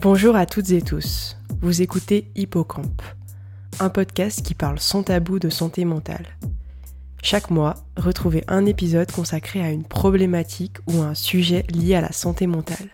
Bonjour 0.00 0.36
à 0.36 0.46
toutes 0.46 0.70
et 0.70 0.80
tous. 0.80 1.36
Vous 1.60 1.82
écoutez 1.82 2.30
Hippocampe, 2.36 3.02
un 3.80 3.88
podcast 3.88 4.42
qui 4.42 4.54
parle 4.54 4.78
sans 4.78 5.02
tabou 5.02 5.40
de 5.40 5.48
santé 5.48 5.84
mentale. 5.84 6.24
Chaque 7.20 7.50
mois, 7.50 7.74
retrouvez 7.96 8.44
un 8.46 8.64
épisode 8.64 9.10
consacré 9.10 9.60
à 9.60 9.72
une 9.72 9.82
problématique 9.82 10.76
ou 10.86 11.02
à 11.02 11.06
un 11.06 11.14
sujet 11.14 11.64
lié 11.68 11.96
à 11.96 12.00
la 12.00 12.12
santé 12.12 12.46
mentale. 12.46 12.90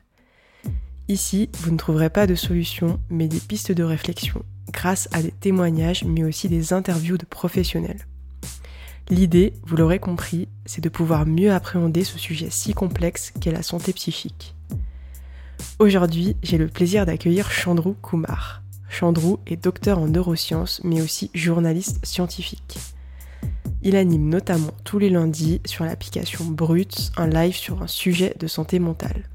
Ici, 1.09 1.51
vous 1.59 1.73
ne 1.73 1.77
trouverez 1.77 2.09
pas 2.09 2.27
de 2.27 2.34
solution, 2.34 2.98
mais 3.11 3.29
des 3.29 3.41
pistes 3.41 3.71
de 3.71 3.84
réflexion, 3.84 4.43
grâce 4.73 5.11
à 5.12 5.21
des 5.21 5.32
témoignages, 5.32 6.05
mais 6.05 6.25
aussi 6.25 6.48
des 6.48 6.73
interviews 6.73 7.18
de 7.18 7.27
professionnels. 7.27 8.07
L'idée, 9.11 9.52
vous 9.64 9.77
l'aurez 9.77 9.98
compris, 9.98 10.48
c'est 10.64 10.83
de 10.83 10.89
pouvoir 10.89 11.27
mieux 11.27 11.52
appréhender 11.52 12.02
ce 12.02 12.19
sujet 12.19 12.48
si 12.48 12.73
complexe 12.73 13.34
qu'est 13.42 13.52
la 13.52 13.62
santé 13.62 13.92
psychique. 13.92 14.53
Aujourd'hui, 15.78 16.36
j'ai 16.42 16.58
le 16.58 16.68
plaisir 16.68 17.06
d'accueillir 17.06 17.50
Chandrou 17.50 17.94
Kumar. 18.02 18.62
Chandrou 18.88 19.40
est 19.46 19.56
docteur 19.56 19.98
en 19.98 20.06
neurosciences, 20.06 20.80
mais 20.84 21.00
aussi 21.02 21.30
journaliste 21.34 22.04
scientifique. 22.06 22.78
Il 23.82 23.96
anime 23.96 24.28
notamment 24.28 24.72
tous 24.84 24.98
les 24.98 25.10
lundis 25.10 25.60
sur 25.66 25.84
l'application 25.84 26.44
Brut 26.44 27.12
un 27.16 27.27
live 27.27 27.54
sur 27.54 27.82
un 27.82 27.86
sujet 27.86 28.34
de 28.38 28.46
santé 28.46 28.78
mentale. 28.78 29.28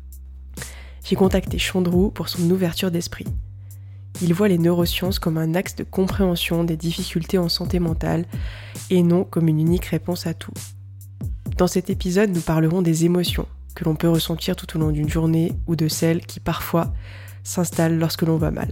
J'ai 1.04 1.16
contacté 1.16 1.60
Chandrou 1.60 2.10
pour 2.10 2.30
son 2.30 2.50
ouverture 2.50 2.90
d'esprit. 2.90 3.26
Il 4.22 4.34
voit 4.34 4.48
les 4.48 4.58
neurosciences 4.58 5.20
comme 5.20 5.38
un 5.38 5.56
axe 5.56 5.76
de 5.76 5.84
compréhension 5.84 6.64
des 6.64 6.78
difficultés 6.78 7.38
en 7.38 7.50
santé 7.50 7.80
mentale 7.80 8.26
et 8.90 9.04
non 9.04 9.24
comme 9.24 9.48
une 9.48 9.60
unique 9.60 9.86
réponse 9.86 10.26
à 10.26 10.34
tout. 10.34 10.54
Dans 11.58 11.68
cet 11.68 11.90
épisode, 11.90 12.32
nous 12.32 12.42
parlerons 12.42 12.82
des 12.82 13.06
émotions, 13.06 13.48
que 13.80 13.86
l'on 13.86 13.96
peut 13.96 14.10
ressentir 14.10 14.58
tout 14.58 14.76
au 14.76 14.80
long 14.80 14.92
d'une 14.92 15.08
journée 15.08 15.54
ou 15.66 15.78
de 15.78 15.88
celles 15.88 16.26
qui 16.26 16.42
parfois 16.42 16.92
s'installent 17.44 17.98
lorsque 17.98 18.24
l'on 18.24 18.36
va 18.36 18.52
mal. 18.52 18.68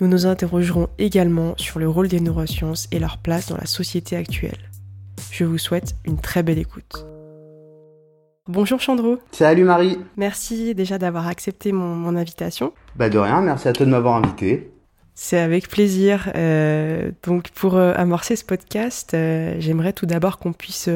Nous 0.00 0.08
nous 0.08 0.24
interrogerons 0.24 0.88
également 0.98 1.52
sur 1.58 1.78
le 1.78 1.88
rôle 1.88 2.08
des 2.08 2.20
neurosciences 2.20 2.88
et 2.90 2.98
leur 2.98 3.18
place 3.18 3.48
dans 3.48 3.58
la 3.58 3.66
société 3.66 4.16
actuelle. 4.16 4.70
Je 5.30 5.44
vous 5.44 5.58
souhaite 5.58 5.94
une 6.06 6.18
très 6.18 6.42
belle 6.42 6.58
écoute. 6.58 7.04
Bonjour 8.46 8.80
Chandro. 8.80 9.18
Salut 9.30 9.64
Marie. 9.64 9.98
Merci 10.16 10.74
déjà 10.74 10.96
d'avoir 10.96 11.26
accepté 11.26 11.72
mon, 11.72 12.16
invitation. 12.16 12.72
Bah 12.96 13.10
de 13.10 13.18
rien, 13.18 13.42
merci 13.42 13.68
à 13.68 13.74
toi 13.74 13.84
de 13.84 13.90
m'avoir 13.90 14.16
invité. 14.16 14.72
C'est 15.14 15.38
avec 15.38 15.68
plaisir. 15.68 16.32
Euh, 16.34 17.10
donc 17.24 17.50
pour 17.50 17.76
euh, 17.76 17.92
amorcer 17.94 18.36
ce 18.36 18.44
podcast, 18.46 19.12
euh, 19.12 19.56
j'aimerais 19.58 19.92
tout 19.92 20.06
d'abord 20.06 20.38
qu'on 20.38 20.54
puisse 20.54 20.88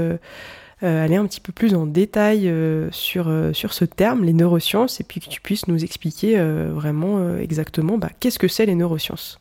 aller 0.82 1.16
un 1.16 1.26
petit 1.26 1.40
peu 1.40 1.52
plus 1.52 1.74
en 1.74 1.86
détail 1.86 2.48
euh, 2.48 2.88
sur, 2.90 3.28
euh, 3.28 3.52
sur 3.52 3.72
ce 3.72 3.84
terme, 3.84 4.24
les 4.24 4.32
neurosciences, 4.32 5.00
et 5.00 5.04
puis 5.04 5.20
que 5.20 5.28
tu 5.28 5.40
puisses 5.40 5.68
nous 5.68 5.84
expliquer 5.84 6.38
vraiment 6.72 7.36
exactement 7.38 7.98
bah, 7.98 8.10
qu'est-ce 8.20 8.38
que 8.38 8.48
c'est 8.48 8.66
les 8.66 8.74
neurosciences? 8.74 9.38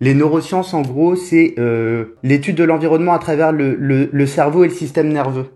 les 0.00 0.14
neurosciences, 0.14 0.72
en 0.72 0.82
gros, 0.82 1.16
c'est 1.16 1.56
l'étude 2.22 2.56
de 2.56 2.64
l'environnement 2.64 3.12
à 3.12 3.18
travers 3.18 3.52
le, 3.52 3.74
le, 3.74 4.26
cerveau 4.26 4.64
et 4.64 4.68
le 4.68 4.74
système 4.74 5.08
nerveux. 5.08 5.50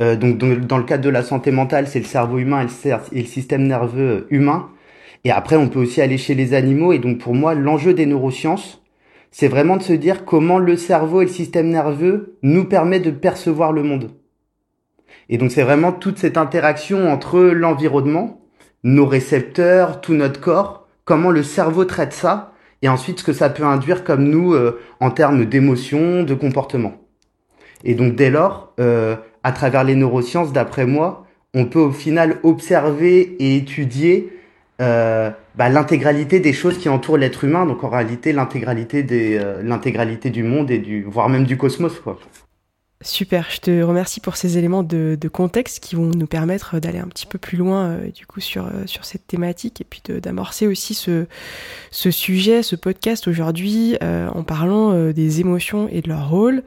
donc, 0.00 0.38
dans 0.38 0.78
le 0.78 0.84
cadre 0.84 1.04
de 1.04 1.10
la 1.10 1.22
santé 1.22 1.50
mentale, 1.50 1.88
c'est 1.88 1.98
le 1.98 2.06
cerveau 2.06 2.38
humain 2.38 2.64
le, 2.64 2.90
et 3.12 3.20
le 3.20 3.26
système 3.26 3.66
nerveux 3.66 4.26
humain. 4.30 4.68
Et 5.24 5.30
après, 5.30 5.56
on 5.56 5.68
peut 5.68 5.80
aussi 5.80 6.00
aller 6.00 6.18
chez 6.18 6.34
les 6.34 6.54
animaux. 6.54 6.92
Et 6.92 6.98
donc, 6.98 7.18
pour 7.18 7.34
moi, 7.34 7.54
l'enjeu 7.54 7.94
des 7.94 8.06
neurosciences, 8.06 8.81
c'est 9.32 9.48
vraiment 9.48 9.78
de 9.78 9.82
se 9.82 9.94
dire 9.94 10.24
comment 10.24 10.58
le 10.58 10.76
cerveau 10.76 11.22
et 11.22 11.24
le 11.24 11.30
système 11.30 11.70
nerveux 11.70 12.36
nous 12.42 12.66
permettent 12.66 13.04
de 13.04 13.10
percevoir 13.10 13.72
le 13.72 13.82
monde. 13.82 14.10
Et 15.28 15.38
donc 15.38 15.50
c'est 15.50 15.62
vraiment 15.62 15.92
toute 15.92 16.18
cette 16.18 16.36
interaction 16.36 17.10
entre 17.10 17.40
l'environnement, 17.40 18.42
nos 18.84 19.06
récepteurs, 19.06 20.00
tout 20.00 20.12
notre 20.14 20.40
corps, 20.40 20.86
comment 21.04 21.30
le 21.30 21.42
cerveau 21.42 21.84
traite 21.86 22.12
ça, 22.12 22.52
et 22.82 22.88
ensuite 22.88 23.20
ce 23.20 23.24
que 23.24 23.32
ça 23.32 23.48
peut 23.48 23.64
induire 23.64 24.04
comme 24.04 24.24
nous 24.24 24.52
euh, 24.52 24.78
en 25.00 25.10
termes 25.10 25.46
d'émotions, 25.46 26.24
de 26.24 26.34
comportement. 26.34 26.94
Et 27.84 27.94
donc 27.94 28.14
dès 28.14 28.30
lors, 28.30 28.74
euh, 28.78 29.16
à 29.42 29.52
travers 29.52 29.84
les 29.84 29.94
neurosciences, 29.94 30.52
d'après 30.52 30.86
moi, 30.86 31.26
on 31.54 31.64
peut 31.64 31.80
au 31.80 31.90
final 31.90 32.38
observer 32.42 33.36
et 33.38 33.56
étudier 33.56 34.32
euh, 34.80 35.30
bah, 35.54 35.68
l'intégralité 35.68 36.40
des 36.40 36.52
choses 36.52 36.78
qui 36.78 36.88
entourent 36.88 37.18
l'être 37.18 37.44
humain, 37.44 37.66
donc 37.66 37.84
en 37.84 37.90
réalité 37.90 38.32
l'intégralité 38.32 39.02
des 39.02 39.36
euh, 39.38 39.62
l'intégralité 39.62 40.30
du 40.30 40.42
monde 40.42 40.70
et 40.70 40.78
du 40.78 41.02
voire 41.04 41.28
même 41.28 41.44
du 41.44 41.56
cosmos. 41.56 41.92
Super, 43.04 43.50
je 43.50 43.58
te 43.58 43.82
remercie 43.82 44.20
pour 44.20 44.36
ces 44.36 44.58
éléments 44.58 44.84
de, 44.84 45.18
contexte 45.30 45.80
qui 45.82 45.96
vont 45.96 46.06
nous 46.06 46.28
permettre 46.28 46.78
d'aller 46.78 47.00
un 47.00 47.08
petit 47.08 47.26
peu 47.26 47.36
plus 47.36 47.58
loin 47.58 47.88
euh, 47.88 48.10
du 48.12 48.26
coup 48.26 48.40
sur, 48.40 48.70
sur 48.86 49.04
cette 49.04 49.26
thématique 49.26 49.80
et 49.80 49.84
puis 49.84 50.00
d'amorcer 50.20 50.68
aussi 50.68 50.94
ce, 50.94 51.26
ce 51.90 52.10
sujet, 52.12 52.62
ce 52.62 52.76
podcast 52.76 53.26
aujourd'hui 53.26 53.96
en 54.00 54.44
parlant 54.44 55.10
des 55.10 55.40
émotions 55.40 55.88
et 55.90 56.00
de 56.00 56.08
leur 56.08 56.30
rôle. 56.30 56.62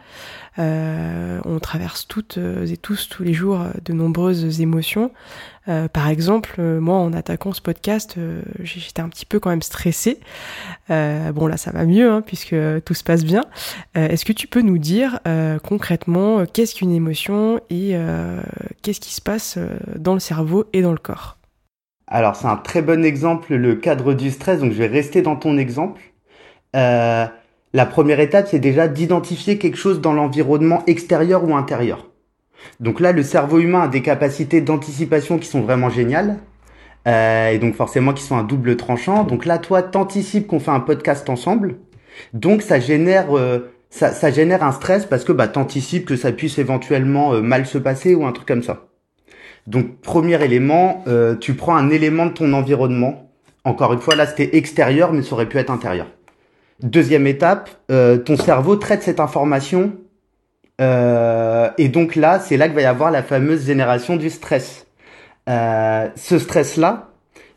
Euh, 0.58 1.40
on 1.44 1.60
traverse 1.60 2.08
toutes 2.08 2.38
et 2.38 2.78
tous 2.78 3.10
tous 3.10 3.24
les 3.24 3.34
jours 3.34 3.66
de 3.84 3.94
nombreuses 3.94 4.62
émotions. 4.62 5.12
Euh, 5.68 5.88
par 5.88 6.10
exemple, 6.10 6.56
euh, 6.60 6.80
moi, 6.80 6.98
en 6.98 7.14
attaquant 7.14 7.54
ce 7.54 7.62
podcast, 7.62 8.18
j'étais 8.60 9.02
un 9.02 9.10
petit 9.10 9.26
peu 9.26 9.40
quand 9.40 9.50
même 9.50 9.62
stressée. 9.62 10.20
bon, 10.90 11.48
là, 11.48 11.58
ça 11.58 11.72
va 11.72 11.86
mieux, 11.86 12.12
hein, 12.12 12.22
puisque 12.22 12.56
tout 12.86 12.94
se 12.94 13.04
passe 13.04 13.24
bien. 13.24 13.44
Est-ce 13.96 14.26
que 14.26 14.34
tu 14.34 14.48
peux 14.48 14.62
nous 14.62 14.78
dire 14.78 15.20
concrètement 15.64 16.46
qu'est-ce 16.46 16.76
qu'une 16.76 16.92
émotion 16.92 17.60
et 17.70 17.96
qu'est-ce 18.82 19.00
qui 19.00 19.14
se 19.14 19.22
passe 19.22 19.58
dans 19.96 20.14
le 20.14 20.20
cerveau 20.20 20.66
et 20.74 20.82
dans 20.82 20.92
le 20.92 20.98
corps? 20.98 21.38
Alors, 22.08 22.36
c'est 22.36 22.48
un 22.48 22.58
très 22.58 22.82
bon 22.82 23.04
exemple, 23.04 23.56
le 23.56 23.76
cadre 23.76 24.14
du 24.14 24.30
stress, 24.30 24.60
donc 24.60 24.72
je 24.72 24.78
vais 24.78 24.88
rester 24.88 25.22
dans 25.22 25.36
ton 25.36 25.58
exemple. 25.58 26.02
Euh, 26.76 27.26
la 27.74 27.86
première 27.86 28.20
étape, 28.20 28.48
c'est 28.48 28.60
déjà 28.60 28.88
d'identifier 28.88 29.58
quelque 29.58 29.78
chose 29.78 30.02
dans 30.02 30.14
l'environnement 30.14 30.84
extérieur 30.88 31.44
ou 31.44 31.56
intérieur. 31.56 32.08
Donc 32.80 33.00
là, 33.00 33.12
le 33.12 33.24
cerveau 33.24 33.60
humain 33.60 33.84
a 33.84 33.88
des 33.88 34.02
capacités 34.02 34.62
d'anticipation 34.62 35.38
qui 35.38 35.48
sont 35.48 35.62
vraiment 35.62 35.90
géniales. 35.90 36.38
Euh, 37.08 37.50
et 37.50 37.60
donc 37.60 37.76
forcément 37.76 38.14
qui 38.14 38.24
sont 38.24 38.36
un 38.36 38.44
double 38.44 38.78
tranchant. 38.78 39.24
Donc 39.24 39.46
là, 39.46 39.58
toi, 39.58 39.84
t'anticipes 39.84 40.48
qu'on 40.48 40.60
fait 40.60 40.72
un 40.72 40.80
podcast 40.80 41.30
ensemble. 41.30 41.76
Donc 42.34 42.62
ça 42.62 42.80
génère, 42.80 43.38
euh, 43.38 43.72
ça, 43.90 44.32
génère 44.32 44.64
un 44.64 44.72
stress 44.72 45.06
parce 45.06 45.24
que 45.24 45.32
bah, 45.32 45.48
t'anticipes 45.48 46.06
que 46.06 46.16
ça 46.16 46.32
puisse 46.32 46.58
éventuellement 46.58 47.34
euh, 47.34 47.42
mal 47.42 47.66
se 47.66 47.78
passer 47.78 48.16
ou 48.16 48.26
un 48.26 48.32
truc 48.32 48.48
comme 48.48 48.64
ça. 48.64 48.88
Donc 49.68 50.00
premier 50.02 50.44
élément, 50.44 51.04
tu 51.42 51.56
prends 51.56 51.76
un 51.76 51.90
élément 51.90 52.28
de 52.28 52.34
ton 52.34 52.54
environnement. 52.54 53.32
Encore 53.64 53.94
une 53.94 54.00
fois, 54.00 54.14
là 54.14 54.28
c'était 54.28 54.58
extérieur, 54.58 55.12
mais 55.12 55.24
ça 55.24 55.34
aurait 55.34 55.50
pu 55.50 55.58
être 55.58 55.72
intérieur. 55.72 56.06
Deuxième 56.84 57.26
étape, 57.26 57.70
euh, 57.90 58.18
ton 58.18 58.36
cerveau 58.36 58.76
traite 58.76 59.02
cette 59.02 59.22
information 59.22 59.94
euh, 60.82 61.70
et 61.78 61.88
donc 61.90 62.16
là, 62.16 62.40
c'est 62.40 62.58
là 62.58 62.68
qu'il 62.68 62.76
va 62.76 62.82
y 62.82 62.86
avoir 62.86 63.12
la 63.12 63.24
fameuse 63.24 63.66
génération 63.66 64.16
du 64.16 64.30
stress. 64.30 64.88
Euh, 65.48 66.08
ce 66.16 66.40
stress-là 66.40 67.10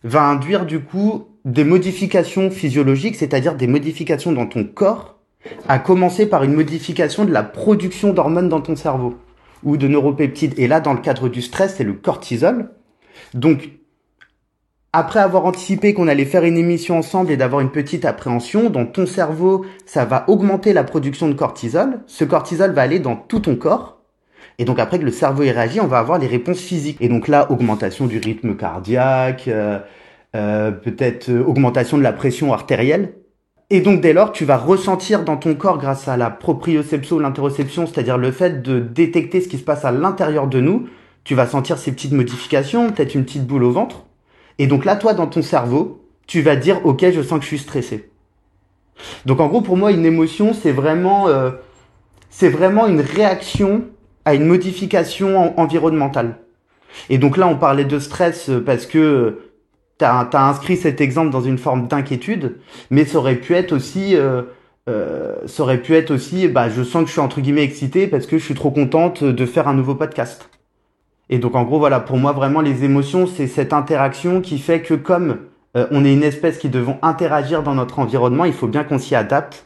va 0.05 0.23
induire 0.23 0.67
du 0.67 0.81
coup 0.81 1.27
des 1.45 1.65
modifications 1.65 2.51
physiologiques, 2.51 3.17
c'est-à-dire 3.17 3.55
des 3.55 3.67
modifications 3.67 4.33
dans 4.33 4.47
ton 4.47 4.65
corps, 4.65 5.19
à 5.69 5.79
commencer 5.79 6.27
par 6.27 6.45
une 6.45 6.53
modification 6.53 7.25
de 7.25 7.33
la 7.33 7.43
production 7.43 8.13
d'hormones 8.13 8.49
dans 8.49 8.61
ton 8.61 8.77
cerveau 8.77 9.17
ou 9.65 9.77
de 9.77 9.89
neuropeptides. 9.89 10.55
Et 10.59 10.69
là, 10.69 10.81
dans 10.81 10.93
le 10.93 11.01
cadre 11.01 11.29
du 11.29 11.43
stress, 11.43 11.77
c'est 11.77 11.85
le 11.85 11.95
cortisol. 11.95 12.71
Donc, 13.35 13.71
après 14.93 15.21
avoir 15.21 15.45
anticipé 15.45 15.93
qu'on 15.93 16.09
allait 16.09 16.25
faire 16.25 16.45
une 16.45 16.57
émission 16.57 16.99
ensemble 16.99 17.31
et 17.31 17.37
d'avoir 17.37 17.61
une 17.61 17.71
petite 17.71 18.05
appréhension, 18.07 18.71
dans 18.71 18.87
ton 18.87 19.07
cerveau, 19.07 19.67
ça 19.85 20.07
va 20.07 20.25
augmenter 20.29 20.73
la 20.73 20.83
production 20.83 21.29
de 21.29 21.35
cortisol. 21.35 22.01
Ce 22.07 22.25
cortisol 22.25 22.73
va 22.73 22.83
aller 22.83 22.99
dans 22.99 23.17
tout 23.17 23.41
ton 23.41 23.57
corps. 23.57 23.99
Et 24.59 24.65
donc 24.65 24.79
après 24.79 24.99
que 24.99 25.05
le 25.05 25.13
cerveau 25.13 25.43
y 25.43 25.51
réagit, 25.51 25.81
on 25.81 25.87
va 25.87 25.99
avoir 25.99 26.19
les 26.19 26.27
réponses 26.27 26.61
physiques. 26.61 26.97
Et 27.01 27.09
donc 27.09 27.29
là, 27.29 27.51
augmentation 27.51 28.07
du 28.07 28.19
rythme 28.19 28.57
cardiaque, 28.57 29.47
euh, 29.47 29.79
euh, 30.35 30.71
peut-être 30.71 31.29
euh, 31.29 31.45
augmentation 31.45 31.99
de 31.99 32.03
la 32.03 32.13
pression 32.13 32.53
artérielle. 32.53 33.15
Et 33.71 33.83
donc 33.83 34.01
dès 34.01 34.15
lors, 34.15 34.33
tu 34.33 34.47
vas 34.47 34.57
ressentir 34.57 35.23
dans 35.23 35.37
ton 35.37 35.55
corps 35.55 35.79
grâce 35.79 36.09
à 36.09 36.17
la 36.17 36.31
proprioception 36.31 37.17
ou 37.17 37.19
l'interoception, 37.21 37.87
c'est-à-dire 37.87 38.17
le 38.17 38.33
fait 38.33 38.63
de 38.63 38.81
détecter 38.81 39.43
ce 39.43 39.49
qui 39.49 39.59
se 39.59 39.65
passe 39.65 39.85
à 39.85 39.93
l'intérieur 39.93 40.49
de 40.49 40.61
nous, 40.61 40.89
tu 41.25 41.35
vas 41.35 41.47
sentir 41.47 41.77
ces 41.77 41.93
petites 41.93 42.13
modifications, 42.13 42.91
peut-être 42.91 43.15
une 43.15 43.25
petite 43.25 43.47
boule 43.47 43.65
au 43.65 43.71
ventre. 43.71 44.08
Et 44.59 44.67
donc 44.67 44.85
là, 44.85 44.97
toi, 44.97 45.15
dans 45.15 45.27
ton 45.27 45.43
cerveau, 45.43 46.05
tu 46.27 46.43
vas 46.43 46.57
dire, 46.57 46.85
OK, 46.85 47.05
je 47.11 47.23
sens 47.23 47.39
que 47.39 47.45
je 47.45 47.49
suis 47.49 47.59
stressé. 47.59 48.11
Donc 49.27 49.41
en 49.41 49.49
gros, 49.49 49.61
pour 49.61 49.77
moi, 49.77 49.93
une 49.93 50.05
émotion, 50.05 50.53
c'est 50.53 50.73
vraiment, 50.73 51.29
euh, 51.29 51.51
c'est 52.31 52.49
vraiment 52.49 52.87
une 52.87 53.01
réaction 53.01 53.85
à 54.25 54.35
une 54.35 54.45
modification 54.45 55.59
environnementale. 55.59 56.37
Et 57.11 57.19
donc 57.19 57.37
là, 57.37 57.47
on 57.47 57.57
parlait 57.57 57.85
de 57.85 57.99
stress 57.99 58.51
euh, 58.51 58.63
parce 58.65 58.87
que 58.87 58.99
euh, 58.99 59.49
tu 59.99 60.05
as, 60.05 60.49
inscrit 60.49 60.77
cet 60.77 61.01
exemple 61.01 61.31
dans 61.31 61.41
une 61.41 61.59
forme 61.59 61.89
d'inquiétude, 61.89 62.57
mais 62.91 63.05
ça 63.05 63.19
aurait 63.19 63.37
pu 63.37 63.55
être 63.55 63.73
aussi, 63.73 64.17
euh, 64.17 64.43
euh, 64.89 65.37
ça 65.47 65.63
aurait 65.63 65.83
pu 65.83 65.95
être 65.95 66.11
aussi, 66.13 66.49
bah, 66.49 66.69
je 66.69 66.83
sens 66.83 67.03
que 67.03 67.09
je 67.09 67.13
suis 67.13 67.21
entre 67.21 67.41
guillemets 67.41 67.65
excité 67.65 68.07
parce 68.07 68.27
que 68.27 68.39
je 68.39 68.45
suis 68.45 68.55
trop 68.55 68.71
contente 68.71 69.25
de 69.25 69.47
faire 69.47 69.69
un 69.69 69.75
nouveau 69.75 69.95
podcast. 69.95 70.49
Et 71.31 71.39
donc 71.39 71.55
en 71.55 71.65
gros 71.65 71.79
voilà, 71.79 72.01
pour 72.01 72.17
moi 72.17 72.33
vraiment 72.33 72.61
les 72.61 72.85
émotions 72.85 73.27
c'est 73.27 73.47
cette 73.47 73.73
interaction 73.73 74.41
qui 74.41 74.59
fait 74.59 74.83
que 74.83 74.95
comme 74.95 75.39
euh, 75.77 75.87
on 75.91 76.05
est 76.05 76.13
une 76.13 76.23
espèce 76.23 76.59
qui 76.59 76.69
devons 76.69 76.99
interagir 77.03 77.63
dans 77.63 77.75
notre 77.75 77.99
environnement, 77.99 78.45
il 78.45 78.55
faut 78.55 78.67
bien 78.67 78.85
qu'on 78.85 78.99
s'y 78.99 79.15
adapte. 79.15 79.65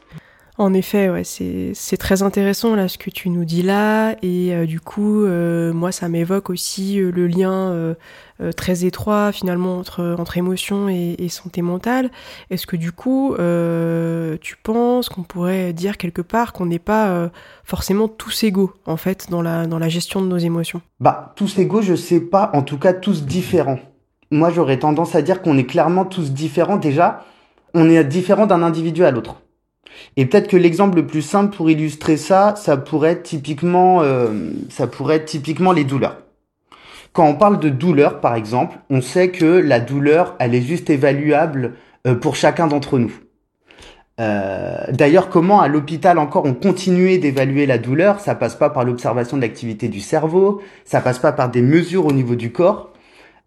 En 0.63 0.75
effet, 0.75 1.11
c'est 1.25 1.97
très 1.97 2.23
intéressant 2.23 2.77
là 2.77 2.87
ce 2.87 2.97
que 2.97 3.11
tu 3.11 3.31
nous 3.31 3.45
dis 3.45 3.63
là 3.63 4.15
et 4.23 4.55
euh, 4.55 4.65
du 4.65 4.79
coup 4.79 5.25
euh, 5.25 5.73
moi 5.73 5.91
ça 5.91 6.09
m'évoque 6.09 6.51
aussi 6.51 6.99
le 6.99 7.27
lien 7.27 7.95
très 8.57 8.85
étroit 8.85 9.33
finalement 9.33 9.79
entre 9.79 10.37
émotion 10.37 10.89
et, 10.89 11.29
santé 11.29 11.63
mentale. 11.63 12.11
Est-ce 12.51 12.69
que 12.69 12.77
du 12.77 12.93
coup 12.93 13.35
tu 14.41 14.57
penses 14.63 15.09
qu'on 15.09 15.25
pourrait 15.25 15.73
dire 15.73 15.97
quelque 15.97 16.23
part 16.23 16.53
qu'on 16.53 16.67
n'est 16.67 16.79
pas 16.79 17.31
forcément 17.65 18.07
tous 18.07 18.45
égaux 18.45 18.73
en 18.87 18.97
fait 18.97 19.31
dans 19.31 19.43
la 19.43 19.67
dans 19.67 19.81
la 19.81 19.89
gestion 19.89 20.21
de 20.21 20.27
nos 20.27 20.39
émotions? 20.39 20.81
Bah 21.01 21.33
tous 21.35 21.59
égaux, 21.59 21.83
je 21.83 21.97
sais 21.97 22.21
pas, 22.21 22.51
en 22.55 22.63
tout 22.63 22.79
cas 22.79 22.93
tous 22.93 23.25
différents 23.25 23.81
moi 24.33 24.51
j'aurais 24.51 24.79
tendance 24.79 25.15
à 25.15 25.23
dire 25.23 25.43
qu'on 25.43 25.59
est 25.59 25.67
clairement 25.67 26.05
tous 26.05 26.33
différents. 26.33 26.79
Déjà, 26.79 27.25
on 27.75 27.89
est 27.89 28.03
différent 28.03 28.47
d'un 28.47 28.63
individu 28.63 29.05
à 29.05 29.11
l'autre. 29.11 29.42
Et 30.17 30.27
peut-être 30.27 30.49
que 30.49 30.57
l'exemple 30.57 30.97
le 30.97 31.07
plus 31.07 31.23
simple 31.23 31.55
pour 31.57 31.71
illustrer 31.71 32.17
ça, 32.17 32.55
ça 32.57 32.77
pourrait 32.77 33.13
être 33.13 33.23
typiquement, 33.23 34.03
euh, 34.03 34.51
ça 34.69 34.87
pourrait 34.87 35.25
typiquement 35.25 35.73
les 35.73 35.85
douleurs. 35.85 36.19
Quand 37.13 37.27
on 37.27 37.35
parle 37.35 37.59
de 37.61 37.69
douleur, 37.69 38.21
par 38.21 38.35
exemple, 38.35 38.79
on 38.91 39.01
sait 39.01 39.31
que 39.31 39.45
la 39.45 39.81
douleur, 39.81 40.35
elle 40.39 40.55
est 40.55 40.63
juste 40.63 40.91
évaluable 40.91 41.75
euh, 42.07 42.15
pour 42.15 42.37
chacun 42.37 42.67
d'entre 42.67 42.99
nous. 42.99 43.13
Euh, 44.21 44.85
D'ailleurs, 44.91 45.31
comment 45.31 45.61
à 45.61 45.69
l'hôpital 45.69 46.19
encore 46.19 46.45
on 46.45 46.55
continuait 46.55 47.19
d'évaluer 47.19 47.65
la 47.65 47.79
douleur 47.79 48.21
Ça 48.21 48.35
passe 48.35 48.55
pas 48.55 48.69
par 48.69 48.85
l'observation 48.85 49.37
de 49.39 49.43
l'activité 49.43 49.89
du 49.89 50.01
cerveau, 50.01 50.61
ça 50.85 51.01
passe 51.01 51.19
pas 51.19 51.33
par 51.33 51.51
des 51.51 51.63
mesures 51.63 52.07
au 52.07 52.13
niveau 52.13 52.35
du 52.35 52.53
corps, 52.53 52.93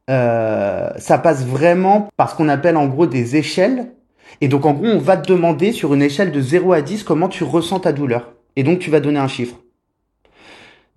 ça 0.08 1.18
passe 1.22 1.46
vraiment 1.46 2.10
par 2.18 2.32
ce 2.32 2.36
qu'on 2.36 2.50
appelle 2.50 2.78
en 2.78 2.88
gros 2.88 3.06
des 3.06 3.36
échelles. 3.36 3.95
Et 4.42 4.48
donc 4.48 4.66
en 4.66 4.74
gros, 4.74 4.88
on 4.88 5.00
va 5.00 5.18
te 5.18 5.32
demander 5.32 5.72
sur 5.72 5.94
une 5.94 6.02
échelle 6.02 6.32
de 6.32 6.42
0 6.42 6.74
à 6.74 6.82
10 6.82 7.04
comment 7.04 7.30
tu 7.30 7.44
ressens 7.44 7.82
ta 7.82 7.94
douleur. 7.94 8.34
Et 8.56 8.64
donc 8.64 8.80
tu 8.80 8.90
vas 8.90 9.00
donner 9.00 9.20
un 9.20 9.28
chiffre. 9.28 9.58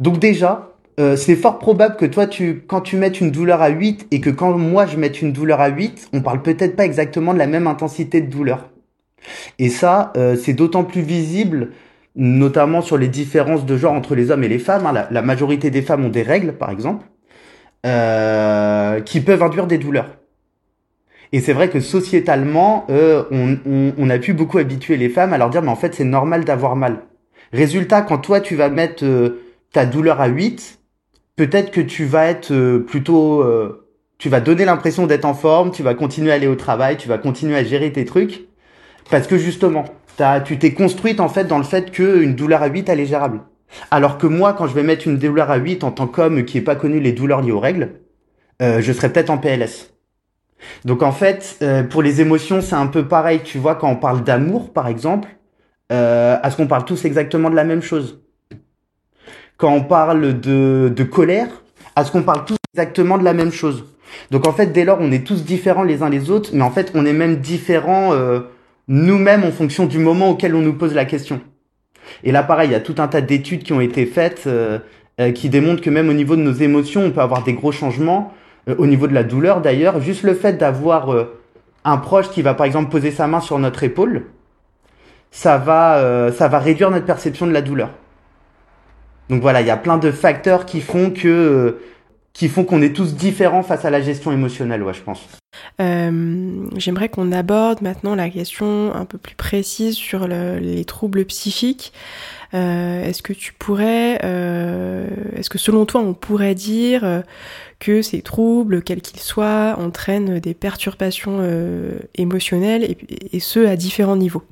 Donc 0.00 0.18
déjà, 0.18 0.74
euh, 1.00 1.16
c'est 1.16 1.36
fort 1.36 1.58
probable 1.58 1.96
que 1.96 2.06
toi, 2.06 2.26
tu, 2.26 2.64
quand 2.66 2.80
tu 2.80 2.96
mettes 2.96 3.20
une 3.20 3.30
douleur 3.30 3.62
à 3.62 3.68
8 3.68 4.08
et 4.10 4.20
que 4.20 4.30
quand 4.30 4.56
moi 4.56 4.86
je 4.86 4.96
mette 4.96 5.22
une 5.22 5.32
douleur 5.32 5.60
à 5.60 5.68
8, 5.68 6.10
on 6.12 6.20
parle 6.20 6.42
peut-être 6.42 6.76
pas 6.76 6.84
exactement 6.84 7.34
de 7.34 7.38
la 7.38 7.46
même 7.46 7.66
intensité 7.66 8.20
de 8.20 8.30
douleur. 8.30 8.70
Et 9.58 9.68
ça, 9.68 10.12
euh, 10.16 10.36
c'est 10.36 10.52
d'autant 10.52 10.84
plus 10.84 11.02
visible, 11.02 11.70
notamment 12.16 12.80
sur 12.82 12.96
les 12.96 13.08
différences 13.08 13.66
de 13.66 13.76
genre 13.76 13.92
entre 13.92 14.14
les 14.14 14.30
hommes 14.30 14.44
et 14.44 14.48
les 14.48 14.58
femmes. 14.58 14.86
Hein. 14.86 15.06
la 15.10 15.22
majorité 15.22 15.70
des 15.70 15.82
femmes 15.82 16.04
ont 16.04 16.10
des 16.10 16.22
règles, 16.22 16.52
par 16.52 16.70
exemple. 16.70 17.04
Euh, 17.86 19.00
qui 19.02 19.20
peuvent 19.20 19.42
induire 19.42 19.68
des 19.68 19.78
douleurs. 19.78 20.17
Et 21.32 21.40
c'est 21.40 21.52
vrai 21.52 21.68
que 21.68 21.80
sociétalement, 21.80 22.86
euh, 22.90 23.24
on, 23.30 23.58
on, 23.66 23.92
on, 23.98 24.10
a 24.10 24.18
pu 24.18 24.32
beaucoup 24.32 24.58
habituer 24.58 24.96
les 24.96 25.08
femmes 25.08 25.32
à 25.32 25.38
leur 25.38 25.50
dire, 25.50 25.62
mais 25.62 25.68
en 25.68 25.76
fait, 25.76 25.94
c'est 25.94 26.04
normal 26.04 26.44
d'avoir 26.44 26.76
mal. 26.76 27.02
Résultat, 27.52 28.02
quand 28.02 28.18
toi, 28.18 28.40
tu 28.40 28.56
vas 28.56 28.70
mettre 28.70 29.04
euh, 29.04 29.42
ta 29.72 29.84
douleur 29.84 30.20
à 30.20 30.28
8, 30.28 30.78
peut-être 31.36 31.70
que 31.70 31.80
tu 31.80 32.04
vas 32.04 32.26
être 32.26 32.52
euh, 32.52 32.78
plutôt... 32.78 33.44
tu 34.18 34.28
vas 34.28 34.40
donner 34.40 34.64
l'impression 34.64 35.06
d'être 35.06 35.26
en 35.26 35.34
forme, 35.34 35.70
tu 35.70 35.82
vas 35.82 35.94
continuer 35.94 36.32
à 36.32 36.34
aller 36.34 36.48
au 36.48 36.56
travail, 36.56 36.96
tu 36.96 37.08
vas 37.08 37.18
continuer 37.18 37.56
à 37.56 37.64
gérer 37.64 37.92
tes 37.92 38.04
trucs, 38.04 38.48
parce 39.10 39.26
que 39.26 39.38
justement, 39.38 39.84
as, 40.18 40.40
tu 40.40 40.58
t'es 40.58 40.72
construite 40.72 41.20
en 41.20 41.28
fait 41.28 41.44
dans 41.44 41.58
le 41.58 41.64
fait 41.64 41.90
qu'une 41.90 42.34
douleur 42.34 42.62
à 42.62 42.68
8, 42.68 42.88
elle 42.88 43.00
est 43.00 43.06
gérable. 43.06 43.40
Alors 43.90 44.18
que 44.18 44.26
moi, 44.26 44.54
quand 44.54 44.66
je 44.66 44.74
vais 44.74 44.82
mettre 44.82 45.06
une 45.06 45.18
douleur 45.18 45.50
à 45.50 45.56
8 45.56 45.84
en 45.84 45.90
tant 45.90 46.06
qu'homme 46.06 46.44
qui 46.44 46.56
n'ait 46.56 46.64
pas 46.64 46.76
connu 46.76 47.00
les 47.00 47.12
douleurs 47.12 47.42
liées 47.42 47.52
aux 47.52 47.60
règles, 47.60 48.00
euh, 48.62 48.80
je 48.80 48.92
serais 48.92 49.12
peut-être 49.12 49.30
en 49.30 49.38
PLS. 49.38 49.92
Donc 50.84 51.02
en 51.02 51.12
fait, 51.12 51.56
euh, 51.62 51.82
pour 51.82 52.02
les 52.02 52.20
émotions, 52.20 52.60
c'est 52.60 52.74
un 52.74 52.86
peu 52.86 53.06
pareil. 53.06 53.40
Tu 53.44 53.58
vois, 53.58 53.74
quand 53.74 53.90
on 53.90 53.96
parle 53.96 54.22
d'amour, 54.22 54.72
par 54.72 54.88
exemple, 54.88 55.28
euh, 55.92 56.36
est-ce 56.42 56.56
qu'on 56.56 56.66
parle 56.66 56.84
tous 56.84 57.04
exactement 57.04 57.50
de 57.50 57.56
la 57.56 57.64
même 57.64 57.82
chose? 57.82 58.20
Quand 59.56 59.72
on 59.72 59.82
parle 59.82 60.40
de, 60.40 61.02
colère, 61.10 61.48
est-ce 61.98 62.12
qu'on 62.12 62.22
parle 62.22 62.44
tous 62.44 62.56
exactement 62.74 63.18
de 63.18 63.24
la 63.24 63.34
même 63.34 63.50
chose? 63.50 63.84
Donc 64.30 64.46
en 64.46 64.52
fait, 64.52 64.66
dès 64.66 64.84
lors, 64.84 64.98
on 65.00 65.10
est 65.10 65.26
tous 65.26 65.44
différents 65.44 65.82
les 65.82 66.02
uns 66.02 66.08
les 66.08 66.30
autres, 66.30 66.50
mais 66.52 66.62
en 66.62 66.70
fait, 66.70 66.92
on 66.94 67.04
est 67.04 67.12
même 67.12 67.36
différents 67.36 68.12
euh, 68.12 68.40
nous-mêmes 68.86 69.44
en 69.44 69.50
fonction 69.50 69.86
du 69.86 69.98
moment 69.98 70.30
auquel 70.30 70.54
on 70.54 70.60
nous 70.60 70.74
pose 70.74 70.94
la 70.94 71.04
question. 71.04 71.40
Et 72.22 72.32
là, 72.32 72.42
pareil, 72.42 72.70
il 72.70 72.72
y 72.72 72.76
a 72.76 72.80
tout 72.80 72.94
un 72.98 73.08
tas 73.08 73.20
d'études 73.20 73.64
qui 73.64 73.72
ont 73.72 73.80
été 73.80 74.06
faites 74.06 74.44
euh, 74.46 75.32
qui 75.32 75.48
démontrent 75.48 75.82
que 75.82 75.90
même 75.90 76.08
au 76.08 76.12
niveau 76.12 76.36
de 76.36 76.42
nos 76.42 76.52
émotions, 76.52 77.04
on 77.04 77.10
peut 77.10 77.20
avoir 77.20 77.42
des 77.42 77.52
gros 77.52 77.72
changements. 77.72 78.32
Euh, 78.68 78.74
au 78.78 78.86
niveau 78.86 79.06
de 79.06 79.14
la 79.14 79.24
douleur, 79.24 79.60
d'ailleurs, 79.60 80.00
juste 80.00 80.22
le 80.22 80.34
fait 80.34 80.54
d'avoir 80.54 81.26
un 81.84 81.96
proche 81.96 82.30
qui 82.30 82.42
va, 82.42 82.54
par 82.54 82.66
exemple, 82.66 82.90
poser 82.90 83.10
sa 83.10 83.26
main 83.26 83.40
sur 83.40 83.58
notre 83.58 83.82
épaule, 83.82 84.26
ça 85.30 85.58
va, 85.58 86.30
ça 86.32 86.48
va 86.48 86.58
réduire 86.58 86.90
notre 86.90 87.04
perception 87.06 87.46
de 87.46 87.52
la 87.52 87.62
douleur. 87.62 87.90
Donc 89.28 89.42
voilà, 89.42 89.60
il 89.60 89.66
y 89.66 89.70
a 89.70 89.76
plein 89.76 89.98
de 89.98 90.10
facteurs 90.10 90.64
qui 90.64 90.80
font 90.80 91.10
que 91.10 91.78
qui 92.38 92.48
font 92.48 92.64
qu'on 92.64 92.82
est 92.82 92.94
tous 92.94 93.16
différents 93.16 93.64
face 93.64 93.84
à 93.84 93.90
la 93.90 94.00
gestion 94.00 94.30
émotionnelle, 94.30 94.84
ouais, 94.84 94.94
je 94.94 95.02
pense. 95.02 95.26
Euh, 95.80 96.68
J'aimerais 96.76 97.08
qu'on 97.08 97.32
aborde 97.32 97.82
maintenant 97.82 98.14
la 98.14 98.30
question 98.30 98.94
un 98.94 99.04
peu 99.06 99.18
plus 99.18 99.34
précise 99.34 99.96
sur 99.96 100.28
le, 100.28 100.58
les 100.58 100.84
troubles 100.84 101.24
psychiques. 101.24 101.92
Euh, 102.54 103.04
est-ce 103.04 103.22
que 103.22 103.34
tu 103.34 103.52
pourrais, 103.52 104.20
euh, 104.24 105.06
est-ce 105.36 105.50
que 105.50 105.58
selon 105.58 105.84
toi 105.84 106.00
on 106.00 106.14
pourrait 106.14 106.54
dire 106.54 107.04
euh, 107.04 107.20
que 107.78 108.00
ces 108.00 108.22
troubles, 108.22 108.82
quels 108.82 109.02
qu'ils 109.02 109.20
soient, 109.20 109.76
entraînent 109.78 110.38
des 110.38 110.54
perturbations 110.54 111.46
émotionnelles 112.14 112.96
et, 113.32 113.40
ce 113.40 113.66
à 113.66 113.76
différents 113.76 114.16
niveaux? 114.16 114.42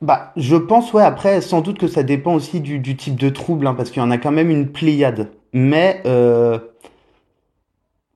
Bah, 0.00 0.32
je 0.36 0.56
pense, 0.56 0.92
ouais, 0.92 1.02
après, 1.02 1.40
sans 1.40 1.60
doute 1.60 1.78
que 1.78 1.86
ça 1.86 2.02
dépend 2.02 2.34
aussi 2.34 2.60
du, 2.60 2.96
type 2.96 3.16
de 3.16 3.28
trouble, 3.28 3.66
hein, 3.66 3.74
parce 3.74 3.90
qu'il 3.90 4.02
y 4.02 4.04
en 4.04 4.10
a 4.10 4.18
quand 4.18 4.32
même 4.32 4.50
une 4.50 4.68
pléiade. 4.68 5.28
Mais 5.52 6.02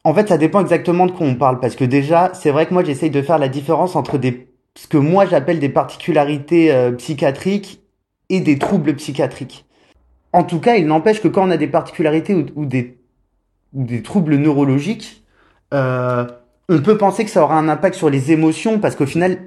en 0.05 0.15
fait, 0.15 0.29
ça 0.29 0.39
dépend 0.39 0.61
exactement 0.61 1.07
de 1.07 1.13
quoi 1.13 1.27
on 1.27 1.35
parle, 1.35 1.61
parce 1.61 1.77
que 1.77 1.85
déjà, 1.85 2.33
c'est 2.35 2.51
vrai 2.51 2.67
que 2.67 2.75
moi, 2.75 2.83
j'essaye 2.83 3.11
de 3.11 3.23
faire 3.23 3.39
la 3.39 3.49
différence 3.49 3.95
entre 3.95 4.19
des, 4.19 4.49
ce 4.77 4.89
que 4.89 4.97
moi 4.97 5.27
j'appelle 5.27 5.61
des 5.61 5.69
particularités 5.69 6.75
psychiatriques 6.99 7.86
et 8.29 8.41
des 8.41 8.59
troubles 8.59 8.95
psychiatriques. 8.95 9.67
En 10.33 10.45
tout 10.45 10.61
cas, 10.61 10.77
il 10.77 10.87
n'empêche 10.87 11.21
que 11.21 11.29
quand 11.29 11.47
on 11.47 11.51
a 11.51 11.57
des 11.57 11.67
particularités 11.67 12.35
ou, 12.55 12.67
des, 12.67 12.99
des 13.73 14.03
troubles 14.03 14.37
neurologiques, 14.37 15.25
euh, 15.73 16.27
on 16.69 16.81
peut 16.81 16.99
penser 16.99 17.25
que 17.25 17.31
ça 17.31 17.43
aura 17.43 17.59
un 17.59 17.69
impact 17.69 17.95
sur 17.95 18.11
les 18.11 18.33
émotions, 18.33 18.79
parce 18.79 18.97
qu'au 18.97 19.07
final, 19.07 19.39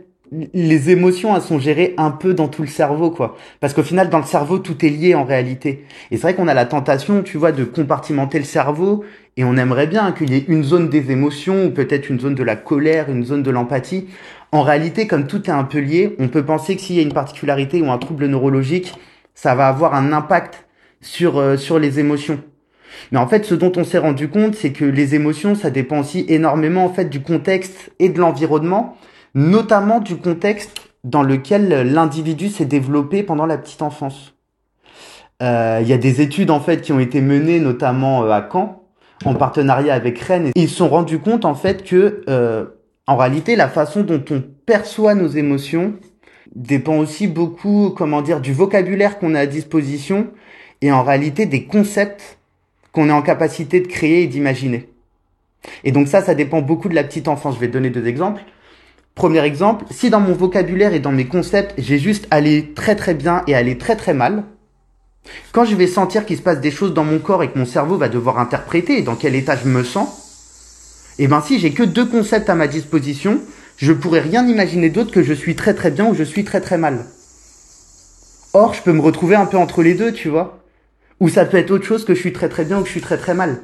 les 0.53 0.89
émotions 0.89 1.35
elles 1.35 1.41
sont 1.41 1.59
gérées 1.59 1.93
un 1.97 2.11
peu 2.11 2.33
dans 2.33 2.47
tout 2.47 2.61
le 2.61 2.67
cerveau 2.67 3.09
quoi. 3.11 3.35
Parce 3.59 3.73
qu'au 3.73 3.83
final 3.83 4.09
dans 4.09 4.19
le 4.19 4.25
cerveau 4.25 4.59
tout 4.59 4.85
est 4.85 4.89
lié 4.89 5.15
en 5.15 5.23
réalité. 5.23 5.85
Et 6.11 6.17
c'est 6.17 6.21
vrai 6.23 6.35
qu'on 6.35 6.47
a 6.47 6.53
la 6.53 6.65
tentation 6.65 7.23
tu 7.23 7.37
vois 7.37 7.51
de 7.51 7.63
compartimenter 7.63 8.37
le 8.37 8.45
cerveau 8.45 9.03
et 9.37 9.43
on 9.43 9.57
aimerait 9.57 9.87
bien 9.87 10.11
qu'il 10.11 10.31
y 10.31 10.37
ait 10.37 10.45
une 10.47 10.63
zone 10.63 10.89
des 10.89 11.11
émotions 11.11 11.65
ou 11.65 11.69
peut-être 11.71 12.09
une 12.09 12.19
zone 12.19 12.35
de 12.35 12.43
la 12.43 12.55
colère 12.55 13.09
une 13.09 13.25
zone 13.25 13.43
de 13.43 13.51
l'empathie 13.51 14.07
en 14.51 14.61
réalité 14.63 15.07
comme 15.07 15.27
tout 15.27 15.49
est 15.49 15.53
un 15.53 15.63
peu 15.63 15.79
lié 15.79 16.15
on 16.19 16.27
peut 16.27 16.45
penser 16.45 16.75
que 16.75 16.81
s'il 16.81 16.95
y 16.95 16.99
a 16.99 17.03
une 17.03 17.13
particularité 17.13 17.81
ou 17.81 17.91
un 17.91 17.97
trouble 17.97 18.25
neurologique 18.27 18.93
ça 19.33 19.55
va 19.55 19.67
avoir 19.67 19.95
un 19.95 20.11
impact 20.13 20.65
sur 21.01 21.37
euh, 21.37 21.57
sur 21.57 21.79
les 21.79 21.99
émotions 21.99 22.39
mais 23.11 23.19
en 23.19 23.27
fait, 23.27 23.45
ce 23.45 23.55
dont 23.55 23.71
on 23.77 23.83
s'est 23.83 23.99
rendu 23.99 24.29
compte, 24.29 24.55
c'est 24.55 24.71
que 24.71 24.83
les 24.83 25.15
émotions, 25.15 25.55
ça 25.55 25.69
dépend 25.69 25.99
aussi 25.99 26.25
énormément 26.27 26.85
en 26.85 26.89
fait 26.89 27.05
du 27.05 27.21
contexte 27.21 27.91
et 27.99 28.09
de 28.09 28.19
l'environnement 28.19 28.97
notamment 29.35 29.99
du 29.99 30.17
contexte 30.17 30.89
dans 31.03 31.23
lequel 31.23 31.69
l'individu 31.93 32.49
s'est 32.49 32.65
développé 32.65 33.23
pendant 33.23 33.45
la 33.45 33.57
petite 33.57 33.81
enfance. 33.81 34.33
Euh, 35.41 35.79
il 35.81 35.87
y 35.87 35.93
a 35.93 35.97
des 35.97 36.21
études 36.21 36.51
en 36.51 36.59
fait 36.59 36.81
qui 36.81 36.91
ont 36.91 36.99
été 36.99 37.21
menées 37.21 37.59
notamment 37.59 38.23
euh, 38.23 38.31
à 38.31 38.47
Caen 38.51 38.83
en 39.23 39.35
partenariat 39.35 39.93
avec 39.93 40.19
Rennes 40.19 40.47
et 40.47 40.51
ils 40.61 40.69
se 40.69 40.75
sont 40.75 40.89
rendus 40.89 41.19
compte 41.19 41.45
en 41.45 41.55
fait 41.55 41.83
que 41.83 42.23
euh, 42.27 42.65
en 43.09 43.17
réalité 43.17 43.55
la 43.55 43.67
façon 43.67 44.03
dont 44.03 44.23
on 44.29 44.43
perçoit 44.67 45.15
nos 45.15 45.29
émotions 45.29 45.95
dépend 46.55 46.99
aussi 46.99 47.27
beaucoup 47.27 47.89
comment 47.89 48.21
dire 48.21 48.39
du 48.39 48.53
vocabulaire 48.53 49.17
qu'on 49.17 49.33
a 49.33 49.39
à 49.39 49.45
disposition 49.47 50.27
et 50.81 50.91
en 50.91 51.01
réalité 51.01 51.47
des 51.47 51.65
concepts 51.65 52.37
qu'on 52.91 53.09
est 53.09 53.11
en 53.11 53.23
capacité 53.23 53.79
de 53.79 53.87
créer 53.87 54.21
et 54.21 54.27
d'imaginer. 54.27 54.89
Et 55.83 55.91
donc 55.91 56.07
ça 56.07 56.21
ça 56.21 56.35
dépend 56.35 56.61
beaucoup 56.61 56.87
de 56.87 56.93
la 56.93 57.03
petite 57.03 57.27
enfance. 57.27 57.55
Je 57.55 57.59
vais 57.59 57.67
donner 57.67 57.89
deux 57.89 58.05
exemples. 58.05 58.43
Premier 59.15 59.43
exemple, 59.43 59.85
si 59.89 60.11
dans 60.11 60.19
mon 60.19 60.33
vocabulaire 60.33 60.93
et 60.93 60.99
dans 60.99 61.11
mes 61.11 61.25
concepts, 61.25 61.73
j'ai 61.79 61.97
juste 61.97 62.27
aller 62.29 62.73
très 62.75 62.95
très 62.95 63.15
bien 63.15 63.41
et 63.47 63.55
aller 63.55 63.79
très 63.79 63.95
très 63.95 64.13
mal, 64.13 64.43
quand 65.51 65.65
je 65.65 65.75
vais 65.75 65.87
sentir 65.87 66.27
qu'il 66.27 66.37
se 66.37 66.43
passe 66.43 66.61
des 66.61 66.71
choses 66.71 66.93
dans 66.93 67.05
mon 67.05 67.17
corps 67.17 67.41
et 67.41 67.49
que 67.49 67.57
mon 67.57 67.65
cerveau 67.65 67.97
va 67.97 68.07
devoir 68.07 68.37
interpréter 68.37 69.01
dans 69.01 69.15
quel 69.15 69.33
état 69.33 69.55
je 69.55 69.67
me 69.67 69.83
sens, 69.83 70.28
et 71.19 71.23
eh 71.23 71.27
ben 71.27 71.41
si 71.41 71.59
j'ai 71.59 71.73
que 71.73 71.83
deux 71.83 72.05
concepts 72.05 72.49
à 72.49 72.55
ma 72.55 72.69
disposition, 72.69 73.41
je 73.75 73.91
pourrais 73.91 74.21
rien 74.21 74.47
imaginer 74.47 74.89
d'autre 74.89 75.11
que 75.11 75.21
je 75.21 75.33
suis 75.33 75.53
très 75.53 75.73
très 75.73 75.91
bien 75.91 76.07
ou 76.07 76.15
je 76.15 76.23
suis 76.23 76.45
très 76.45 76.61
très 76.61 76.77
mal. 76.77 77.07
Or, 78.53 78.73
je 78.73 78.81
peux 78.81 78.93
me 78.93 79.01
retrouver 79.01 79.35
un 79.35 79.45
peu 79.45 79.57
entre 79.57 79.83
les 79.83 79.95
deux, 79.95 80.13
tu 80.13 80.29
vois. 80.29 80.63
Ou 81.19 81.27
ça 81.27 81.43
peut 81.43 81.57
être 81.57 81.71
autre 81.71 81.83
chose 81.83 82.05
que 82.05 82.15
je 82.15 82.21
suis 82.21 82.31
très 82.31 82.47
très 82.47 82.63
bien 82.63 82.79
ou 82.79 82.83
que 82.83 82.87
je 82.87 82.93
suis 82.93 83.01
très 83.01 83.17
très 83.17 83.33
mal. 83.33 83.57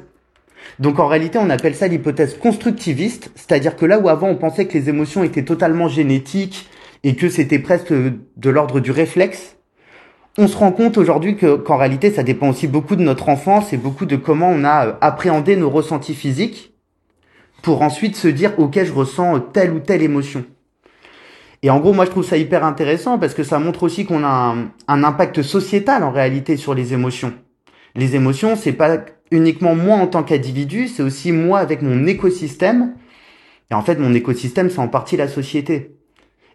Donc 0.80 0.98
en 0.98 1.06
réalité, 1.06 1.38
on 1.38 1.48
appelle 1.48 1.74
ça 1.74 1.88
l'hypothèse 1.88 2.36
constructiviste, 2.36 3.30
c'est-à-dire 3.34 3.74
que 3.76 3.86
là 3.86 4.00
où 4.00 4.10
avant 4.10 4.28
on 4.28 4.36
pensait 4.36 4.66
que 4.66 4.76
les 4.76 4.90
émotions 4.90 5.24
étaient 5.24 5.46
totalement 5.46 5.88
génétiques 5.88 6.68
et 7.04 7.16
que 7.16 7.30
c'était 7.30 7.58
presque 7.58 7.90
de 7.90 8.50
l'ordre 8.50 8.80
du 8.80 8.90
réflexe, 8.90 9.56
on 10.36 10.46
se 10.46 10.58
rend 10.58 10.72
compte 10.72 10.98
aujourd'hui 10.98 11.36
que 11.36 11.56
qu'en 11.56 11.78
réalité 11.78 12.10
ça 12.10 12.22
dépend 12.22 12.50
aussi 12.50 12.66
beaucoup 12.66 12.96
de 12.96 13.02
notre 13.02 13.30
enfance 13.30 13.72
et 13.72 13.78
beaucoup 13.78 14.04
de 14.04 14.16
comment 14.16 14.50
on 14.50 14.62
a 14.62 14.98
appréhendé 15.00 15.56
nos 15.56 15.70
ressentis 15.70 16.14
physiques 16.14 16.75
pour 17.66 17.82
ensuite 17.82 18.14
se 18.14 18.28
dire 18.28 18.52
ok 18.58 18.78
je 18.84 18.92
ressens 18.92 19.40
telle 19.40 19.72
ou 19.72 19.80
telle 19.80 20.00
émotion. 20.00 20.44
Et 21.64 21.70
en 21.70 21.80
gros 21.80 21.92
moi 21.92 22.04
je 22.04 22.12
trouve 22.12 22.24
ça 22.24 22.36
hyper 22.36 22.64
intéressant 22.64 23.18
parce 23.18 23.34
que 23.34 23.42
ça 23.42 23.58
montre 23.58 23.82
aussi 23.82 24.06
qu'on 24.06 24.22
a 24.22 24.54
un, 24.86 25.02
impact 25.02 25.42
sociétal 25.42 26.04
en 26.04 26.12
réalité 26.12 26.56
sur 26.56 26.74
les 26.74 26.92
émotions. 26.92 27.34
Les 27.96 28.14
émotions 28.14 28.54
c'est 28.54 28.70
pas 28.70 28.98
uniquement 29.32 29.74
moi 29.74 29.96
en 29.96 30.06
tant 30.06 30.22
qu'individu, 30.22 30.86
c'est 30.86 31.02
aussi 31.02 31.32
moi 31.32 31.58
avec 31.58 31.82
mon 31.82 32.06
écosystème. 32.06 32.94
Et 33.72 33.74
en 33.74 33.82
fait, 33.82 33.98
mon 33.98 34.14
écosystème, 34.14 34.70
c'est 34.70 34.78
en 34.78 34.86
partie 34.86 35.16
la 35.16 35.26
société. 35.26 35.96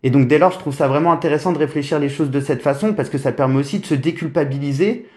Et 0.03 0.11
donc 0.11 0.29
dès 0.29 0.39
lors, 0.39 0.53
je 0.53 0.59
trouve 0.59 0.73
ça 0.73 0.87
vraiment 0.87 1.11
intéressant 1.11 1.51
de 1.51 1.57
réfléchir 1.57 1.99
les 1.99 2.07
choses 2.07 2.31
de 2.31 2.39
cette 2.39 2.61
façon 2.61 2.93
parce 2.93 3.09
que 3.09 3.17
ça 3.17 3.33
permet 3.33 3.59
aussi 3.59 3.79
de 3.79 3.85
se 3.85 3.95
déculpabiliser. 3.95 5.09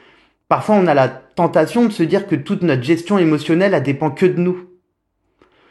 Parfois, 0.48 0.74
on 0.74 0.88
a 0.88 0.94
la 0.94 1.06
tentation 1.06 1.84
de 1.84 1.92
se 1.92 2.02
dire 2.02 2.26
que 2.26 2.34
toute 2.34 2.62
notre 2.62 2.82
gestion 2.82 3.16
émotionnelle, 3.16 3.74
elle 3.74 3.82
dépend 3.84 4.10
que 4.10 4.26
de 4.26 4.40
nous. 4.40 4.73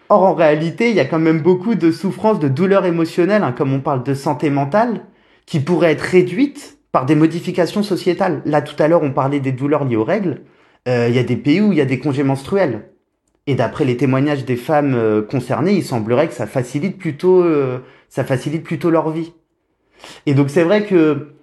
Or, 0.10 0.24
en 0.24 0.34
réalité, 0.34 0.90
il 0.90 0.96
y 0.96 1.00
a 1.00 1.06
quand 1.06 1.20
même 1.20 1.42
beaucoup 1.42 1.76
de 1.76 1.92
souffrances, 1.92 2.40
de 2.40 2.48
douleurs 2.48 2.86
émotionnelles, 2.86 3.44
hein, 3.44 3.54
comme 3.56 3.74
on 3.74 3.80
parle 3.80 4.04
de 4.04 4.14
santé 4.14 4.50
mentale, 4.50 5.02
qui 5.46 5.60
pourraient 5.60 5.92
être 5.92 6.02
réduites 6.02 6.78
par 6.92 7.06
des 7.06 7.16
modifications 7.16 7.84
sociétales. 7.84 8.42
Là, 8.46 8.62
tout 8.62 8.82
à 8.82 8.88
l'heure, 8.88 9.04
on 9.04 9.12
parlait 9.12 9.40
des 9.40 9.52
douleurs 9.52 9.86
liées 9.86 9.96
aux 9.96 10.04
règles. 10.04 10.42
Euh, 10.88 11.08
il 11.10 11.16
y 11.16 11.20
a 11.20 11.24
des 11.24 11.38
pays 11.38 11.62
où 11.62 11.72
il 11.72 11.78
y 11.78 11.82
a 11.82 11.86
des 11.86 12.00
congés 12.00 12.24
menstruels. 12.24 12.90
Et 13.48 13.56
d'après 13.56 13.84
les 13.84 13.98
témoignages 13.98 14.46
des 14.46 14.56
femmes 14.56 14.94
euh, 14.94 15.22
concernées, 15.22 15.74
il 15.74 15.84
semblerait 15.84 16.28
que 16.28 16.34
ça 16.34 16.48
facilite 16.48 16.98
plutôt, 16.98 17.42
euh, 17.42 17.80
ça 18.10 18.24
facilite 18.24 18.64
plutôt 18.64 18.90
leur 18.90 19.10
vie. 19.10 19.34
Et 20.26 20.34
donc 20.34 20.50
c'est 20.50 20.64
vrai 20.64 20.86
que, 20.86 21.34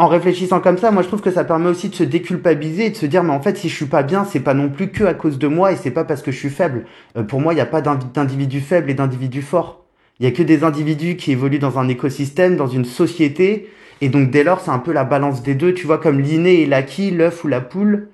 en 0.00 0.08
réfléchissant 0.08 0.60
comme 0.60 0.78
ça, 0.78 0.90
moi 0.90 1.02
je 1.02 1.08
trouve 1.08 1.20
que 1.20 1.30
ça 1.30 1.44
permet 1.44 1.68
aussi 1.68 1.90
de 1.90 1.94
se 1.94 2.04
déculpabiliser 2.04 2.86
et 2.86 2.90
de 2.90 2.96
se 2.96 3.04
dire 3.04 3.22
mais 3.22 3.34
en 3.34 3.42
fait 3.42 3.58
si 3.58 3.68
je 3.68 3.76
suis 3.76 3.84
pas 3.84 4.02
bien, 4.02 4.24
c'est 4.24 4.40
pas 4.40 4.54
non 4.54 4.70
plus 4.70 4.88
que 4.88 5.04
à 5.04 5.12
cause 5.12 5.38
de 5.38 5.46
moi 5.46 5.72
et 5.72 5.76
c'est 5.76 5.90
pas 5.90 6.04
parce 6.04 6.22
que 6.22 6.32
je 6.32 6.38
suis 6.38 6.48
faible. 6.48 6.86
pour 7.28 7.42
moi, 7.42 7.52
il 7.52 7.56
n'y 7.56 7.60
a 7.60 7.66
pas 7.66 7.82
d'individus 7.82 8.62
faibles 8.62 8.88
et 8.88 8.94
d'individus 8.94 9.42
forts. 9.42 9.84
Il 10.18 10.24
y 10.24 10.26
a 10.26 10.32
que 10.32 10.42
des 10.42 10.64
individus 10.64 11.16
qui 11.16 11.32
évoluent 11.32 11.58
dans 11.58 11.78
un 11.78 11.86
écosystème, 11.86 12.56
dans 12.56 12.66
une 12.66 12.86
société, 12.86 13.68
et 14.00 14.08
donc 14.08 14.30
dès 14.30 14.42
lors 14.42 14.60
c'est 14.60 14.70
un 14.70 14.78
peu 14.78 14.92
la 14.92 15.04
balance 15.04 15.42
des 15.42 15.54
deux. 15.54 15.74
Tu 15.74 15.86
vois 15.86 15.98
comme 15.98 16.18
l'inné 16.18 16.62
et 16.62 16.66
l'acquis, 16.66 17.10
l'œuf 17.10 17.44
ou 17.44 17.48
la 17.48 17.60
poule. 17.60 18.08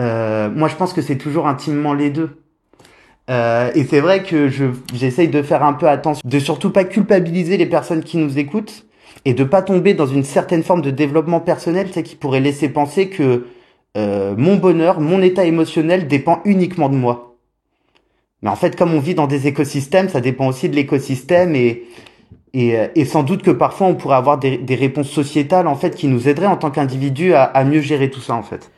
Euh, 0.00 0.50
moi, 0.50 0.66
je 0.66 0.74
pense 0.74 0.92
que 0.92 1.02
c'est 1.02 1.18
toujours 1.18 1.46
intimement 1.46 1.94
les 1.94 2.10
deux. 2.10 2.30
Euh, 3.30 3.70
et 3.76 3.84
c'est 3.84 4.00
vrai 4.00 4.24
que 4.24 4.48
je 4.48 4.64
j'essaye 4.92 5.28
de 5.28 5.40
faire 5.42 5.62
un 5.62 5.74
peu 5.74 5.88
attention, 5.88 6.20
de 6.24 6.38
surtout 6.40 6.70
pas 6.70 6.82
culpabiliser 6.82 7.58
les 7.58 7.66
personnes 7.66 8.02
qui 8.02 8.18
nous 8.18 8.40
écoutent 8.40 8.86
et 9.24 9.34
de 9.34 9.44
pas 9.44 9.62
tomber 9.62 9.94
dans 9.94 10.06
une 10.06 10.24
certaine 10.24 10.62
forme 10.62 10.82
de 10.82 10.90
développement 10.90 11.40
personnel, 11.40 11.88
c'est 11.92 12.02
qui 12.02 12.16
pourrait 12.16 12.40
laisser 12.40 12.68
penser 12.68 13.08
que 13.08 13.46
euh, 13.96 14.34
mon 14.36 14.56
bonheur, 14.56 15.00
mon 15.00 15.22
état 15.22 15.44
émotionnel 15.44 16.08
dépend 16.08 16.40
uniquement 16.44 16.88
de 16.88 16.96
moi. 16.96 17.36
Mais 18.42 18.50
en 18.50 18.56
fait, 18.56 18.76
comme 18.76 18.94
on 18.94 19.00
vit 19.00 19.14
dans 19.14 19.26
des 19.26 19.46
écosystèmes, 19.46 20.08
ça 20.08 20.20
dépend 20.20 20.48
aussi 20.48 20.68
de 20.68 20.74
l'écosystème 20.74 21.54
et, 21.54 21.84
et, 22.54 22.76
et, 22.94 23.04
sans 23.04 23.22
doute 23.22 23.42
que 23.42 23.50
parfois 23.50 23.86
on 23.86 23.94
pourrait 23.94 24.16
avoir 24.16 24.38
des, 24.38 24.58
des, 24.58 24.74
réponses 24.74 25.08
sociétales 25.08 25.68
en 25.68 25.76
fait 25.76 25.94
qui 25.94 26.08
nous 26.08 26.28
aideraient 26.28 26.46
en 26.46 26.56
tant 26.56 26.70
qu'individu 26.70 27.34
à, 27.34 27.44
à 27.44 27.64
mieux 27.64 27.80
gérer 27.80 28.10
tout 28.10 28.20
ça 28.20 28.34
en 28.34 28.42
fait. 28.42 28.70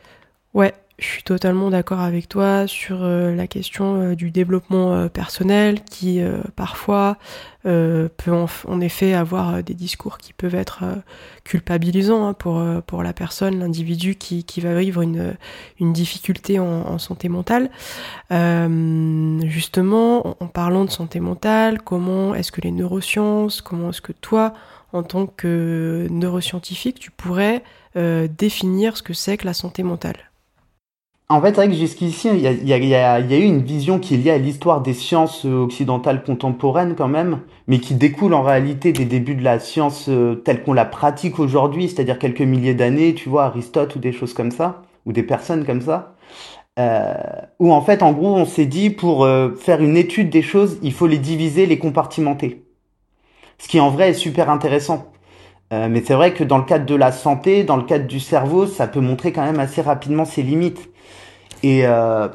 Ouais, 0.53 0.73
je 0.99 1.07
suis 1.07 1.23
totalement 1.25 1.71
d'accord 1.71 1.99
avec 1.99 2.29
toi 2.29 2.69
sur 2.69 3.03
euh, 3.03 3.35
la 3.35 3.49
question 3.49 4.01
euh, 4.01 4.15
du 4.15 4.31
développement 4.31 4.95
euh, 4.95 5.09
personnel 5.09 5.83
qui 5.83 6.21
parfois 6.55 7.17
peut 7.63 8.33
en, 8.69 8.81
effet 8.83 9.15
avoir 9.15 9.63
des 9.63 9.73
discours 9.73 10.19
qui 10.19 10.35
peuvent 10.35 10.55
être 10.55 10.85
culpabilisants 11.45 12.27
hein, 12.27 12.35
pour, 12.35 12.63
pour 12.87 13.03
la 13.03 13.15
personne, 13.15 13.59
l'individu 13.59 14.17
qui, 14.17 14.45
qui, 14.45 14.61
va 14.61 14.79
vivre 14.79 15.01
une, 15.01 15.35
une 15.81 15.95
difficulté 15.95 16.59
en, 16.59 16.99
santé 16.99 17.31
mentale. 17.31 17.71
justement, 18.31 20.27
en, 20.27 20.37
en, 20.41 20.47
parlant 20.47 20.85
de 20.85 20.91
santé 20.91 21.21
mentale, 21.21 21.81
comment 21.81 22.35
est-ce 22.35 22.53
que 22.53 22.61
les 22.61 22.71
neurosciences, 22.71 23.63
comment 23.63 23.89
est-ce 23.91 24.03
que 24.03 24.13
toi, 24.13 24.53
en 24.93 25.03
tant 25.03 25.27
que 25.27 26.07
neuroscientifique, 26.11 26.99
tu 26.99 27.11
pourrais 27.11 27.63
définir 27.95 28.99
ce 28.99 29.03
que 29.03 29.15
c'est 29.15 29.39
que 29.39 29.47
la 29.47 29.55
santé 29.55 29.83
mentale? 29.83 30.19
En 31.35 31.41
fait, 31.41 31.49
c'est 31.49 31.55
vrai 31.57 31.69
que 31.69 31.75
jusqu'ici, 31.75 32.29
il 32.29 32.41
y 32.41 32.47
a, 32.47 32.53
y, 32.53 32.73
a, 32.95 33.19
y 33.19 33.35
a, 33.35 33.39
eu 33.39 33.43
une 33.43 33.63
vision 33.63 33.99
qui 33.99 34.15
est 34.15 34.19
liée 34.19 34.31
à 34.31 34.39
l'histoire 34.39 34.83
des 34.83 34.95
sciences 34.95 35.45
euh, 35.45 35.65
occidentales 35.65 36.23
contemporaines 36.23 36.95
quand 36.95 37.09
même, 37.09 37.41
mais 37.67 37.81
qui 37.81 37.95
découle 37.95 38.35
en 38.35 38.43
réalité 38.43 38.93
des 38.93 39.05
débuts 39.05 39.35
de 39.35 39.43
la 39.43 39.59
science 39.59 40.07
euh, 40.09 40.37
telle 40.37 40.63
qu'on 40.63 40.73
la 40.73 40.85
pratique 40.85 41.41
aujourd'hui, 41.41 41.89
c'est-à-dire 41.89 42.21
quelques 42.21 42.41
milliers 42.41 42.75
d'années, 42.75 43.15
tu 43.15 43.29
vois, 43.29 43.47
Aristote 43.47 43.97
ou 43.97 43.99
des 43.99 44.13
choses 44.13 44.33
comme 44.33 44.53
ça, 44.53 44.83
ou 45.07 45.13
des 45.13 45.25
personnes 45.25 45.65
comme 45.65 45.81
ça, 45.81 46.15
euh, 46.79 47.15
où 47.59 47.73
en 47.73 47.81
fait, 47.81 48.05
en 48.05 48.13
gros, 48.13 48.37
on 48.37 48.45
s'est 48.45 48.67
dit 48.67 48.91
pour 48.91 49.27
faire 49.59 49.81
une 49.83 49.97
étude 49.97 50.31
des 50.31 50.43
choses, 50.43 50.79
il 50.83 50.93
faut 50.93 51.09
les 51.09 51.19
diviser, 51.19 51.67
les 51.67 51.79
compartimenter. 51.79 52.63
Ce 53.59 53.67
qui 53.67 53.81
en 53.81 53.91
vrai 53.91 54.11
est 54.11 54.15
super 54.15 54.51
intéressant. 54.51 55.13
mais 55.73 56.03
c'est 56.05 56.15
vrai 56.15 56.33
que 56.33 56.45
dans 56.45 56.59
le 56.59 56.65
cadre 56.65 56.87
de 56.87 56.95
la 56.95 57.13
santé, 57.13 57.65
dans 57.65 57.77
le 57.77 57.85
cadre 57.85 58.07
du 58.07 58.21
cerveau, 58.21 58.67
ça 58.67 58.87
peut 58.87 59.01
montrer 59.01 59.33
quand 59.33 59.45
même 59.45 59.61
assez 59.61 59.83
rapidement 59.83 60.25
ses 60.25 60.43
limites. 60.43 60.94
Et, 61.65 61.87
euh, 61.87 62.29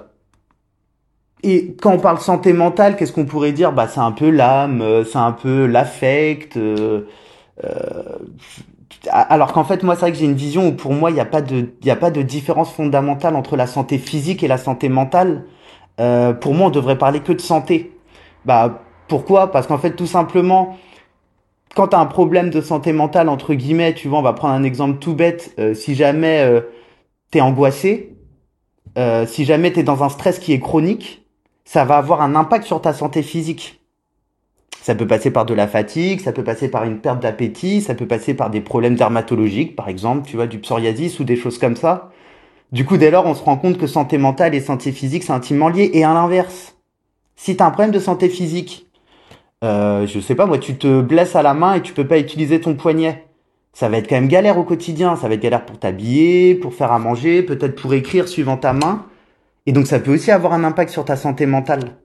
et 1.43 1.75
quand 1.81 1.93
on 1.93 1.99
parle 1.99 2.19
santé 2.19 2.51
mentale, 2.51 2.95
qu'est-ce 2.97 3.13
qu'on 3.13 3.25
pourrait 3.25 3.53
dire? 3.53 3.71
Bah, 3.71 3.87
c'est 3.87 3.99
un 4.01 4.11
peu 4.11 4.29
l'âme, 4.29 4.81
euh, 4.81 5.05
c'est 5.05 5.17
un 5.19 5.31
peu 5.31 5.65
l'affect. 5.67 6.57
Euh, 6.57 7.07
euh, 7.63 8.17
alors 9.11 9.53
qu'en 9.53 9.63
fait, 9.63 9.83
moi, 9.83 9.95
c'est 9.95 10.01
vrai 10.01 10.11
que 10.11 10.17
j'ai 10.17 10.25
une 10.25 10.33
vision 10.35 10.67
où 10.67 10.71
pour 10.73 10.93
moi, 10.93 11.11
il 11.11 11.13
n'y 11.13 11.19
a 11.19 11.25
pas 11.25 11.41
de, 11.41 11.69
il 11.81 11.91
a 11.91 11.95
pas 11.95 12.11
de 12.11 12.21
différence 12.21 12.71
fondamentale 12.73 13.35
entre 13.35 13.55
la 13.55 13.67
santé 13.67 13.97
physique 13.97 14.43
et 14.43 14.47
la 14.47 14.57
santé 14.57 14.89
mentale. 14.89 15.45
Euh, 16.01 16.33
pour 16.33 16.53
moi, 16.53 16.67
on 16.67 16.71
devrait 16.71 16.97
parler 16.97 17.21
que 17.21 17.31
de 17.33 17.41
santé. 17.41 17.95
Bah, 18.45 18.83
pourquoi? 19.07 19.51
Parce 19.51 19.67
qu'en 19.67 19.77
fait, 19.77 19.91
tout 19.95 20.07
simplement, 20.07 20.77
quand 21.75 21.89
tu 21.89 21.95
as 21.95 21.99
un 21.99 22.05
problème 22.07 22.49
de 22.49 22.61
santé 22.61 22.93
mentale, 22.93 23.29
entre 23.29 23.53
guillemets, 23.53 23.93
tu 23.93 24.07
vois, 24.09 24.19
on 24.19 24.23
va 24.23 24.33
prendre 24.33 24.53
un 24.55 24.63
exemple 24.63 24.99
tout 24.99 25.15
bête, 25.15 25.55
si 25.75 25.95
jamais 25.95 26.41
euh, 26.41 26.61
tu 27.31 27.41
angoissé, 27.41 28.17
euh, 28.99 29.25
si 29.25 29.45
jamais 29.45 29.71
tu 29.71 29.79
es 29.79 29.83
dans 29.83 30.03
un 30.03 30.09
stress 30.09 30.39
qui 30.39 30.51
est 30.51 30.59
chronique, 30.59 31.25
ça 31.63 31.85
va 31.85 31.97
avoir 31.97 32.21
un 32.21 32.35
impact 32.35 32.65
sur 32.65 32.81
ta 32.81 32.93
santé 32.93 33.23
physique. 33.23 33.81
Ça 34.81 34.93
peut 34.93 35.07
passer 35.07 35.31
par 35.31 35.45
de 35.45 35.53
la 35.53 35.67
fatigue, 35.67 36.19
ça 36.19 36.33
peut 36.33 36.43
passer 36.43 36.69
par 36.69 36.83
une 36.83 36.99
perte 36.99 37.21
d'appétit, 37.21 37.81
ça 37.81 37.95
peut 37.95 38.07
passer 38.07 38.33
par 38.33 38.49
des 38.49 38.61
problèmes 38.61 38.95
dermatologiques, 38.95 39.75
par 39.75 39.87
exemple, 39.87 40.27
tu 40.27 40.35
vois, 40.35 40.47
du 40.47 40.59
psoriasis 40.59 41.19
ou 41.19 41.23
des 41.23 41.37
choses 41.37 41.57
comme 41.57 41.75
ça. 41.75 42.09
Du 42.71 42.85
coup, 42.85 42.97
dès 42.97 43.09
lors, 43.09 43.25
on 43.25 43.35
se 43.35 43.43
rend 43.43 43.57
compte 43.57 43.77
que 43.77 43.87
santé 43.87 44.17
mentale 44.17 44.53
et 44.53 44.61
santé 44.61 44.91
physique, 44.91 45.23
c'est 45.23 45.33
intimement 45.33 45.69
lié. 45.69 45.89
Et 45.93 46.03
à 46.03 46.13
l'inverse, 46.13 46.75
si 47.35 47.55
tu 47.55 47.63
as 47.63 47.65
un 47.65 47.71
problème 47.71 47.91
de 47.91 47.99
santé 47.99 48.29
physique, 48.29 48.87
euh, 49.63 50.05
je 50.07 50.19
sais 50.19 50.35
pas, 50.35 50.45
moi, 50.45 50.57
tu 50.57 50.75
te 50.77 51.01
blesses 51.01 51.35
à 51.35 51.41
la 51.41 51.53
main 51.53 51.75
et 51.75 51.81
tu 51.81 51.93
peux 51.93 52.07
pas 52.07 52.19
utiliser 52.19 52.59
ton 52.59 52.75
poignet 52.75 53.28
ça 53.79 53.87
va 53.87 53.95
être 53.95 54.09
quand 54.09 54.15
même 54.15 54.27
galère 54.27 54.57
au 54.57 54.65
quotidien. 54.65 55.15
Ça 55.15 55.29
va 55.29 55.35
être 55.35 55.41
galère 55.41 55.65
pour 55.65 55.79
t'habiller, 55.79 56.53
pour 56.53 56.73
faire 56.73 56.91
à 56.91 56.99
manger, 56.99 57.43
peut-être 57.43 57.81
pour 57.81 57.93
écrire 57.93 58.27
suivant 58.27 58.57
ta 58.57 58.73
main. 58.73 59.05
Et 59.67 59.71
donc 59.71 59.87
ça 59.87 60.01
peut 60.01 60.13
aussi 60.13 60.31
avoir 60.31 60.51
un 60.51 60.65
impact 60.65 60.91
sur 60.91 61.05
ta 61.05 61.15
santé 61.15 61.45
mentale. 61.45 61.95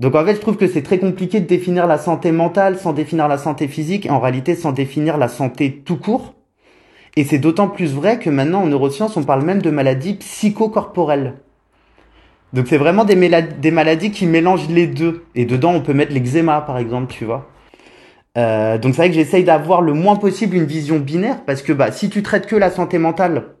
Donc 0.00 0.16
en 0.16 0.24
fait, 0.24 0.34
je 0.34 0.40
trouve 0.40 0.56
que 0.56 0.66
c'est 0.66 0.82
très 0.82 0.98
compliqué 0.98 1.38
de 1.38 1.46
définir 1.46 1.86
la 1.86 1.98
santé 1.98 2.32
mentale 2.32 2.80
sans 2.80 2.92
définir 2.92 3.28
la 3.28 3.38
santé 3.38 3.68
physique, 3.68 4.06
et 4.06 4.10
en 4.10 4.18
réalité 4.18 4.56
sans 4.56 4.72
définir 4.72 5.18
la 5.18 5.28
santé 5.28 5.82
tout 5.84 5.98
court. 5.98 6.34
Et 7.14 7.22
c'est 7.22 7.38
d'autant 7.38 7.68
plus 7.68 7.94
vrai 7.94 8.18
que 8.18 8.28
maintenant 8.28 8.62
en 8.62 8.66
neurosciences, 8.66 9.16
on 9.16 9.22
parle 9.22 9.44
même 9.44 9.62
de 9.62 9.70
maladies 9.70 10.14
psychocorporelles. 10.14 11.34
Donc 12.54 12.66
c'est 12.66 12.76
vraiment 12.76 13.04
des, 13.04 13.14
des 13.14 13.70
maladies 13.70 14.10
qui 14.10 14.26
mélangent 14.26 14.68
les 14.68 14.88
deux. 14.88 15.26
Et 15.36 15.44
dedans, 15.44 15.74
on 15.74 15.80
peut 15.80 15.94
mettre 15.94 16.12
l'eczéma, 16.12 16.60
par 16.62 16.78
exemple, 16.78 17.12
tu 17.12 17.24
vois. 17.24 17.46
Euh, 18.38 18.78
donc 18.78 18.94
c'est 18.94 19.02
vrai 19.02 19.08
que 19.08 19.16
j'essaye 19.16 19.44
d'avoir 19.44 19.82
le 19.82 19.92
moins 19.92 20.16
possible 20.16 20.56
une 20.56 20.64
vision 20.64 21.00
binaire 21.00 21.44
parce 21.44 21.62
que 21.62 21.72
bah 21.72 21.90
si 21.90 22.10
tu 22.10 22.22
traites 22.22 22.46
que 22.46 22.54
la 22.54 22.70
santé 22.70 22.96
mentale, 22.98 23.56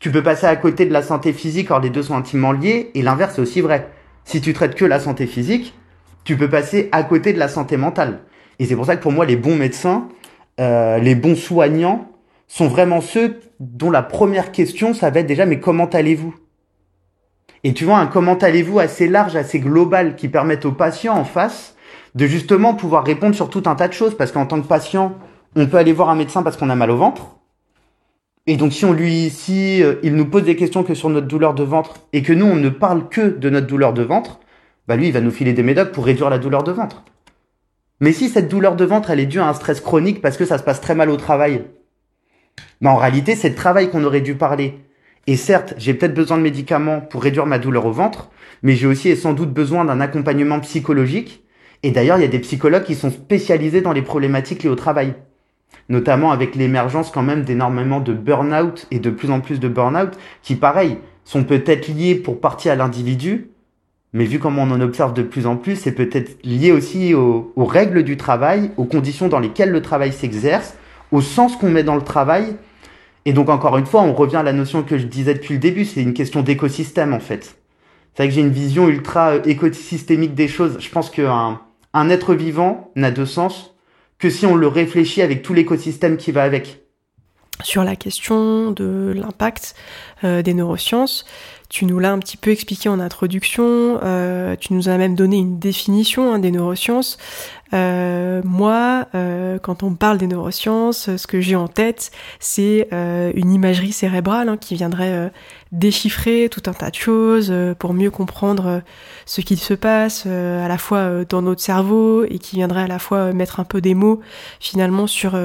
tu 0.00 0.10
peux 0.10 0.22
passer 0.22 0.46
à 0.46 0.54
côté 0.56 0.86
de 0.86 0.92
la 0.92 1.02
santé 1.02 1.32
physique, 1.32 1.70
or 1.70 1.80
les 1.80 1.90
deux 1.90 2.02
sont 2.02 2.16
intimement 2.16 2.52
liés, 2.52 2.90
et 2.94 3.02
l'inverse 3.02 3.38
est 3.38 3.40
aussi 3.40 3.60
vrai. 3.60 3.88
Si 4.24 4.40
tu 4.40 4.52
traites 4.52 4.74
que 4.74 4.84
la 4.84 5.00
santé 5.00 5.26
physique, 5.26 5.74
tu 6.24 6.36
peux 6.36 6.48
passer 6.48 6.88
à 6.92 7.02
côté 7.02 7.32
de 7.32 7.38
la 7.38 7.48
santé 7.48 7.76
mentale. 7.76 8.20
Et 8.58 8.66
c'est 8.66 8.76
pour 8.76 8.86
ça 8.86 8.96
que 8.96 9.02
pour 9.02 9.12
moi, 9.12 9.26
les 9.26 9.36
bons 9.36 9.56
médecins, 9.56 10.08
euh, 10.60 10.98
les 10.98 11.14
bons 11.14 11.36
soignants, 11.36 12.08
sont 12.46 12.68
vraiment 12.68 13.00
ceux 13.00 13.40
dont 13.60 13.90
la 13.90 14.02
première 14.02 14.52
question, 14.52 14.94
ça 14.94 15.10
va 15.10 15.20
être 15.20 15.26
déjà, 15.26 15.46
mais 15.46 15.58
comment 15.58 15.86
allez-vous? 15.86 16.34
Et 17.64 17.74
tu 17.74 17.84
vois, 17.84 17.98
un 17.98 18.06
comment 18.06 18.38
allez-vous 18.38 18.78
assez 18.78 19.08
large, 19.08 19.34
assez 19.34 19.58
global, 19.58 20.14
qui 20.14 20.28
permette 20.28 20.64
aux 20.64 20.72
patients 20.72 21.16
en 21.16 21.24
face 21.24 21.74
de 22.18 22.26
justement 22.26 22.74
pouvoir 22.74 23.04
répondre 23.04 23.36
sur 23.36 23.48
tout 23.48 23.62
un 23.66 23.76
tas 23.76 23.86
de 23.86 23.92
choses. 23.92 24.16
Parce 24.16 24.32
qu'en 24.32 24.44
tant 24.44 24.60
que 24.60 24.66
patient, 24.66 25.16
on 25.54 25.66
peut 25.66 25.76
aller 25.76 25.92
voir 25.92 26.10
un 26.10 26.16
médecin 26.16 26.42
parce 26.42 26.56
qu'on 26.56 26.68
a 26.68 26.74
mal 26.74 26.90
au 26.90 26.96
ventre. 26.96 27.36
Et 28.48 28.56
donc 28.56 28.72
si 28.72 28.84
on 28.84 28.92
lui, 28.92 29.30
si 29.30 29.82
euh, 29.82 29.96
il 30.02 30.14
nous 30.16 30.26
pose 30.26 30.42
des 30.42 30.56
questions 30.56 30.82
que 30.82 30.94
sur 30.94 31.10
notre 31.10 31.28
douleur 31.28 31.54
de 31.54 31.62
ventre 31.62 31.96
et 32.12 32.22
que 32.22 32.32
nous 32.32 32.46
on 32.46 32.56
ne 32.56 32.70
parle 32.70 33.08
que 33.08 33.20
de 33.20 33.50
notre 33.50 33.66
douleur 33.66 33.92
de 33.92 34.02
ventre, 34.02 34.40
bah 34.88 34.96
lui 34.96 35.08
il 35.08 35.12
va 35.12 35.20
nous 35.20 35.30
filer 35.30 35.52
des 35.52 35.62
médocs 35.62 35.92
pour 35.92 36.06
réduire 36.06 36.30
la 36.30 36.38
douleur 36.38 36.64
de 36.64 36.72
ventre. 36.72 37.04
Mais 38.00 38.12
si 38.12 38.28
cette 38.30 38.48
douleur 38.48 38.74
de 38.74 38.86
ventre 38.86 39.10
elle 39.10 39.20
est 39.20 39.26
due 39.26 39.40
à 39.40 39.48
un 39.48 39.52
stress 39.52 39.80
chronique 39.80 40.22
parce 40.22 40.38
que 40.38 40.46
ça 40.46 40.56
se 40.56 40.62
passe 40.62 40.80
très 40.80 40.94
mal 40.94 41.10
au 41.10 41.16
travail, 41.16 41.66
bah 42.80 42.90
en 42.90 42.96
réalité 42.96 43.36
c'est 43.36 43.50
le 43.50 43.54
travail 43.54 43.90
qu'on 43.90 44.02
aurait 44.04 44.22
dû 44.22 44.34
parler. 44.34 44.78
Et 45.26 45.36
certes, 45.36 45.74
j'ai 45.76 45.92
peut-être 45.92 46.14
besoin 46.14 46.38
de 46.38 46.42
médicaments 46.42 47.02
pour 47.02 47.22
réduire 47.22 47.44
ma 47.44 47.58
douleur 47.58 47.84
au 47.84 47.92
ventre, 47.92 48.30
mais 48.62 48.76
j'ai 48.76 48.86
aussi 48.86 49.10
et 49.10 49.16
sans 49.16 49.34
doute 49.34 49.52
besoin 49.52 49.84
d'un 49.84 50.00
accompagnement 50.00 50.58
psychologique. 50.60 51.44
Et 51.82 51.90
d'ailleurs, 51.90 52.18
il 52.18 52.22
y 52.22 52.24
a 52.24 52.28
des 52.28 52.38
psychologues 52.40 52.84
qui 52.84 52.94
sont 52.94 53.10
spécialisés 53.10 53.80
dans 53.80 53.92
les 53.92 54.02
problématiques 54.02 54.62
liées 54.62 54.70
au 54.70 54.74
travail 54.74 55.14
notamment 55.88 56.30
avec 56.32 56.54
l'émergence 56.54 57.10
quand 57.10 57.22
même 57.22 57.44
d'énormément 57.44 58.00
de 58.00 58.12
burn-out 58.12 58.86
et 58.90 58.98
de 58.98 59.10
plus 59.10 59.30
en 59.30 59.40
plus 59.40 59.60
de 59.60 59.68
burn-out 59.68 60.18
qui, 60.42 60.54
pareil, 60.54 60.98
sont 61.24 61.44
peut-être 61.44 61.88
liés 61.88 62.14
pour 62.14 62.40
partie 62.40 62.70
à 62.70 62.74
l'individu, 62.74 63.50
mais 64.12 64.24
vu 64.24 64.38
comme 64.38 64.58
on 64.58 64.70
en 64.70 64.80
observe 64.80 65.12
de 65.12 65.22
plus 65.22 65.46
en 65.46 65.56
plus, 65.56 65.76
c'est 65.76 65.92
peut-être 65.92 66.38
lié 66.44 66.72
aussi 66.72 67.14
aux, 67.14 67.52
aux, 67.56 67.64
règles 67.64 68.02
du 68.02 68.16
travail, 68.16 68.70
aux 68.76 68.84
conditions 68.84 69.28
dans 69.28 69.38
lesquelles 69.38 69.70
le 69.70 69.82
travail 69.82 70.12
s'exerce, 70.12 70.74
au 71.12 71.20
sens 71.20 71.56
qu'on 71.56 71.70
met 71.70 71.82
dans 71.82 71.96
le 71.96 72.02
travail. 72.02 72.56
Et 73.24 73.32
donc 73.32 73.48
encore 73.50 73.76
une 73.76 73.86
fois, 73.86 74.02
on 74.02 74.14
revient 74.14 74.36
à 74.36 74.42
la 74.42 74.54
notion 74.54 74.82
que 74.82 74.96
je 74.96 75.06
disais 75.06 75.34
depuis 75.34 75.54
le 75.54 75.60
début, 75.60 75.84
c'est 75.84 76.02
une 76.02 76.14
question 76.14 76.42
d'écosystème 76.42 77.12
en 77.12 77.20
fait. 77.20 77.56
C'est 78.14 78.22
vrai 78.22 78.28
que 78.28 78.34
j'ai 78.34 78.40
une 78.40 78.50
vision 78.50 78.88
ultra 78.88 79.34
euh, 79.34 79.42
écosystémique 79.44 80.34
des 80.34 80.48
choses. 80.48 80.78
Je 80.80 80.88
pense 80.88 81.10
qu'un 81.10 81.60
un 81.94 82.10
être 82.10 82.34
vivant 82.34 82.90
n'a 82.96 83.10
de 83.10 83.24
sens 83.24 83.74
que 84.18 84.30
si 84.30 84.46
on 84.46 84.56
le 84.56 84.66
réfléchit 84.66 85.22
avec 85.22 85.42
tout 85.42 85.54
l'écosystème 85.54 86.16
qui 86.16 86.32
va 86.32 86.42
avec. 86.42 86.82
Sur 87.62 87.82
la 87.82 87.96
question 87.96 88.70
de 88.70 89.12
l'impact 89.16 89.74
euh, 90.22 90.42
des 90.42 90.54
neurosciences, 90.54 91.24
tu 91.68 91.84
nous 91.84 91.98
l'as 91.98 92.12
un 92.12 92.18
petit 92.18 92.38
peu 92.38 92.50
expliqué 92.50 92.88
en 92.88 92.98
introduction, 92.98 94.00
euh, 94.02 94.56
tu 94.56 94.72
nous 94.72 94.88
as 94.88 94.96
même 94.96 95.14
donné 95.14 95.36
une 95.36 95.58
définition 95.58 96.32
hein, 96.32 96.38
des 96.38 96.50
neurosciences. 96.50 97.18
Euh, 97.74 98.40
moi, 98.42 99.06
euh, 99.14 99.58
quand 99.58 99.82
on 99.82 99.92
parle 99.92 100.16
des 100.16 100.26
neurosciences, 100.26 101.14
ce 101.16 101.26
que 101.26 101.42
j'ai 101.42 101.56
en 101.56 101.68
tête, 101.68 102.10
c'est 102.40 102.88
euh, 102.94 103.32
une 103.34 103.52
imagerie 103.52 103.92
cérébrale 103.92 104.48
hein, 104.48 104.56
qui 104.56 104.76
viendrait 104.76 105.12
euh, 105.12 105.28
déchiffrer 105.72 106.48
tout 106.50 106.62
un 106.64 106.72
tas 106.72 106.88
de 106.88 106.94
choses 106.94 107.52
pour 107.78 107.92
mieux 107.92 108.10
comprendre 108.10 108.80
ce 109.26 109.42
qu'il 109.42 109.58
se 109.58 109.74
passe 109.74 110.24
à 110.24 110.66
la 110.66 110.78
fois 110.78 111.26
dans 111.28 111.42
notre 111.42 111.60
cerveau 111.60 112.24
et 112.24 112.38
qui 112.38 112.56
viendrait 112.56 112.84
à 112.84 112.86
la 112.86 112.98
fois 112.98 113.34
mettre 113.34 113.60
un 113.60 113.64
peu 113.64 113.82
des 113.82 113.92
mots 113.92 114.20
finalement 114.60 115.06
sur, 115.06 115.38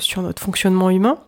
sur 0.00 0.22
notre 0.22 0.42
fonctionnement 0.42 0.90
humain. 0.90 1.18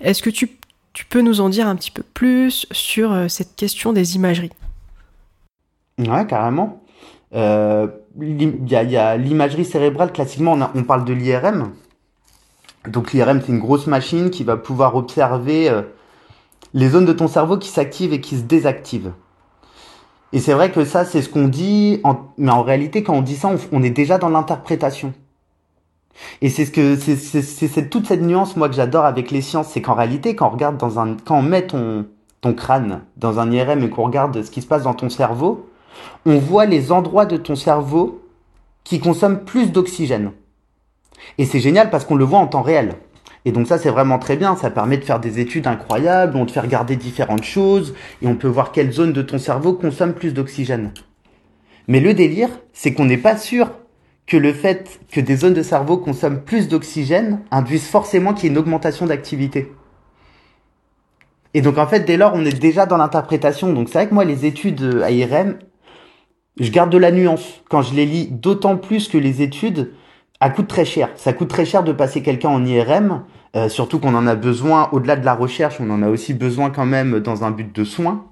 Est-ce 0.00 0.20
que 0.20 0.30
tu 0.30 0.58
tu 0.96 1.04
peux 1.04 1.20
nous 1.20 1.42
en 1.42 1.50
dire 1.50 1.68
un 1.68 1.76
petit 1.76 1.90
peu 1.90 2.02
plus 2.02 2.66
sur 2.70 3.12
euh, 3.12 3.28
cette 3.28 3.54
question 3.54 3.92
des 3.92 4.16
imageries? 4.16 4.52
Ouais, 5.98 6.26
carrément. 6.26 6.80
Euh, 7.34 7.86
il 8.18 8.66
y 8.66 8.96
a, 8.96 9.16
l'imagerie 9.18 9.66
cérébrale, 9.66 10.10
classiquement, 10.10 10.58
on, 10.74 10.82
parle 10.84 11.04
de 11.04 11.12
l'IRM. 11.12 11.72
Donc 12.88 13.12
l'IRM, 13.12 13.42
c'est 13.42 13.52
une 13.52 13.58
grosse 13.58 13.86
machine 13.86 14.30
qui 14.30 14.42
va 14.42 14.56
pouvoir 14.56 14.96
observer 14.96 15.68
euh, 15.68 15.82
les 16.72 16.88
zones 16.88 17.04
de 17.04 17.12
ton 17.12 17.28
cerveau 17.28 17.58
qui 17.58 17.68
s'activent 17.68 18.14
et 18.14 18.22
qui 18.22 18.38
se 18.38 18.44
désactivent. 18.44 19.12
Et 20.32 20.40
c'est 20.40 20.54
vrai 20.54 20.72
que 20.72 20.86
ça, 20.86 21.04
c'est 21.04 21.20
ce 21.20 21.28
qu'on 21.28 21.48
dit, 21.48 22.00
mais 22.38 22.52
en 22.52 22.62
réalité, 22.62 23.02
quand 23.02 23.12
on 23.12 23.22
dit 23.22 23.36
ça, 23.36 23.50
on 23.70 23.82
est 23.82 23.90
déjà 23.90 24.16
dans 24.16 24.30
l'interprétation. 24.30 25.12
Et 26.40 26.48
c'est 26.48 26.64
ce 26.64 26.70
que 26.70 26.96
c'est 26.96 27.90
toute 27.90 28.06
cette 28.06 28.22
nuance 28.22 28.56
moi 28.56 28.68
que 28.68 28.74
j'adore 28.74 29.04
avec 29.04 29.30
les 29.30 29.42
sciences, 29.42 29.68
c'est 29.68 29.82
qu'en 29.82 29.94
réalité 29.94 30.34
quand 30.34 30.48
on 30.48 30.50
regarde 30.50 30.76
dans 30.76 30.98
un 30.98 31.16
quand 31.24 31.38
on 31.38 31.42
met 31.42 31.66
ton 31.66 32.06
ton 32.40 32.52
crâne 32.52 33.02
dans 33.16 33.38
un 33.38 33.50
IRM 33.50 33.82
et 33.82 33.90
qu'on 33.90 34.04
regarde 34.04 34.42
ce 34.42 34.50
qui 34.50 34.62
se 34.62 34.66
passe 34.66 34.82
dans 34.82 34.94
ton 34.94 35.08
cerveau, 35.08 35.68
on 36.24 36.38
voit 36.38 36.66
les 36.66 36.92
endroits 36.92 37.26
de 37.26 37.36
ton 37.36 37.56
cerveau 37.56 38.22
qui 38.84 39.00
consomment 39.00 39.44
plus 39.44 39.72
d'oxygène. 39.72 40.32
Et 41.38 41.46
c'est 41.46 41.60
génial 41.60 41.90
parce 41.90 42.04
qu'on 42.04 42.14
le 42.14 42.24
voit 42.24 42.38
en 42.38 42.46
temps 42.46 42.62
réel. 42.62 42.94
Et 43.44 43.52
donc 43.52 43.66
ça 43.66 43.78
c'est 43.78 43.90
vraiment 43.90 44.18
très 44.18 44.36
bien, 44.36 44.56
ça 44.56 44.70
permet 44.70 44.98
de 44.98 45.04
faire 45.04 45.20
des 45.20 45.38
études 45.38 45.66
incroyables, 45.66 46.36
on 46.36 46.46
te 46.46 46.52
fait 46.52 46.60
regarder 46.60 46.96
différentes 46.96 47.44
choses 47.44 47.94
et 48.20 48.26
on 48.26 48.36
peut 48.36 48.48
voir 48.48 48.72
quelle 48.72 48.92
zone 48.92 49.12
de 49.12 49.22
ton 49.22 49.38
cerveau 49.38 49.72
consomme 49.72 50.14
plus 50.14 50.34
d'oxygène. 50.34 50.92
Mais 51.88 52.00
le 52.00 52.14
délire, 52.14 52.50
c'est 52.72 52.92
qu'on 52.92 53.04
n'est 53.04 53.16
pas 53.16 53.36
sûr 53.36 53.70
que 54.26 54.36
le 54.36 54.52
fait 54.52 55.00
que 55.10 55.20
des 55.20 55.36
zones 55.36 55.54
de 55.54 55.62
cerveau 55.62 55.98
consomment 55.98 56.40
plus 56.40 56.68
d'oxygène 56.68 57.40
induise 57.50 57.86
forcément 57.86 58.34
qu'il 58.34 58.44
y 58.44 58.46
ait 58.48 58.50
une 58.50 58.58
augmentation 58.58 59.06
d'activité. 59.06 59.72
Et 61.54 61.62
donc 61.62 61.78
en 61.78 61.86
fait, 61.86 62.00
dès 62.00 62.16
lors, 62.16 62.32
on 62.34 62.44
est 62.44 62.58
déjà 62.58 62.86
dans 62.86 62.96
l'interprétation. 62.96 63.72
Donc 63.72 63.88
c'est 63.88 63.98
vrai 63.98 64.08
que 64.08 64.14
moi, 64.14 64.24
les 64.24 64.44
études 64.44 65.00
à 65.02 65.10
IRM, 65.10 65.58
je 66.58 66.70
garde 66.70 66.90
de 66.90 66.98
la 66.98 67.12
nuance 67.12 67.62
quand 67.70 67.82
je 67.82 67.94
les 67.94 68.06
lis, 68.06 68.28
d'autant 68.30 68.76
plus 68.76 69.08
que 69.08 69.18
les 69.18 69.42
études, 69.42 69.92
à 70.40 70.50
coûtent 70.50 70.68
très 70.68 70.84
cher. 70.84 71.10
Ça 71.16 71.32
coûte 71.32 71.48
très 71.48 71.64
cher 71.64 71.82
de 71.82 71.92
passer 71.92 72.22
quelqu'un 72.22 72.48
en 72.48 72.64
IRM, 72.64 73.22
euh, 73.54 73.68
surtout 73.68 73.98
qu'on 73.98 74.14
en 74.14 74.26
a 74.26 74.34
besoin, 74.34 74.88
au-delà 74.92 75.16
de 75.16 75.24
la 75.24 75.34
recherche, 75.34 75.76
on 75.80 75.88
en 75.90 76.02
a 76.02 76.08
aussi 76.08 76.34
besoin 76.34 76.70
quand 76.70 76.84
même 76.84 77.20
dans 77.20 77.44
un 77.44 77.50
but 77.50 77.74
de 77.74 77.84
soins. 77.84 78.26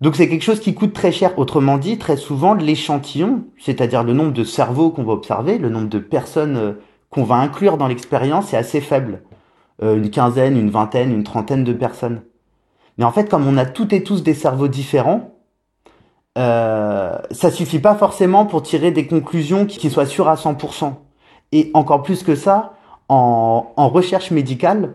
Donc 0.00 0.16
c'est 0.16 0.28
quelque 0.28 0.42
chose 0.42 0.60
qui 0.60 0.74
coûte 0.74 0.92
très 0.92 1.12
cher. 1.12 1.38
Autrement 1.38 1.78
dit, 1.78 1.98
très 1.98 2.16
souvent, 2.16 2.54
l'échantillon, 2.54 3.44
c'est-à-dire 3.58 4.02
le 4.02 4.12
nombre 4.12 4.32
de 4.32 4.44
cerveaux 4.44 4.90
qu'on 4.90 5.04
va 5.04 5.12
observer, 5.12 5.58
le 5.58 5.68
nombre 5.68 5.88
de 5.88 5.98
personnes 5.98 6.56
euh, 6.56 6.72
qu'on 7.10 7.24
va 7.24 7.36
inclure 7.36 7.76
dans 7.76 7.86
l'expérience 7.86 8.52
est 8.52 8.56
assez 8.56 8.80
faible. 8.80 9.22
Euh, 9.82 9.96
une 9.96 10.10
quinzaine, 10.10 10.56
une 10.58 10.70
vingtaine, 10.70 11.12
une 11.12 11.24
trentaine 11.24 11.64
de 11.64 11.72
personnes. 11.72 12.22
Mais 12.98 13.04
en 13.04 13.12
fait, 13.12 13.28
comme 13.28 13.46
on 13.46 13.56
a 13.56 13.66
toutes 13.66 13.92
et 13.92 14.02
tous 14.02 14.22
des 14.22 14.34
cerveaux 14.34 14.68
différents, 14.68 15.32
euh, 16.36 17.16
ça 17.30 17.50
suffit 17.50 17.78
pas 17.78 17.94
forcément 17.94 18.46
pour 18.46 18.62
tirer 18.62 18.90
des 18.90 19.06
conclusions 19.06 19.66
qui 19.66 19.90
soient 19.90 20.06
sûres 20.06 20.28
à 20.28 20.34
100%. 20.34 20.94
Et 21.52 21.70
encore 21.74 22.02
plus 22.02 22.22
que 22.22 22.34
ça, 22.34 22.74
en, 23.08 23.72
en 23.76 23.88
recherche 23.88 24.30
médicale, 24.30 24.94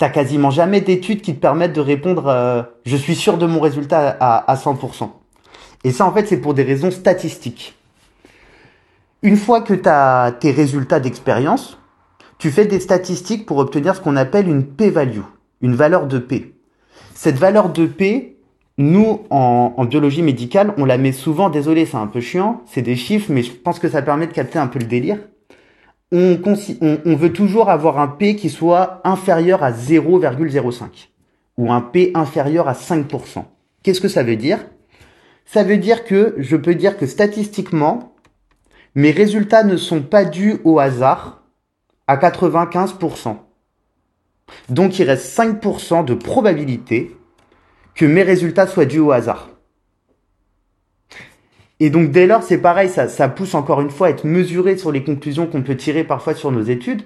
t'as 0.00 0.08
quasiment 0.08 0.50
jamais 0.50 0.80
d'études 0.80 1.20
qui 1.20 1.34
te 1.34 1.40
permettent 1.40 1.74
de 1.74 1.80
répondre 1.82 2.26
euh, 2.26 2.62
je 2.86 2.96
suis 2.96 3.14
sûr 3.14 3.36
de 3.36 3.44
mon 3.44 3.60
résultat 3.60 4.16
à, 4.18 4.50
à 4.50 4.56
100%. 4.56 5.10
Et 5.84 5.90
ça, 5.90 6.06
en 6.06 6.12
fait, 6.12 6.26
c'est 6.26 6.38
pour 6.38 6.54
des 6.54 6.62
raisons 6.62 6.90
statistiques. 6.90 7.78
Une 9.22 9.36
fois 9.36 9.60
que 9.60 9.74
tu 9.74 9.86
as 9.86 10.32
tes 10.40 10.52
résultats 10.52 11.00
d'expérience, 11.00 11.78
tu 12.38 12.50
fais 12.50 12.64
des 12.64 12.80
statistiques 12.80 13.44
pour 13.44 13.58
obtenir 13.58 13.94
ce 13.94 14.00
qu'on 14.00 14.16
appelle 14.16 14.48
une 14.48 14.64
p-value, 14.64 15.20
une 15.60 15.74
valeur 15.74 16.06
de 16.06 16.18
p. 16.18 16.54
Cette 17.14 17.36
valeur 17.36 17.70
de 17.70 17.84
p, 17.84 18.38
nous, 18.78 19.20
en, 19.28 19.74
en, 19.76 19.84
biologie 19.84 20.22
médicale, 20.22 20.72
on 20.78 20.86
la 20.86 20.96
met 20.96 21.12
souvent, 21.12 21.50
désolé, 21.50 21.84
c'est 21.84 21.98
un 21.98 22.06
peu 22.06 22.22
chiant, 22.22 22.62
c'est 22.64 22.80
des 22.80 22.96
chiffres, 22.96 23.30
mais 23.30 23.42
je 23.42 23.52
pense 23.52 23.78
que 23.78 23.90
ça 23.90 24.00
permet 24.00 24.28
de 24.28 24.32
capter 24.32 24.58
un 24.58 24.66
peu 24.66 24.78
le 24.78 24.86
délire 24.86 25.18
on, 26.12 27.16
veut 27.16 27.32
toujours 27.32 27.70
avoir 27.70 27.98
un 27.98 28.08
P 28.08 28.36
qui 28.36 28.50
soit 28.50 29.00
inférieur 29.04 29.62
à 29.62 29.70
0,05 29.70 31.08
ou 31.56 31.72
un 31.72 31.80
P 31.80 32.10
inférieur 32.14 32.68
à 32.68 32.72
5%. 32.72 33.44
Qu'est-ce 33.82 34.00
que 34.00 34.08
ça 34.08 34.22
veut 34.22 34.36
dire? 34.36 34.58
Ça 35.44 35.62
veut 35.62 35.78
dire 35.78 36.04
que 36.04 36.34
je 36.38 36.56
peux 36.56 36.74
dire 36.74 36.96
que 36.96 37.06
statistiquement, 37.06 38.14
mes 38.94 39.10
résultats 39.10 39.64
ne 39.64 39.76
sont 39.76 40.02
pas 40.02 40.24
dus 40.24 40.60
au 40.64 40.78
hasard 40.78 41.44
à 42.06 42.16
95%. 42.16 43.36
Donc 44.68 44.98
il 44.98 45.04
reste 45.04 45.36
5% 45.38 46.04
de 46.04 46.14
probabilité 46.14 47.16
que 47.94 48.04
mes 48.04 48.22
résultats 48.22 48.66
soient 48.66 48.84
dus 48.84 48.98
au 48.98 49.12
hasard. 49.12 49.49
Et 51.80 51.88
donc 51.88 52.10
dès 52.10 52.26
lors, 52.26 52.42
c'est 52.42 52.58
pareil, 52.58 52.90
ça, 52.90 53.08
ça 53.08 53.28
pousse 53.28 53.54
encore 53.54 53.80
une 53.80 53.90
fois 53.90 54.08
à 54.08 54.10
être 54.10 54.24
mesuré 54.24 54.76
sur 54.76 54.92
les 54.92 55.02
conclusions 55.02 55.46
qu'on 55.46 55.62
peut 55.62 55.76
tirer 55.76 56.04
parfois 56.04 56.34
sur 56.34 56.52
nos 56.52 56.62
études. 56.62 57.02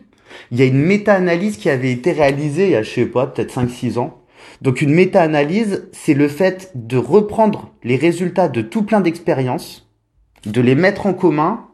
Il 0.50 0.58
y 0.58 0.62
a 0.62 0.66
une 0.66 0.84
méta-analyse 0.84 1.56
qui 1.56 1.70
avait 1.70 1.92
été 1.92 2.10
réalisée 2.10 2.64
il 2.64 2.70
y 2.72 2.76
a, 2.76 2.82
je 2.82 2.90
sais 2.90 3.06
pas, 3.06 3.28
peut-être 3.28 3.54
5-6 3.54 3.98
ans. 3.98 4.20
Donc 4.62 4.82
une 4.82 4.92
méta-analyse, 4.92 5.88
c'est 5.92 6.14
le 6.14 6.26
fait 6.26 6.72
de 6.74 6.96
reprendre 6.96 7.70
les 7.84 7.96
résultats 7.96 8.48
de 8.48 8.62
tout 8.62 8.82
plein 8.82 9.00
d'expériences, 9.00 9.88
de 10.44 10.60
les 10.60 10.74
mettre 10.74 11.06
en 11.06 11.14
commun 11.14 11.66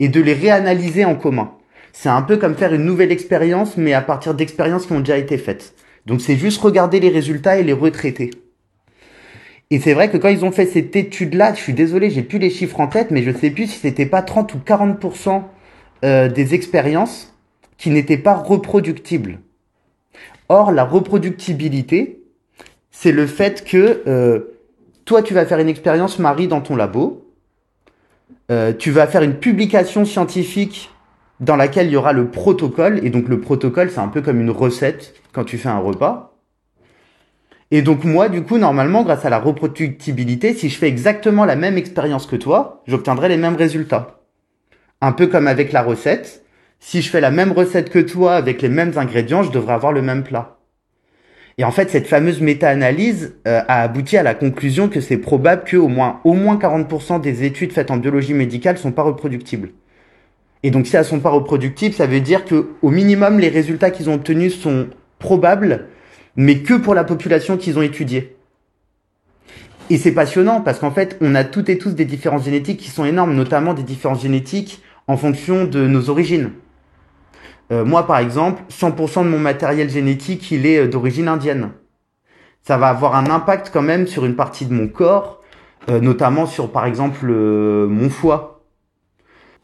et 0.00 0.08
de 0.08 0.20
les 0.20 0.34
réanalyser 0.34 1.04
en 1.04 1.14
commun. 1.14 1.52
C'est 1.92 2.08
un 2.08 2.22
peu 2.22 2.36
comme 2.36 2.54
faire 2.54 2.74
une 2.74 2.84
nouvelle 2.84 3.12
expérience, 3.12 3.76
mais 3.76 3.92
à 3.92 4.00
partir 4.00 4.34
d'expériences 4.34 4.86
qui 4.86 4.92
ont 4.92 5.00
déjà 5.00 5.18
été 5.18 5.38
faites. 5.38 5.74
Donc 6.06 6.20
c'est 6.20 6.36
juste 6.36 6.60
regarder 6.60 7.00
les 7.00 7.08
résultats 7.10 7.58
et 7.58 7.62
les 7.62 7.72
retraiter. 7.72 8.30
Et 9.70 9.80
c'est 9.80 9.94
vrai 9.94 10.10
que 10.10 10.16
quand 10.16 10.28
ils 10.28 10.44
ont 10.44 10.52
fait 10.52 10.66
cette 10.66 10.94
étude-là, 10.94 11.54
je 11.54 11.60
suis 11.60 11.72
désolé, 11.72 12.10
j'ai 12.10 12.22
plus 12.22 12.38
les 12.38 12.50
chiffres 12.50 12.78
en 12.78 12.86
tête, 12.86 13.10
mais 13.10 13.22
je 13.22 13.32
sais 13.32 13.50
plus 13.50 13.66
si 13.66 13.78
c'était 13.78 14.06
pas 14.06 14.22
30 14.22 14.54
ou 14.54 14.58
40% 14.64 15.42
euh, 16.04 16.28
des 16.28 16.54
expériences 16.54 17.34
qui 17.76 17.90
n'étaient 17.90 18.18
pas 18.18 18.34
reproductibles. 18.34 19.40
Or, 20.48 20.70
la 20.70 20.84
reproductibilité, 20.84 22.20
c'est 22.92 23.10
le 23.10 23.26
fait 23.26 23.64
que 23.64 24.02
euh, 24.06 24.56
toi, 25.04 25.22
tu 25.22 25.34
vas 25.34 25.44
faire 25.44 25.58
une 25.58 25.68
expérience, 25.68 26.20
Marie, 26.20 26.46
dans 26.46 26.60
ton 26.60 26.76
labo. 26.76 27.24
Euh, 28.52 28.72
tu 28.72 28.92
vas 28.92 29.08
faire 29.08 29.22
une 29.22 29.34
publication 29.34 30.04
scientifique 30.04 30.90
dans 31.40 31.56
laquelle 31.56 31.88
il 31.88 31.92
y 31.92 31.96
aura 31.96 32.12
le 32.12 32.28
protocole. 32.28 33.04
Et 33.04 33.10
donc, 33.10 33.28
le 33.28 33.40
protocole, 33.40 33.90
c'est 33.90 33.98
un 33.98 34.08
peu 34.08 34.22
comme 34.22 34.40
une 34.40 34.50
recette 34.50 35.14
quand 35.32 35.44
tu 35.44 35.58
fais 35.58 35.68
un 35.68 35.78
repas. 35.78 36.35
Et 37.70 37.82
donc 37.82 38.04
moi, 38.04 38.28
du 38.28 38.42
coup, 38.42 38.58
normalement, 38.58 39.02
grâce 39.02 39.24
à 39.24 39.30
la 39.30 39.40
reproductibilité, 39.40 40.54
si 40.54 40.68
je 40.68 40.78
fais 40.78 40.88
exactement 40.88 41.44
la 41.44 41.56
même 41.56 41.76
expérience 41.76 42.26
que 42.26 42.36
toi, 42.36 42.82
j'obtiendrai 42.86 43.28
les 43.28 43.36
mêmes 43.36 43.56
résultats. 43.56 44.20
Un 45.00 45.12
peu 45.12 45.26
comme 45.26 45.48
avec 45.48 45.72
la 45.72 45.82
recette. 45.82 46.44
Si 46.78 47.02
je 47.02 47.10
fais 47.10 47.20
la 47.20 47.30
même 47.30 47.52
recette 47.52 47.90
que 47.90 47.98
toi 47.98 48.34
avec 48.34 48.62
les 48.62 48.68
mêmes 48.68 48.92
ingrédients, 48.96 49.42
je 49.42 49.50
devrais 49.50 49.74
avoir 49.74 49.92
le 49.92 50.02
même 50.02 50.22
plat. 50.22 50.58
Et 51.58 51.64
en 51.64 51.70
fait, 51.70 51.90
cette 51.90 52.06
fameuse 52.06 52.40
méta-analyse 52.40 53.34
euh, 53.48 53.62
a 53.66 53.82
abouti 53.82 54.18
à 54.18 54.22
la 54.22 54.34
conclusion 54.34 54.88
que 54.88 55.00
c'est 55.00 55.16
probable 55.16 55.64
que 55.64 55.78
au 55.78 55.88
moins, 55.88 56.20
au 56.24 56.34
moins 56.34 56.56
40% 56.56 57.20
des 57.20 57.44
études 57.44 57.72
faites 57.72 57.90
en 57.90 57.96
biologie 57.96 58.34
médicale 58.34 58.76
sont 58.76 58.92
pas 58.92 59.02
reproductibles. 59.02 59.70
Et 60.62 60.70
donc, 60.70 60.86
si 60.86 60.96
elles 60.96 61.04
sont 61.04 61.20
pas 61.20 61.30
reproductibles, 61.30 61.94
ça 61.94 62.06
veut 62.06 62.20
dire 62.20 62.44
que, 62.44 62.68
au 62.82 62.90
minimum, 62.90 63.38
les 63.38 63.48
résultats 63.48 63.90
qu'ils 63.90 64.10
ont 64.10 64.14
obtenus 64.14 64.58
sont 64.60 64.88
probables, 65.18 65.86
mais 66.36 66.58
que 66.58 66.74
pour 66.74 66.94
la 66.94 67.04
population 67.04 67.56
qu'ils 67.56 67.78
ont 67.78 67.82
étudiée. 67.82 68.36
Et 69.88 69.98
c'est 69.98 70.12
passionnant 70.12 70.60
parce 70.60 70.78
qu'en 70.78 70.90
fait, 70.90 71.16
on 71.20 71.34
a 71.34 71.44
toutes 71.44 71.68
et 71.68 71.78
tous 71.78 71.92
des 71.92 72.04
différences 72.04 72.44
génétiques 72.44 72.80
qui 72.80 72.90
sont 72.90 73.04
énormes, 73.04 73.34
notamment 73.34 73.72
des 73.72 73.84
différences 73.84 74.22
génétiques 74.22 74.82
en 75.06 75.16
fonction 75.16 75.64
de 75.64 75.86
nos 75.86 76.10
origines. 76.10 76.50
Euh, 77.72 77.84
moi, 77.84 78.06
par 78.06 78.18
exemple, 78.18 78.62
100% 78.70 79.24
de 79.24 79.28
mon 79.28 79.38
matériel 79.38 79.90
génétique, 79.90 80.50
il 80.50 80.66
est 80.66 80.78
euh, 80.78 80.88
d'origine 80.88 81.28
indienne. 81.28 81.70
Ça 82.62 82.76
va 82.76 82.88
avoir 82.88 83.14
un 83.14 83.30
impact 83.30 83.70
quand 83.72 83.82
même 83.82 84.06
sur 84.06 84.24
une 84.24 84.36
partie 84.36 84.66
de 84.66 84.74
mon 84.74 84.88
corps, 84.88 85.40
euh, 85.88 86.00
notamment 86.00 86.46
sur, 86.46 86.70
par 86.70 86.86
exemple, 86.86 87.26
mon 87.26 88.10
foie. 88.10 88.64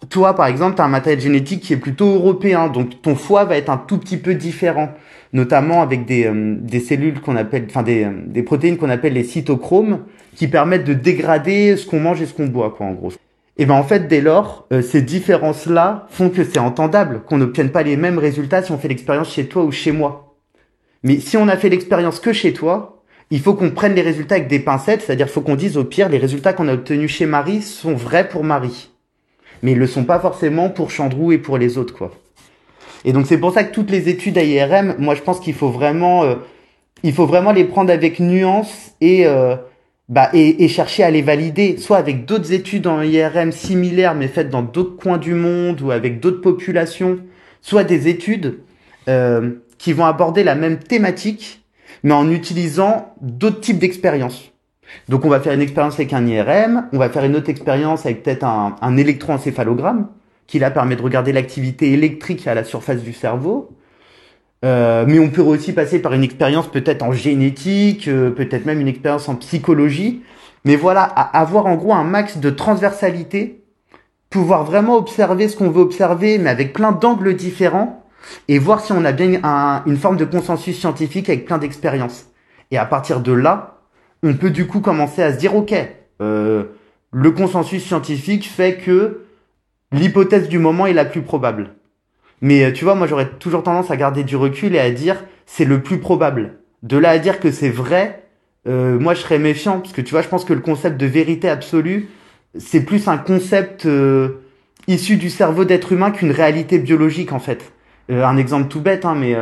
Toi, 0.09 0.35
par 0.35 0.47
exemple, 0.47 0.77
tu 0.77 0.83
as 0.83 0.85
un 0.85 0.89
matériel 0.89 1.21
génétique 1.21 1.63
qui 1.63 1.73
est 1.73 1.79
plutôt 1.79 2.15
européen, 2.15 2.69
donc 2.69 3.03
ton 3.03 3.15
foie 3.15 3.45
va 3.45 3.57
être 3.57 3.71
un 3.71 3.77
tout 3.77 3.99
petit 3.99 4.17
peu 4.17 4.35
différent, 4.35 4.93
notamment 5.33 5.83
avec 5.83 6.05
des, 6.05 6.31
des 6.33 6.81
cellules 6.81 7.21
qu'on 7.21 7.37
appelle, 7.37 7.67
enfin 7.69 7.83
des, 7.83 8.07
des 8.27 8.43
protéines 8.43 8.77
qu'on 8.77 8.91
appelle 8.91 9.15
les 9.15 9.25
cytochromes, 9.25 10.01
qui 10.37 10.49
permettent 10.49 10.85
de 10.85 10.95
dégrader 10.95 11.77
ce 11.77 11.87
qu'on 11.87 12.01
mange 12.01 12.21
et 12.23 12.27
ce 12.27 12.35
qu'on 12.35 12.47
boit, 12.47 12.71
quoi, 12.71 12.87
en 12.87 12.93
gros. 12.93 13.13
Et 13.59 13.67
ben 13.67 13.75
en 13.75 13.83
fait, 13.83 14.09
dès 14.09 14.21
lors, 14.21 14.67
euh, 14.73 14.81
ces 14.81 15.03
différences-là 15.03 16.07
font 16.11 16.31
que 16.31 16.43
c'est 16.43 16.59
entendable 16.59 17.23
qu'on 17.27 17.37
n'obtienne 17.37 17.71
pas 17.71 17.83
les 17.83 17.97
mêmes 17.97 18.19
résultats 18.19 18.63
si 18.63 18.73
on 18.73 18.79
fait 18.79 18.89
l'expérience 18.89 19.31
chez 19.31 19.47
toi 19.47 19.65
ou 19.65 19.71
chez 19.71 19.93
moi. 19.93 20.37
Mais 21.03 21.21
si 21.21 21.37
on 21.37 21.49
a 21.49 21.57
fait 21.57 21.69
l'expérience 21.69 22.19
que 22.19 22.33
chez 22.33 22.53
toi, 22.55 23.03
il 23.31 23.41
faut 23.41 23.55
qu'on 23.55 23.71
prenne 23.71 23.95
les 23.95 24.03
résultats 24.03 24.37
avec 24.37 24.49
des 24.49 24.59
pincettes, 24.59 25.03
c'est-à-dire 25.03 25.29
faut 25.29 25.43
qu'on 25.43 25.57
dise 25.57 25.77
au 25.77 25.85
pire 25.85 26.09
les 26.09 26.19
résultats 26.19 26.53
qu'on 26.53 26.69
a 26.69 26.75
obtenus 26.75 27.11
chez 27.11 27.27
Marie 27.27 27.63
sont 27.63 27.95
vrais 27.95 28.29
pour 28.29 28.45
Marie. 28.45 28.91
Mais 29.63 29.73
ils 29.73 29.79
le 29.79 29.87
sont 29.87 30.05
pas 30.05 30.19
forcément 30.19 30.71
pour 30.71 30.91
Chandrou 30.91 31.33
et 31.33 31.39
pour 31.39 31.59
les 31.59 31.77
autres 31.79 31.95
quoi. 31.95 32.13
Et 33.05 33.13
donc 33.13 33.27
c'est 33.27 33.39
pour 33.39 33.53
ça 33.53 33.65
que 33.65 33.73
toutes 33.73 33.91
les 33.91 34.09
études 34.09 34.39
à 34.39 34.45
IRM, 34.45 34.97
moi 34.99 35.15
je 35.15 35.23
pense 35.23 35.41
qu'il 35.41 35.55
faut 35.55 35.71
vraiment 35.71 36.25
euh, 36.25 36.37
il 37.03 37.13
faut 37.13 37.27
vraiment 37.27 37.53
les 37.53 37.65
prendre 37.65 37.93
avec 37.93 38.21
nuance 38.21 38.93
et 39.01 39.27
euh, 39.27 39.57
bah, 40.09 40.31
et, 40.35 40.69
chercher 40.69 41.03
à 41.05 41.11
les 41.11 41.23
valider, 41.23 41.79
soit 41.79 41.97
avec 41.97 42.27
d'autres 42.27 42.53
études 42.53 42.87
en 42.87 43.03
IRM 43.03 43.51
similaires 43.51 44.15
mais 44.15 44.29
faites 44.29 44.51
dans 44.51 44.63
d'autres 44.63 44.97
coins 44.97 45.19
du 45.19 45.35
monde 45.35 45.81
ou 45.81 45.91
avec 45.91 46.21
d'autres 46.21 46.41
populations, 46.41 47.19
soit 47.61 47.85
des 47.85 48.09
études 48.09 48.61
euh, 49.09 49.53
qui 49.79 49.93
vont 49.93 50.05
aborder 50.05 50.45
la 50.45 50.55
même 50.55 50.79
thématique 50.79 51.65
mais 52.05 52.13
en 52.13 52.31
utilisant 52.31 53.15
d'autres 53.21 53.61
types 53.61 53.79
d'expériences. 53.79 54.53
Donc 55.09 55.25
on 55.25 55.29
va 55.29 55.41
faire 55.41 55.55
une 55.55 55.63
expérience 55.63 55.95
avec 55.95 56.13
un 56.13 56.27
IRM, 56.27 56.89
on 56.93 56.99
va 56.99 57.09
faire 57.09 57.25
une 57.25 57.35
autre 57.35 57.49
expérience 57.49 58.05
avec 58.07 58.23
peut-être 58.23 58.45
un, 58.45 58.77
un 58.81 58.97
électroencéphalogramme 58.97 60.09
qui 60.53 60.59
là 60.59 60.71
permet 60.71 60.97
de 60.97 61.03
regarder 61.03 61.33
l'activité 61.33 61.95
électrique 61.95 62.47
à 62.47 62.53
la 62.53 62.63
surface 62.63 63.03
du 63.03 63.15
cerveau. 63.15 63.71
Euh, 64.67 65.07
mais 65.09 65.19
on 65.19 65.31
peut 65.31 65.41
aussi 65.41 65.73
passer 65.73 65.99
par 65.99 66.13
une 66.13 66.23
expérience 66.23 66.71
peut-être 66.71 67.03
en 67.03 67.11
génétique, 67.11 68.07
euh, 68.07 68.29
peut-être 68.29 68.67
même 68.67 68.79
une 68.79 68.87
expérience 68.87 69.31
en 69.31 69.37
psychologie. 69.37 70.23
Mais 70.67 70.77
voilà, 70.77 71.05
avoir 71.05 71.65
en 71.65 71.77
gros 71.77 71.95
un 71.95 72.05
max 72.05 72.37
de 72.37 72.51
transversalité, 72.51 73.65
pouvoir 74.29 74.65
vraiment 74.65 74.97
observer 74.97 75.49
ce 75.49 75.57
qu'on 75.57 75.71
veut 75.71 75.81
observer, 75.81 76.37
mais 76.37 76.51
avec 76.51 76.75
plein 76.75 76.93
d'angles 76.93 77.35
différents, 77.35 78.05
et 78.49 78.59
voir 78.59 78.85
si 78.85 78.93
on 78.93 79.07
a 79.07 79.13
bien 79.13 79.41
une 79.87 79.97
forme 79.97 80.19
de 80.19 80.27
consensus 80.27 80.79
scientifique 80.79 81.31
avec 81.31 81.47
plein 81.47 81.57
d'expériences. 81.57 82.27
Et 82.71 82.77
à 82.77 82.85
partir 82.85 83.21
de 83.21 83.33
là, 83.33 83.79
on 84.23 84.35
peut 84.35 84.51
du 84.51 84.67
coup 84.67 84.81
commencer 84.81 85.23
à 85.23 85.33
se 85.33 85.39
dire, 85.39 85.57
ok, 85.57 85.75
euh, 86.21 86.65
le 87.11 87.31
consensus 87.31 87.83
scientifique 87.83 88.47
fait 88.47 88.77
que 88.77 89.23
l'hypothèse 89.93 90.49
du 90.49 90.59
moment 90.59 90.87
est 90.87 90.93
la 90.93 91.05
plus 91.05 91.23
probable. 91.23 91.75
Mais 92.41 92.65
euh, 92.65 92.73
tu 92.73 92.85
vois, 92.85 92.95
moi 92.95 93.07
j'aurais 93.07 93.29
toujours 93.29 93.63
tendance 93.63 93.91
à 93.91 93.97
garder 93.97 94.25
du 94.25 94.37
recul 94.37 94.75
et 94.75 94.81
à 94.81 94.91
dire 94.91 95.25
c'est 95.47 95.65
le 95.65 95.83
plus 95.83 95.99
probable. 95.99 96.59
De 96.83 96.99
là 96.99 97.11
à 97.11 97.19
dire 97.19 97.39
que 97.39 97.51
c'est 97.51 97.71
vrai, 97.71 98.25
euh, 98.67 98.99
moi 98.99 99.15
je 99.15 99.21
serais 99.21 99.39
méfiant 99.39 99.81
parce 99.81 99.93
que 99.93 100.01
tu 100.01 100.11
vois, 100.11 100.23
je 100.23 100.29
pense 100.29 100.45
que 100.45 100.53
le 100.53 100.61
concept 100.61 100.99
de 100.99 101.07
vérité 101.07 101.49
absolue, 101.49 102.09
c'est 102.59 102.85
plus 102.85 103.09
un 103.09 103.19
concept 103.19 103.87
euh, 103.87 104.41
issu 104.89 105.17
du 105.17 105.31
cerveau 105.31 105.65
d'être 105.65 105.93
humain 105.93 106.11
qu'une 106.11 106.33
réalité 106.33 106.79
biologique 106.79 107.33
en 107.33 107.39
fait. 107.39 107.73
un 108.11 108.37
exemple 108.37 108.69
tout 108.69 108.81
bête, 108.81 109.05
hein, 109.05 109.15
mais 109.15 109.37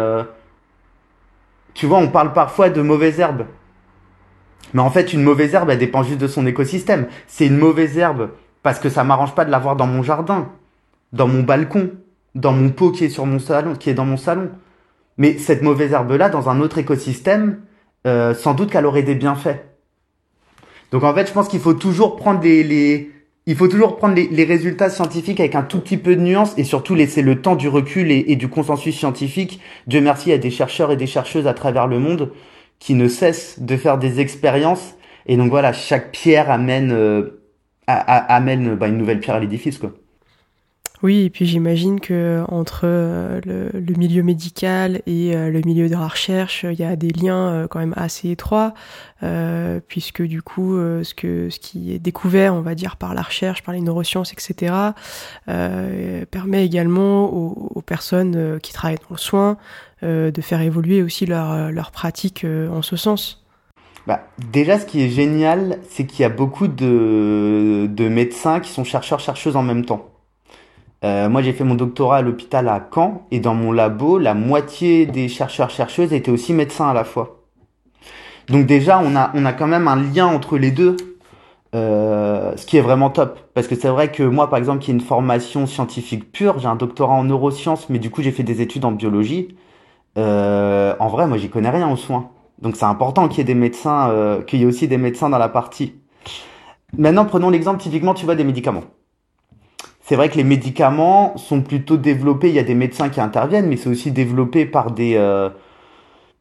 tu 1.73 1.87
vois, 1.87 1.99
on 1.99 2.09
parle 2.09 2.35
parfois 2.35 2.69
de 2.69 2.83
mauvaise 2.83 3.19
herbe. 3.19 3.47
Mais 4.75 4.83
en 4.83 4.91
fait, 4.91 5.13
une 5.13 5.23
mauvaise 5.23 5.55
herbe, 5.55 5.71
elle 5.71 5.79
dépend 5.79 6.03
juste 6.03 6.21
de 6.21 6.29
son 6.29 6.47
écosystème. 6.47 7.07
C'est 7.27 7.47
une 7.47 7.57
mauvaise 7.57 7.97
herbe 7.99 8.31
parce 8.63 8.79
que 8.79 8.89
ça 8.89 9.05
m'arrange 9.05 9.35
pas 9.35 9.45
de 9.45 9.51
l'avoir 9.51 9.77
dans 9.77 9.87
mon 9.87 10.03
jardin, 10.03 10.49
dans 11.13 11.29
mon 11.29 11.43
balcon 11.43 11.91
dans 12.35 12.53
mon 12.53 12.71
pot 12.71 12.91
qui 12.91 13.05
est 13.05 13.09
sur 13.09 13.27
mon 13.27 13.39
salon, 13.39 13.75
qui 13.75 13.91
est 13.91 13.95
dans 13.95 14.05
mon 14.05 14.17
salon. 14.17 14.51
Mais 15.19 15.39
cette 15.39 15.63
mauvaise 15.63 15.93
herbe-là, 15.93 16.29
dans 16.29 16.49
un 16.49 16.61
autre 16.61 16.79
écosystème, 16.79 17.61
euh, 18.07 18.35
sans 18.35 18.55
doute 18.55 18.71
qu'elle 18.71 18.87
aurait 18.87 19.03
des 19.03 19.15
bienfaits. 19.15 19.59
Donc 20.93 21.05
en 21.05 21.15
fait, 21.15 21.29
je 21.29 21.33
pense 21.33 21.49
qu'il 21.49 21.61
faut 21.61 21.75
toujours 21.75 22.17
prendre 22.17 22.41
les, 22.43 22.63
les 22.63 23.11
il 23.47 23.57
faut 23.57 23.69
toujours 23.69 23.97
prendre 23.97 24.15
les, 24.15 24.29
les, 24.29 24.45
résultats 24.45 24.91
scientifiques 24.91 25.41
avec 25.41 25.55
un 25.55 25.63
tout 25.63 25.81
petit 25.81 25.97
peu 25.97 26.15
de 26.15 26.21
nuance 26.21 26.55
et 26.57 26.65
surtout 26.65 26.95
laisser 26.95 27.23
le 27.23 27.41
temps 27.41 27.57
du 27.57 27.69
recul 27.69 28.11
et, 28.11 28.37
du 28.37 28.49
consensus 28.49 28.97
scientifique. 28.97 29.61
Dieu 29.87 30.01
merci, 30.01 30.29
il 30.29 30.33
y 30.33 30.35
a 30.35 30.39
des 30.39 30.51
chercheurs 30.51 30.93
et 30.93 30.97
des 30.97 31.07
chercheuses 31.07 31.47
à 31.47 31.55
travers 31.55 31.87
le 31.87 31.99
monde 31.99 32.33
qui 32.79 32.95
ne 32.95 33.09
cessent 33.09 33.61
de 33.61 33.77
faire 33.77 33.99
des 33.99 34.21
expériences. 34.21 34.95
Et 35.27 35.37
donc 35.37 35.51
voilà, 35.51 35.73
chaque 35.73 36.13
pierre 36.13 36.51
amène, 36.51 36.93
euh, 36.93 37.40
amène 37.87 38.75
bah, 38.77 38.89
une 38.89 38.99
nouvelle 38.99 39.21
pierre 39.21 39.37
à 39.37 39.41
l'édifice. 39.41 39.79
quoi. 39.79 39.93
Oui, 41.03 41.23
et 41.23 41.31
puis 41.31 41.47
j'imagine 41.47 41.99
que 41.99 42.45
entre 42.49 42.83
euh, 42.85 43.41
le, 43.47 43.95
milieu 43.95 44.23
médical 44.23 45.01
et 45.07 45.35
euh, 45.35 45.51
le 45.51 45.63
milieu 45.63 45.89
de 45.89 45.95
la 45.95 46.07
recherche, 46.07 46.67
il 46.71 46.79
y 46.79 46.85
a 46.85 46.95
des 46.95 47.09
liens 47.09 47.49
euh, 47.49 47.69
quand 47.69 47.79
même 47.79 47.95
assez 47.97 48.31
étroits, 48.31 48.75
puisque 49.89 50.23
du 50.23 50.43
coup, 50.43 50.77
ce 50.77 51.15
que 51.15 51.51
ce 51.51 51.59
qui 51.59 51.93
est 51.93 51.99
découvert, 51.99 52.55
on 52.55 52.61
va 52.61 52.75
dire 52.75 52.97
par 52.97 53.15
la 53.15 53.23
recherche, 53.23 53.63
par 53.63 53.75
les 53.75 53.81
neurosciences, 53.81 54.33
etc., 54.33 54.75
permet 55.47 56.65
également 56.65 57.27
aux, 57.31 57.83
personnes 57.83 58.59
qui 58.61 58.73
travaillent 58.73 58.97
dans 58.97 59.15
le 59.15 59.19
soin 59.19 59.59
de 60.03 60.41
faire 60.41 60.63
évoluer 60.63 61.03
aussi 61.03 61.27
leur 61.27 61.71
leur 61.71 61.91
pratique 61.91 62.47
en 62.47 62.81
ce 62.81 62.97
sens. 62.97 63.40
Bah, 64.11 64.23
déjà, 64.51 64.77
ce 64.81 64.87
qui 64.87 65.05
est 65.05 65.09
génial, 65.09 65.79
c'est 65.89 66.05
qu'il 66.05 66.23
y 66.23 66.25
a 66.25 66.31
beaucoup 66.31 66.67
de, 66.67 67.87
de 67.89 68.09
médecins 68.09 68.59
qui 68.59 68.69
sont 68.69 68.83
chercheurs 68.83 69.21
chercheuses 69.21 69.55
en 69.55 69.63
même 69.63 69.85
temps. 69.85 70.09
Euh, 71.05 71.29
moi, 71.29 71.43
j'ai 71.43 71.53
fait 71.53 71.63
mon 71.63 71.77
doctorat 71.77 72.17
à 72.17 72.21
l'hôpital 72.21 72.67
à 72.67 72.89
Caen 72.93 73.25
et 73.31 73.39
dans 73.39 73.55
mon 73.55 73.71
labo, 73.71 74.19
la 74.19 74.35
moitié 74.35 75.07
des 75.07 75.29
chercheurs-chercheuses 75.29 76.13
étaient 76.13 76.33
aussi 76.33 76.53
médecins 76.55 76.89
à 76.89 76.93
la 76.93 77.05
fois. 77.05 77.45
Donc 78.49 78.67
déjà, 78.67 78.99
on 78.99 79.15
a, 79.15 79.31
on 79.35 79.45
a 79.45 79.53
quand 79.53 79.69
même 79.69 79.87
un 79.87 80.03
lien 80.03 80.27
entre 80.27 80.59
les 80.59 80.73
deux, 80.73 80.97
euh, 81.77 82.53
ce 82.57 82.67
qui 82.67 82.79
est 82.79 82.81
vraiment 82.81 83.11
top. 83.11 83.39
Parce 83.55 83.69
que 83.69 83.77
c'est 83.77 83.91
vrai 83.91 84.11
que 84.11 84.25
moi, 84.25 84.51
par 84.51 84.59
exemple, 84.59 84.81
qui 84.81 84.91
ai 84.91 84.95
une 84.95 85.01
formation 85.01 85.69
scientifique 85.69 86.33
pure, 86.33 86.59
j'ai 86.59 86.67
un 86.67 86.75
doctorat 86.75 87.15
en 87.15 87.23
neurosciences, 87.23 87.89
mais 87.89 88.01
du 88.01 88.11
coup, 88.11 88.23
j'ai 88.23 88.33
fait 88.33 88.43
des 88.43 88.61
études 88.61 88.85
en 88.85 88.91
biologie. 88.91 89.55
Euh, 90.19 90.97
en 90.99 91.07
vrai, 91.07 91.29
moi, 91.29 91.39
j'y 91.39 91.49
connais 91.49 91.71
rien 91.71 91.89
aux 91.89 91.97
soins. 91.97 92.31
Donc 92.63 92.77
c'est 92.77 92.85
important 92.85 93.29
qu'il 93.29 93.39
y 93.39 93.41
ait 93.41 93.45
des 93.45 93.55
médecins, 93.55 94.11
euh, 94.11 94.43
qu'il 94.43 94.61
y 94.61 94.63
ait 94.63 94.67
aussi 94.67 94.89
des 94.89 94.99
médecins 94.99 95.31
dans 95.31 95.39
la 95.39 95.49
partie. 95.49 95.95
Maintenant, 96.97 97.25
prenons 97.25 97.51
l'exemple 97.51 97.81
typiquement, 97.81 98.15
tu 98.15 98.25
vois, 98.25 98.35
des 98.35 98.45
médicaments 98.45 98.85
c'est 100.11 100.17
vrai 100.17 100.29
que 100.29 100.37
les 100.37 100.43
médicaments 100.43 101.37
sont 101.37 101.63
plutôt 101.63 101.97
développés, 101.97 102.49
il 102.49 102.55
y 102.57 102.59
a 102.59 102.65
des 102.65 102.75
médecins 102.75 103.11
qui 103.11 103.21
interviennent, 103.21 103.69
mais 103.69 103.77
c'est 103.77 103.89
aussi 103.89 104.11
développé 104.11 104.67
par 104.67 104.91
des, 104.91 105.15
euh, 105.15 105.51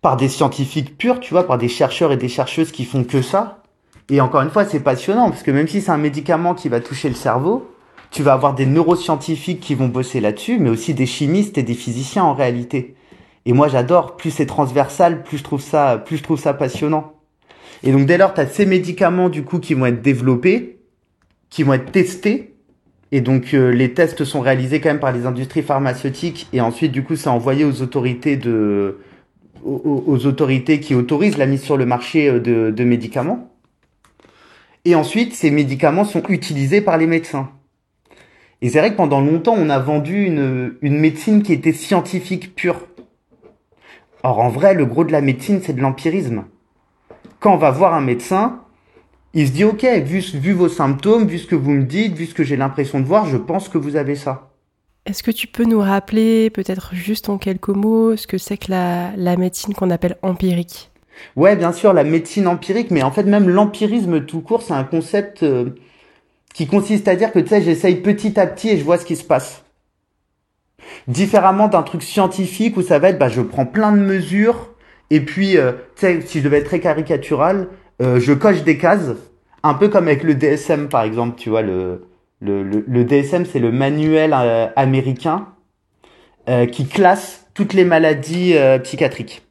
par 0.02 0.18
des 0.18 0.28
scientifiques 0.28 0.98
purs, 0.98 1.20
tu 1.20 1.36
vois, 1.36 1.46
par 1.46 1.60
des 1.60 1.68
chercheurs 1.68 2.12
et 2.12 2.18
des 2.18 2.30
chercheuses 2.30 2.72
qui 2.72 2.84
font 2.84 3.04
que 3.04 3.22
ça. 3.22 3.62
Et 4.10 4.22
encore 4.22 4.42
une 4.42 4.50
fois, 4.50 4.66
c'est 4.66 4.80
passionnant, 4.80 5.30
parce 5.30 5.44
que 5.44 5.52
même 5.52 5.68
si 5.68 5.82
c'est 5.82 5.92
un 5.92 5.98
médicament 5.98 6.56
qui 6.56 6.68
va 6.68 6.80
toucher 6.80 7.10
le 7.10 7.14
cerveau, 7.14 7.70
tu 8.10 8.24
vas 8.24 8.34
avoir 8.34 8.56
des 8.56 8.66
neuroscientifiques 8.66 9.60
qui 9.60 9.76
vont 9.76 9.88
bosser 9.88 10.20
là-dessus, 10.20 10.58
mais 10.58 10.72
aussi 10.72 10.96
des 10.96 11.06
chimistes 11.06 11.60
et 11.60 11.64
des 11.64 11.76
physiciens 11.76 12.24
en 12.24 12.34
réalité. 12.34 12.96
Et 13.46 13.54
moi, 13.54 13.68
j'adore. 13.68 14.18
Plus 14.18 14.32
c'est 14.32 14.46
transversal, 14.46 15.24
plus 15.24 15.38
je 15.38 15.44
trouve 15.44 15.62
ça, 15.62 16.02
plus 16.04 16.18
je 16.18 16.24
trouve 16.24 16.40
ça 16.40 16.54
passionnant. 16.54 17.14
Et 17.84 17.92
donc, 17.92 18.06
dès 18.06 18.18
lors, 18.18 18.34
tu 18.34 18.42
as 18.42 18.48
ces 18.48 18.66
médicaments, 18.66 19.30
du 19.30 19.44
coup, 19.44 19.60
qui 19.60 19.74
vont 19.74 19.86
être 19.86 20.02
développés, 20.02 20.80
qui 21.50 21.64
vont 21.64 21.74
être 21.74 21.92
testés, 21.92 22.50
et 23.12 23.22
donc 23.22 23.54
euh, 23.54 23.72
les 23.72 23.94
tests 23.94 24.24
sont 24.24 24.42
réalisés 24.42 24.80
quand 24.80 24.90
même 24.90 25.00
par 25.00 25.12
les 25.12 25.26
industries 25.26 25.64
pharmaceutiques 25.64 26.48
et 26.54 26.62
ensuite 26.62 26.92
du 26.92 27.04
coup 27.04 27.16
c'est 27.16 27.30
envoyé 27.30 27.66
aux 27.66 27.82
autorités 27.82 28.38
de 28.38 29.00
aux, 29.64 30.26
autorités 30.26 30.80
qui 30.80 30.96
autorisent 30.96 31.38
la 31.38 31.46
mise 31.46 31.62
sur 31.62 31.76
le 31.76 31.86
marché 31.86 32.32
de, 32.32 32.72
de 32.72 32.84
médicaments. 32.86 33.52
Et 34.86 34.96
ensuite, 34.96 35.34
ces 35.34 35.52
médicaments 35.52 36.06
sont 36.06 36.24
utilisés 36.30 36.80
par 36.80 36.98
les 36.98 37.08
médecins. 37.08 37.50
Et 38.62 38.70
c'est 38.70 38.80
vrai 38.80 38.92
que 38.92 38.96
pendant 38.96 39.20
longtemps, 39.20 39.56
on 39.58 39.70
a 39.70 39.78
vendu 39.80 40.24
une, 40.24 40.76
une 40.82 40.98
médecine 40.98 41.44
qui 41.44 41.52
était 41.52 41.74
scientifique 41.74 42.56
pure. 42.56 42.88
Or, 44.24 44.40
en 44.40 44.50
vrai, 44.50 44.74
le 44.74 44.86
gros 44.86 45.04
de 45.04 45.12
la 45.12 45.22
médecine, 45.22 45.62
c'est 45.64 45.74
de 45.74 45.82
l'empirisme. 45.82 46.44
Quand 47.40 47.54
on 47.54 47.58
va 47.58 47.72
voir 47.72 47.94
un 47.94 48.02
médecin, 48.02 48.62
il 49.34 49.48
se 49.48 49.54
dit, 49.54 49.64
OK, 49.64 49.84
vu, 49.84 50.20
vu 50.20 50.54
vos 50.54 50.68
symptômes, 50.68 51.28
vu 51.28 51.38
ce 51.38 51.48
que 51.48 51.56
vous 51.56 51.72
me 51.72 51.84
dites, 51.84 52.16
vu 52.16 52.26
ce 52.26 52.34
que 52.34 52.44
j'ai 52.44 52.58
l'impression 52.58 53.00
de 53.00 53.06
voir, 53.06 53.26
je 53.26 53.38
pense 53.38 53.70
que 53.70 53.78
vous 53.78 53.96
avez 53.96 54.16
ça. 54.16 54.50
Est-ce 55.06 55.24
que 55.24 55.32
tu 55.32 55.48
peux 55.48 55.64
nous 55.64 55.80
rappeler, 55.80 56.50
peut-être 56.50 56.94
juste 56.94 57.30
en 57.30 57.38
quelques 57.38 57.70
mots, 57.70 58.16
ce 58.16 58.28
que 58.28 58.38
c'est 58.38 58.58
que 58.58 58.70
la, 58.70 59.12
la 59.16 59.38
médecine 59.38 59.74
qu'on 59.74 59.90
appelle 59.90 60.18
empirique? 60.22 60.92
Ouais, 61.36 61.56
bien 61.56 61.72
sûr, 61.72 61.94
la 61.94 62.04
médecine 62.04 62.48
empirique, 62.48 62.92
mais 62.92 63.04
en 63.04 63.12
fait, 63.12 63.24
même 63.24 63.50
l'empirisme 63.50 64.26
tout 64.26 64.42
court, 64.42 64.62
c'est 64.62 64.74
un 64.74 64.84
concept 64.84 65.44
euh, 65.44 65.72
qui 66.54 66.68
consiste 66.68 67.08
à 67.08 67.16
dire 67.16 67.32
que, 67.32 67.40
tu 67.40 67.48
sais, 67.48 67.62
j'essaye 67.62 67.96
petit 67.96 68.40
à 68.40 68.48
petit 68.48 68.70
et 68.70 68.78
je 68.78 68.84
vois 68.84 68.98
ce 68.98 69.06
qui 69.06 69.16
se 69.16 69.24
passe. 69.24 69.64
Différemment 71.08 71.68
d'un 71.68 71.84
truc 71.84 72.04
scientifique 72.04 72.78
où 72.78 72.82
ça 72.82 73.00
va 73.00 73.10
être, 73.10 73.20
bah, 73.20 73.30
je 73.30 73.42
prends 73.42 73.66
plein 73.66 73.92
de 73.92 74.00
mesures 74.00 74.70
et 75.10 75.22
puis, 75.22 75.58
euh, 75.58 75.74
si 75.96 76.40
je 76.40 76.44
devais 76.44 76.60
être 76.60 76.66
très 76.66 76.80
caricatural, 76.80 77.68
euh, 78.02 78.20
je 78.20 78.34
coche 78.34 78.64
des 78.64 78.78
cases, 78.78 79.12
un 79.64 79.74
peu 79.74 79.90
comme 79.90 80.08
avec 80.08 80.24
le 80.24 80.36
DSM 80.36 80.88
par 80.88 81.04
exemple, 81.04 81.36
tu 81.38 81.50
vois, 81.50 81.62
le, 81.62 82.08
le, 82.42 82.64
le, 82.64 83.04
DSM 83.04 83.46
c'est 83.46 83.60
le 83.60 83.72
manuel 83.72 84.34
euh, 84.34 84.68
américain 84.76 85.48
qui 86.72 86.88
classe 86.88 87.46
toutes 87.54 87.74
les 87.74 87.86
maladies 87.86 88.56
psychiatriques. 88.82 89.44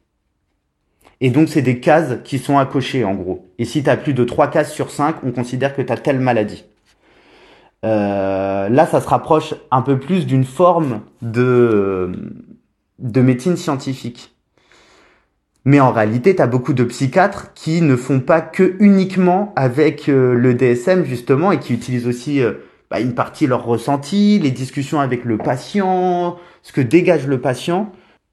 Et 1.21 1.29
donc 1.29 1.47
c'est 1.47 1.61
des 1.61 1.79
cases 1.79 2.17
qui 2.25 2.39
sont 2.39 2.57
à 2.57 2.65
cocher 2.65 3.05
en 3.05 3.13
gros. 3.13 3.47
Et 3.57 3.63
si 3.63 3.83
tu 3.83 3.89
as 3.89 3.95
plus 3.95 4.13
de 4.13 4.25
3 4.25 4.49
cases 4.49 4.73
sur 4.73 4.91
5, 4.91 5.23
on 5.23 5.31
considère 5.31 5.73
que 5.73 5.81
tu 5.81 5.93
as 5.93 5.95
telle 5.95 6.19
maladie. 6.19 6.65
Euh, 7.85 8.69
là, 8.69 8.85
ça 8.85 9.01
se 9.01 9.07
rapproche 9.07 9.53
un 9.71 9.81
peu 9.81 9.99
plus 9.99 10.25
d'une 10.25 10.43
forme 10.43 11.01
de, 11.21 12.11
de 12.99 13.21
médecine 13.21 13.57
scientifique. 13.57 14.35
Mais 15.65 15.79
en 15.79 15.91
réalité, 15.91 16.35
tu 16.35 16.41
as 16.41 16.47
beaucoup 16.47 16.73
de 16.73 16.83
psychiatres 16.83 17.53
qui 17.53 17.81
ne 17.81 17.95
font 17.95 18.19
pas 18.21 18.41
que 18.41 18.75
uniquement 18.79 19.53
avec 19.55 20.09
euh, 20.09 20.33
le 20.33 20.53
DSM, 20.53 21.05
justement, 21.05 21.51
et 21.51 21.59
qui 21.59 21.73
utilisent 21.73 22.07
aussi 22.07 22.41
euh, 22.41 22.53
bah, 22.89 22.99
une 22.99 23.13
partie 23.13 23.45
leur 23.45 23.65
ressenti, 23.65 24.39
les 24.39 24.51
discussions 24.51 24.99
avec 24.99 25.25
le 25.25 25.37
patient, 25.37 26.37
ce 26.63 26.71
que 26.71 26.81
dégage 26.81 27.27
le 27.27 27.39
patient, 27.39 27.91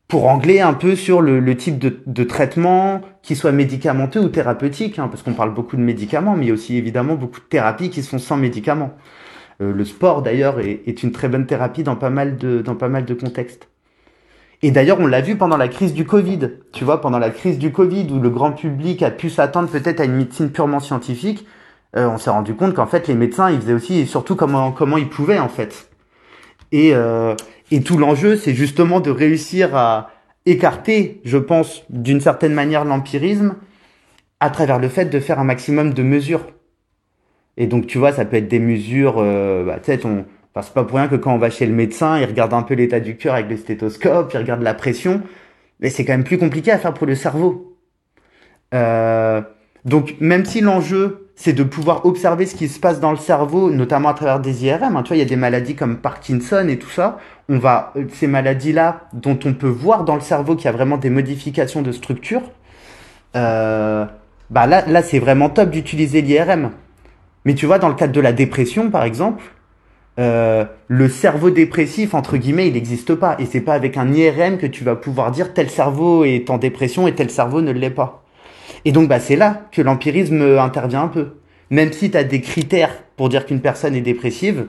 pour 0.08 0.28
angler 0.28 0.60
un 0.60 0.72
peu 0.72 0.94
sur 0.94 1.20
le, 1.20 1.56
type 1.56 1.78
de, 1.78 1.98
de, 2.06 2.24
traitement, 2.24 3.00
qui 3.22 3.34
soit 3.34 3.50
médicamenteux 3.52 4.20
ou 4.20 4.28
thérapeutique, 4.28 4.98
hein, 5.00 5.08
parce 5.08 5.22
qu'on 5.22 5.34
parle 5.34 5.52
beaucoup 5.52 5.76
de 5.76 5.82
médicaments, 5.82 6.36
mais 6.36 6.46
il 6.46 6.48
y 6.48 6.50
a 6.52 6.54
aussi 6.54 6.76
évidemment 6.76 7.16
beaucoup 7.16 7.40
de 7.40 7.46
thérapies 7.46 7.90
qui 7.90 8.04
sont 8.04 8.18
sans 8.18 8.36
médicaments. 8.36 8.96
Euh, 9.60 9.72
le 9.72 9.84
sport 9.84 10.22
d'ailleurs 10.22 10.60
est, 10.60 10.82
est, 10.86 11.02
une 11.02 11.12
très 11.12 11.28
bonne 11.28 11.46
thérapie 11.46 11.82
dans 11.82 11.96
pas 11.96 12.10
mal 12.10 12.36
de, 12.36 12.60
dans 12.60 12.74
pas 12.74 12.88
mal 12.88 13.04
de 13.04 13.14
contextes. 13.14 13.68
Et 14.62 14.70
d'ailleurs, 14.70 15.00
on 15.00 15.06
l'a 15.06 15.20
vu 15.20 15.36
pendant 15.36 15.56
la 15.56 15.68
crise 15.68 15.92
du 15.92 16.04
Covid. 16.04 16.50
Tu 16.72 16.84
vois, 16.84 17.00
pendant 17.00 17.18
la 17.18 17.30
crise 17.30 17.58
du 17.58 17.72
Covid, 17.72 18.08
où 18.10 18.20
le 18.20 18.30
grand 18.30 18.52
public 18.52 19.02
a 19.02 19.10
pu 19.10 19.30
s'attendre 19.30 19.68
peut-être 19.68 20.00
à 20.00 20.04
une 20.04 20.16
médecine 20.16 20.50
purement 20.50 20.80
scientifique, 20.80 21.46
euh, 21.96 22.08
on 22.08 22.18
s'est 22.18 22.30
rendu 22.30 22.54
compte 22.54 22.74
qu'en 22.74 22.86
fait, 22.86 23.08
les 23.08 23.14
médecins, 23.14 23.50
ils 23.50 23.60
faisaient 23.60 23.72
aussi, 23.72 23.98
et 24.00 24.06
surtout 24.06 24.36
comment 24.36 24.72
comment 24.72 24.96
ils 24.96 25.08
pouvaient 25.08 25.38
en 25.38 25.48
fait. 25.48 25.88
Et 26.72 26.94
euh, 26.94 27.34
et 27.70 27.82
tout 27.82 27.98
l'enjeu, 27.98 28.36
c'est 28.36 28.54
justement 28.54 29.00
de 29.00 29.10
réussir 29.10 29.74
à 29.76 30.10
écarter, 30.46 31.20
je 31.24 31.38
pense, 31.38 31.84
d'une 31.90 32.20
certaine 32.20 32.54
manière 32.54 32.84
l'empirisme, 32.84 33.56
à 34.40 34.50
travers 34.50 34.78
le 34.78 34.88
fait 34.88 35.06
de 35.06 35.20
faire 35.20 35.38
un 35.38 35.44
maximum 35.44 35.92
de 35.92 36.02
mesures. 36.02 36.46
Et 37.56 37.66
donc, 37.66 37.86
tu 37.86 37.98
vois, 37.98 38.12
ça 38.12 38.24
peut 38.24 38.36
être 38.36 38.48
des 38.48 38.58
mesures, 38.58 39.16
euh, 39.18 39.64
bah, 39.64 39.78
tu 39.78 39.86
sais, 39.86 39.98
enfin, 40.04 40.24
c'est 40.62 40.74
pas 40.74 40.84
pour 40.84 40.98
rien 40.98 41.08
que 41.08 41.16
quand 41.16 41.34
on 41.34 41.38
va 41.38 41.50
chez 41.50 41.66
le 41.66 41.72
médecin, 41.72 42.18
il 42.18 42.24
regarde 42.24 42.52
un 42.52 42.62
peu 42.62 42.74
l'état 42.74 43.00
du 43.00 43.16
cœur 43.16 43.34
avec 43.34 43.48
le 43.48 43.56
stéthoscope, 43.56 44.30
il 44.34 44.38
regarde 44.38 44.62
la 44.62 44.74
pression, 44.74 45.22
mais 45.80 45.90
c'est 45.90 46.04
quand 46.04 46.12
même 46.12 46.24
plus 46.24 46.38
compliqué 46.38 46.70
à 46.70 46.78
faire 46.78 46.94
pour 46.94 47.06
le 47.06 47.14
cerveau. 47.14 47.76
Euh, 48.74 49.40
donc, 49.84 50.16
même 50.20 50.44
si 50.44 50.60
l'enjeu, 50.60 51.30
c'est 51.34 51.52
de 51.52 51.62
pouvoir 51.62 52.04
observer 52.06 52.46
ce 52.46 52.54
qui 52.54 52.68
se 52.68 52.80
passe 52.80 52.98
dans 53.00 53.10
le 53.10 53.18
cerveau, 53.18 53.70
notamment 53.70 54.08
à 54.08 54.14
travers 54.14 54.40
des 54.40 54.64
IRM, 54.64 54.96
hein, 54.96 55.02
tu 55.02 55.08
vois, 55.08 55.16
il 55.16 55.20
y 55.20 55.22
a 55.22 55.28
des 55.28 55.36
maladies 55.36 55.76
comme 55.76 55.98
Parkinson 55.98 56.66
et 56.68 56.78
tout 56.78 56.90
ça, 56.90 57.18
on 57.48 57.58
va, 57.58 57.92
euh, 57.96 58.04
ces 58.12 58.26
maladies-là, 58.26 59.08
dont 59.12 59.38
on 59.44 59.54
peut 59.54 59.68
voir 59.68 60.04
dans 60.04 60.14
le 60.14 60.20
cerveau 60.20 60.56
qu'il 60.56 60.66
y 60.66 60.68
a 60.68 60.72
vraiment 60.72 60.96
des 60.96 61.10
modifications 61.10 61.82
de 61.82 61.92
structure, 61.92 62.42
euh, 63.36 64.06
bah 64.50 64.66
là, 64.66 64.84
là 64.86 65.02
c'est 65.02 65.18
vraiment 65.18 65.50
top 65.50 65.70
d'utiliser 65.70 66.22
l'IRM. 66.22 66.70
Mais 67.46 67.54
tu 67.54 67.64
vois, 67.64 67.78
dans 67.78 67.88
le 67.88 67.94
cadre 67.94 68.12
de 68.12 68.20
la 68.20 68.32
dépression, 68.34 68.90
par 68.90 69.04
exemple, 69.04 69.42
euh, 70.18 70.64
le 70.88 71.08
cerveau 71.08 71.50
dépressif, 71.50 72.12
entre 72.12 72.36
guillemets, 72.36 72.66
il 72.66 72.74
n'existe 72.74 73.14
pas. 73.14 73.36
Et 73.38 73.46
c'est 73.46 73.60
pas 73.62 73.72
avec 73.72 73.96
un 73.96 74.12
IRM 74.12 74.58
que 74.58 74.66
tu 74.66 74.84
vas 74.84 74.96
pouvoir 74.96 75.30
dire 75.30 75.54
tel 75.54 75.70
cerveau 75.70 76.24
est 76.24 76.50
en 76.50 76.58
dépression 76.58 77.06
et 77.06 77.14
tel 77.14 77.30
cerveau 77.30 77.62
ne 77.62 77.70
l'est 77.70 77.88
pas. 77.88 78.24
Et 78.84 78.92
donc, 78.92 79.08
bah, 79.08 79.20
c'est 79.20 79.36
là 79.36 79.62
que 79.72 79.80
l'empirisme 79.80 80.58
intervient 80.58 81.04
un 81.04 81.08
peu. 81.08 81.28
Même 81.70 81.92
si 81.92 82.10
tu 82.10 82.16
as 82.18 82.24
des 82.24 82.40
critères 82.40 82.94
pour 83.16 83.28
dire 83.28 83.46
qu'une 83.46 83.60
personne 83.60 83.94
est 83.94 84.02
dépressive, 84.02 84.66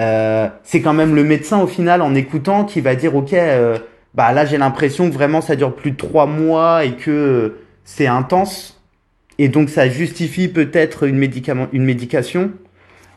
euh, 0.00 0.48
c'est 0.62 0.80
quand 0.80 0.94
même 0.94 1.14
le 1.14 1.24
médecin 1.24 1.60
au 1.60 1.66
final 1.66 2.02
en 2.02 2.14
écoutant 2.14 2.64
qui 2.64 2.80
va 2.80 2.96
dire 2.96 3.14
ok 3.14 3.32
euh, 3.32 3.78
bah 4.12 4.32
là 4.32 4.44
j'ai 4.44 4.58
l'impression 4.58 5.08
que 5.08 5.14
vraiment 5.14 5.40
ça 5.40 5.54
dure 5.54 5.72
plus 5.72 5.92
de 5.92 5.96
trois 5.96 6.26
mois 6.26 6.84
et 6.84 6.96
que 6.96 7.58
c'est 7.84 8.08
intense 8.08 8.73
et 9.38 9.48
donc 9.48 9.70
ça 9.70 9.88
justifie 9.88 10.48
peut-être 10.48 11.04
une, 11.04 11.16
médicament, 11.16 11.68
une 11.72 11.84
médication. 11.84 12.52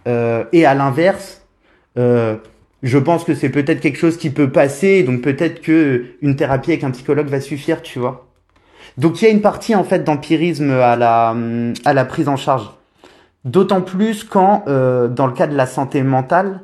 Euh, 0.08 0.46
et 0.54 0.66
à 0.66 0.74
l'inverse, 0.74 1.46
euh, 1.98 2.36
je 2.84 2.98
pense 2.98 3.24
que 3.24 3.34
c'est 3.34 3.50
peut-être 3.50 3.80
quelque 3.80 3.98
chose 3.98 4.18
qui 4.18 4.30
peut 4.30 4.50
passer, 4.50 5.04
donc 5.04 5.22
peut-être 5.22 5.62
que 5.62 6.06
une 6.22 6.36
thérapie 6.36 6.72
avec 6.72 6.84
un 6.84 6.92
psychologue 6.92 7.28
va 7.28 7.42
suffire, 7.42 7.82
tu 7.82 8.00
vois. 8.00 8.28
Donc 8.98 9.22
il 9.22 9.26
y 9.26 9.28
a 9.28 9.32
une 9.32 9.42
partie 9.42 9.76
en 9.76 9.84
fait 9.84 10.04
d'empirisme 10.04 10.72
à 10.72 10.96
la, 10.96 11.36
à 11.86 11.94
la 11.94 12.06
prise 12.06 12.28
en 12.28 12.38
charge. 12.38 12.70
D'autant 13.46 13.82
plus 13.82 14.24
quand, 14.24 14.64
euh, 14.68 15.08
dans 15.08 15.28
le 15.28 15.34
cas 15.34 15.48
de 15.48 15.56
la 15.56 15.66
santé 15.66 16.04
mentale, 16.04 16.62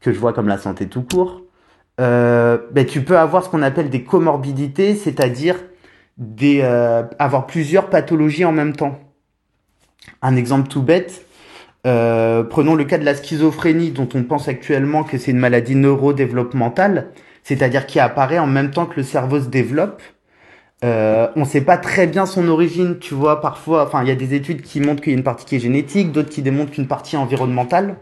que 0.00 0.12
je 0.12 0.18
vois 0.18 0.32
comme 0.32 0.48
la 0.48 0.58
santé 0.58 0.86
tout 0.86 1.02
court, 1.02 1.42
euh, 2.00 2.58
ben, 2.72 2.84
tu 2.84 3.02
peux 3.02 3.18
avoir 3.18 3.44
ce 3.44 3.48
qu'on 3.48 3.62
appelle 3.62 3.90
des 3.90 4.02
comorbidités, 4.02 4.94
c'est-à-dire 4.94 5.56
des, 6.18 6.60
euh, 6.62 7.02
avoir 7.18 7.46
plusieurs 7.46 7.90
pathologies 7.90 8.44
en 8.44 8.52
même 8.52 8.74
temps. 8.74 8.98
Un 10.20 10.36
exemple 10.36 10.68
tout 10.68 10.82
bête, 10.82 11.24
euh, 11.84 12.44
prenons 12.44 12.74
le 12.74 12.84
cas 12.84 12.98
de 12.98 13.04
la 13.04 13.14
schizophrénie 13.14 13.90
dont 13.90 14.08
on 14.14 14.22
pense 14.22 14.48
actuellement 14.48 15.02
que 15.02 15.18
c'est 15.18 15.32
une 15.32 15.38
maladie 15.38 15.74
neurodéveloppementale, 15.74 17.10
c'est-à-dire 17.42 17.86
qui 17.86 17.98
apparaît 17.98 18.38
en 18.38 18.46
même 18.46 18.70
temps 18.70 18.86
que 18.86 18.96
le 18.96 19.02
cerveau 19.02 19.40
se 19.40 19.48
développe. 19.48 20.00
Euh, 20.84 21.28
on 21.36 21.40
ne 21.40 21.44
sait 21.44 21.60
pas 21.60 21.76
très 21.76 22.06
bien 22.06 22.26
son 22.26 22.48
origine, 22.48 22.98
tu 22.98 23.14
vois, 23.14 23.40
parfois, 23.40 23.84
enfin, 23.86 24.02
il 24.02 24.08
y 24.08 24.10
a 24.10 24.16
des 24.16 24.34
études 24.34 24.62
qui 24.62 24.80
montrent 24.80 25.02
qu'il 25.02 25.12
y 25.12 25.14
a 25.14 25.18
une 25.18 25.24
partie 25.24 25.44
qui 25.44 25.56
est 25.56 25.60
génétique, 25.60 26.12
d'autres 26.12 26.30
qui 26.30 26.42
démontrent 26.42 26.72
qu'une 26.72 26.88
partie 26.88 27.14
est 27.14 27.18
environnementale. 27.18 27.96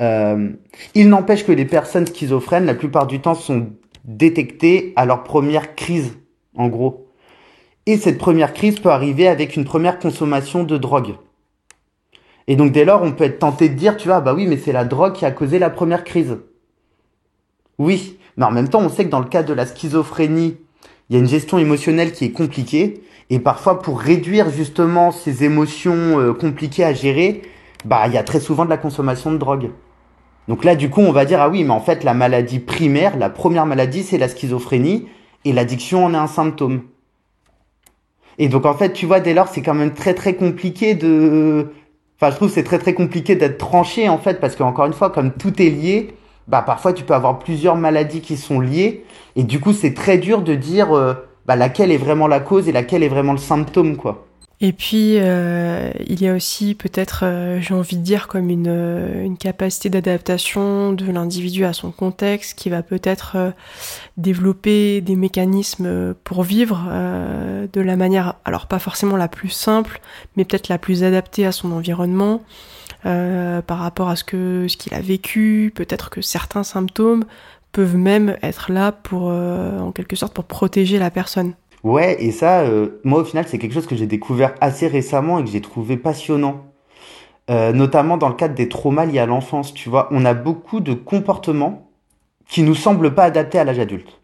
Euh, 0.00 0.50
il 0.94 1.08
n'empêche 1.08 1.44
que 1.44 1.52
les 1.52 1.64
personnes 1.64 2.06
schizophrènes, 2.06 2.66
la 2.66 2.74
plupart 2.74 3.06
du 3.06 3.20
temps, 3.20 3.34
sont 3.34 3.70
détectées 4.04 4.92
à 4.96 5.06
leur 5.06 5.22
première 5.22 5.74
crise 5.74 6.16
en 6.56 6.68
gros. 6.68 7.06
Et 7.86 7.96
cette 7.96 8.18
première 8.18 8.52
crise 8.52 8.78
peut 8.78 8.90
arriver 8.90 9.26
avec 9.28 9.56
une 9.56 9.64
première 9.64 9.98
consommation 9.98 10.64
de 10.64 10.76
drogue. 10.78 11.14
Et 12.46 12.56
donc 12.56 12.72
dès 12.72 12.84
lors, 12.84 13.02
on 13.02 13.12
peut 13.12 13.24
être 13.24 13.38
tenté 13.38 13.68
de 13.68 13.74
dire, 13.74 13.96
tu 13.96 14.08
vois, 14.08 14.20
bah 14.20 14.34
oui, 14.34 14.46
mais 14.46 14.56
c'est 14.56 14.72
la 14.72 14.84
drogue 14.84 15.14
qui 15.14 15.24
a 15.24 15.30
causé 15.30 15.58
la 15.58 15.70
première 15.70 16.04
crise. 16.04 16.38
Oui, 17.78 18.18
mais 18.36 18.44
en 18.44 18.50
même 18.50 18.68
temps, 18.68 18.80
on 18.80 18.88
sait 18.88 19.04
que 19.04 19.10
dans 19.10 19.20
le 19.20 19.26
cas 19.26 19.42
de 19.42 19.52
la 19.52 19.66
schizophrénie, 19.66 20.56
il 21.08 21.14
y 21.14 21.16
a 21.16 21.20
une 21.20 21.28
gestion 21.28 21.58
émotionnelle 21.58 22.12
qui 22.12 22.26
est 22.26 22.32
compliquée. 22.32 23.02
Et 23.30 23.38
parfois, 23.38 23.80
pour 23.80 24.00
réduire 24.00 24.50
justement 24.50 25.10
ces 25.10 25.44
émotions 25.44 26.20
euh, 26.20 26.32
compliquées 26.32 26.84
à 26.84 26.92
gérer, 26.92 27.42
bah 27.84 28.02
il 28.06 28.12
y 28.12 28.18
a 28.18 28.22
très 28.22 28.40
souvent 28.40 28.64
de 28.64 28.70
la 28.70 28.76
consommation 28.76 29.32
de 29.32 29.38
drogue. 29.38 29.70
Donc 30.48 30.64
là, 30.64 30.74
du 30.74 30.90
coup, 30.90 31.00
on 31.00 31.12
va 31.12 31.24
dire, 31.24 31.40
ah 31.40 31.48
oui, 31.48 31.64
mais 31.64 31.70
en 31.70 31.80
fait, 31.80 32.04
la 32.04 32.14
maladie 32.14 32.58
primaire, 32.58 33.16
la 33.16 33.30
première 33.30 33.66
maladie, 33.66 34.02
c'est 34.02 34.18
la 34.18 34.28
schizophrénie. 34.28 35.06
Et 35.44 35.52
l'addiction 35.52 36.04
en 36.04 36.14
est 36.14 36.18
un 36.18 36.26
symptôme. 36.26 36.82
Et 38.38 38.48
donc 38.48 38.66
en 38.66 38.74
fait, 38.74 38.92
tu 38.92 39.06
vois, 39.06 39.20
dès 39.20 39.34
lors, 39.34 39.48
c'est 39.48 39.62
quand 39.62 39.74
même 39.74 39.92
très 39.92 40.14
très 40.14 40.34
compliqué 40.34 40.94
de... 40.94 41.72
Enfin, 42.16 42.30
je 42.30 42.36
trouve 42.36 42.50
c'est 42.50 42.62
très 42.62 42.78
très 42.78 42.94
compliqué 42.94 43.34
d'être 43.34 43.58
tranché 43.58 44.08
en 44.08 44.18
fait, 44.18 44.40
parce 44.40 44.56
qu'encore 44.56 44.86
une 44.86 44.92
fois, 44.92 45.10
comme 45.10 45.32
tout 45.32 45.60
est 45.60 45.70
lié, 45.70 46.14
bah 46.48 46.62
parfois 46.62 46.92
tu 46.92 47.04
peux 47.04 47.14
avoir 47.14 47.38
plusieurs 47.38 47.76
maladies 47.76 48.20
qui 48.20 48.36
sont 48.36 48.60
liées, 48.60 49.04
et 49.36 49.42
du 49.42 49.60
coup 49.60 49.72
c'est 49.72 49.94
très 49.94 50.18
dur 50.18 50.42
de 50.42 50.54
dire 50.54 50.96
euh, 50.96 51.14
bah, 51.46 51.56
laquelle 51.56 51.90
est 51.90 51.98
vraiment 51.98 52.28
la 52.28 52.40
cause 52.40 52.68
et 52.68 52.72
laquelle 52.72 53.02
est 53.02 53.08
vraiment 53.08 53.32
le 53.32 53.38
symptôme, 53.38 53.96
quoi. 53.96 54.26
Et 54.64 54.72
puis, 54.72 55.16
euh, 55.18 55.90
il 56.06 56.22
y 56.22 56.28
a 56.28 56.34
aussi 56.34 56.76
peut-être, 56.76 57.24
euh, 57.24 57.60
j'ai 57.60 57.74
envie 57.74 57.96
de 57.96 58.02
dire, 58.02 58.28
comme 58.28 58.48
une, 58.48 58.68
euh, 58.68 59.24
une 59.24 59.36
capacité 59.36 59.90
d'adaptation 59.90 60.92
de 60.92 61.04
l'individu 61.10 61.64
à 61.64 61.72
son 61.72 61.90
contexte 61.90 62.56
qui 62.56 62.70
va 62.70 62.84
peut-être 62.84 63.54
développer 64.16 65.00
des 65.00 65.16
mécanismes 65.16 66.14
pour 66.22 66.44
vivre 66.44 66.88
de 67.72 67.80
la 67.80 67.96
manière, 67.96 68.36
alors 68.44 68.66
pas 68.66 68.78
forcément 68.78 69.16
la 69.16 69.26
plus 69.26 69.48
simple, 69.48 70.00
mais 70.36 70.44
peut-être 70.44 70.68
la 70.68 70.78
plus 70.78 71.02
adaptée 71.02 71.44
à 71.44 71.50
son 71.52 71.72
environnement. 71.72 72.42
par 73.02 73.78
rapport 73.78 74.08
à 74.08 74.16
ce 74.16 74.22
que 74.22 74.66
ce 74.68 74.76
qu'il 74.76 74.94
a 74.94 75.00
vécu, 75.00 75.72
peut-être 75.74 76.08
que 76.10 76.20
certains 76.20 76.62
symptômes 76.62 77.24
peuvent 77.72 77.96
même 77.96 78.36
être 78.42 78.70
là 78.70 78.92
pour, 78.92 79.24
en 79.24 79.90
quelque 79.92 80.14
sorte, 80.14 80.34
pour 80.34 80.44
protéger 80.44 80.98
la 80.98 81.10
personne. 81.10 81.54
Ouais, 81.82 82.22
et 82.22 82.30
ça, 82.30 82.60
euh, 82.60 83.00
moi 83.04 83.20
au 83.20 83.24
final, 83.24 83.46
c'est 83.48 83.58
quelque 83.58 83.74
chose 83.74 83.86
que 83.86 83.96
j'ai 83.96 84.06
découvert 84.06 84.54
assez 84.60 84.86
récemment 84.86 85.38
et 85.38 85.44
que 85.44 85.50
j'ai 85.50 85.60
trouvé 85.60 85.96
passionnant. 85.96 86.66
Euh, 87.50 87.72
notamment 87.72 88.16
dans 88.18 88.28
le 88.28 88.34
cadre 88.34 88.54
des 88.54 88.68
traumas 88.68 89.04
liés 89.04 89.18
à 89.18 89.26
l'enfance, 89.26 89.74
tu 89.74 89.88
vois, 89.88 90.08
on 90.12 90.24
a 90.24 90.34
beaucoup 90.34 90.80
de 90.80 90.94
comportements 90.94 91.90
qui 92.48 92.62
nous 92.62 92.76
semblent 92.76 93.14
pas 93.14 93.24
adaptés 93.24 93.58
à 93.58 93.64
l'âge 93.64 93.80
adulte. 93.80 94.20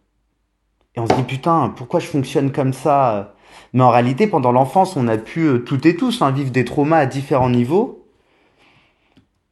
Et 0.94 1.00
on 1.00 1.06
se 1.06 1.14
dit 1.14 1.24
putain, 1.24 1.72
pourquoi 1.76 2.00
je 2.00 2.06
fonctionne 2.06 2.52
comme 2.52 2.72
ça 2.72 3.34
Mais 3.72 3.82
en 3.82 3.90
réalité, 3.90 4.28
pendant 4.28 4.52
l'enfance, 4.52 4.96
on 4.96 5.08
a 5.08 5.18
pu 5.18 5.40
euh, 5.46 5.58
toutes 5.58 5.86
et 5.86 5.96
tous 5.96 6.22
hein, 6.22 6.30
vivre 6.30 6.50
des 6.50 6.64
traumas 6.64 6.98
à 6.98 7.06
différents 7.06 7.50
niveaux. 7.50 8.06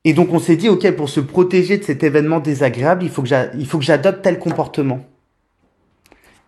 Et 0.04 0.14
donc 0.14 0.32
on 0.32 0.38
s'est 0.38 0.56
dit, 0.56 0.68
ok, 0.68 0.88
pour 0.92 1.08
se 1.08 1.20
protéger 1.20 1.78
de 1.78 1.82
cet 1.84 2.04
événement 2.04 2.38
désagréable, 2.40 3.02
il 3.04 3.10
faut 3.10 3.22
que 3.22 3.84
j'adopte 3.84 4.22
tel 4.22 4.38
comportement. 4.38 5.00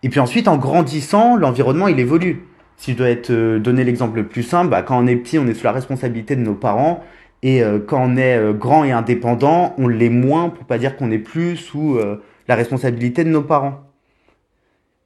Et 0.02 0.08
puis 0.08 0.20
ensuite, 0.20 0.48
en 0.48 0.58
grandissant, 0.58 1.36
l'environnement, 1.36 1.88
il 1.88 1.98
évolue. 1.98 2.44
Si 2.76 2.92
je 2.92 2.96
dois 2.96 3.10
être 3.10 3.30
euh, 3.30 3.58
donner 3.58 3.82
l'exemple 3.82 4.16
le 4.16 4.26
plus 4.26 4.44
simple, 4.44 4.70
bah, 4.70 4.82
quand 4.82 4.96
on 4.96 5.06
est 5.08 5.16
petit, 5.16 5.38
on 5.38 5.46
est 5.48 5.54
sous 5.54 5.64
la 5.64 5.72
responsabilité 5.72 6.36
de 6.36 6.40
nos 6.40 6.54
parents. 6.54 7.02
Et 7.42 7.62
euh, 7.62 7.80
quand 7.84 8.00
on 8.00 8.16
est 8.16 8.36
euh, 8.36 8.52
grand 8.52 8.84
et 8.84 8.92
indépendant, 8.92 9.74
on 9.78 9.88
l'est 9.88 10.08
moins, 10.08 10.50
pour 10.50 10.64
pas 10.64 10.78
dire 10.78 10.96
qu'on 10.96 11.10
est 11.10 11.18
plus 11.18 11.56
sous 11.56 11.98
la 12.46 12.54
responsabilité 12.54 13.24
de 13.24 13.30
nos 13.30 13.42
parents. 13.42 13.80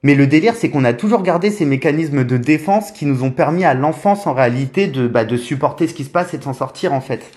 Mais 0.02 0.14
le 0.14 0.26
délire, 0.26 0.54
c'est 0.54 0.68
qu'on 0.68 0.84
a 0.84 0.92
toujours 0.92 1.22
gardé 1.22 1.50
ces 1.50 1.64
mécanismes 1.64 2.24
de 2.24 2.36
défense 2.36 2.90
qui 2.90 3.06
nous 3.06 3.22
ont 3.22 3.30
permis 3.30 3.64
à 3.64 3.72
l'enfance, 3.72 4.26
en 4.26 4.34
réalité, 4.34 4.88
de, 4.88 5.06
bah, 5.06 5.24
de 5.24 5.36
supporter 5.36 5.86
ce 5.86 5.94
qui 5.94 6.04
se 6.04 6.10
passe 6.10 6.34
et 6.34 6.38
de 6.38 6.42
s'en 6.42 6.52
sortir, 6.52 6.92
en 6.92 7.00
fait. 7.00 7.30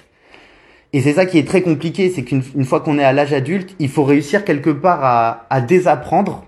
Et 0.92 1.02
c'est 1.02 1.14
ça 1.14 1.26
qui 1.26 1.38
est 1.38 1.48
très 1.48 1.62
compliqué, 1.62 2.10
c'est 2.10 2.24
qu'une 2.24 2.66
fois 2.66 2.82
qu'on 2.82 2.98
est 2.98 3.04
à 3.04 3.14
l'âge 3.14 3.34
adulte, 3.34 3.76
il 3.80 3.90
faut 3.90 4.04
réussir 4.04 4.44
quelque 4.46 4.70
part 4.70 5.04
à, 5.04 5.46
à 5.50 5.62
désapprendre 5.62 6.45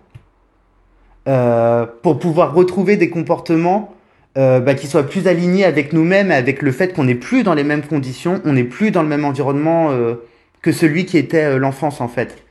euh, 1.28 1.86
pour 2.02 2.20
pouvoir 2.20 2.54
retrouver 2.54 2.98
des 2.98 3.10
comportements 3.10 3.98
euh, 4.38 4.60
bah, 4.60 4.76
qui 4.76 4.86
soient 4.86 5.08
plus 5.08 5.28
alignés 5.28 5.66
avec 5.66 5.94
nous-mêmes, 5.94 6.30
avec 6.30 6.62
le 6.62 6.72
fait 6.72 6.94
qu'on 6.94 7.06
n'est 7.06 7.16
plus 7.16 7.42
dans 7.42 7.56
les 7.56 7.64
mêmes 7.64 7.82
conditions, 7.82 8.40
on 8.46 8.54
n'est 8.54 8.64
plus 8.64 8.92
dans 8.92 9.02
le 9.02 9.08
même 9.08 9.26
environnement 9.26 9.90
euh, 9.90 10.14
que 10.62 10.72
celui 10.72 11.08
qui 11.08 11.18
était 11.18 11.44
euh, 11.44 11.58
l'enfance 11.58 12.02
en 12.02 12.08
fait. 12.08 12.44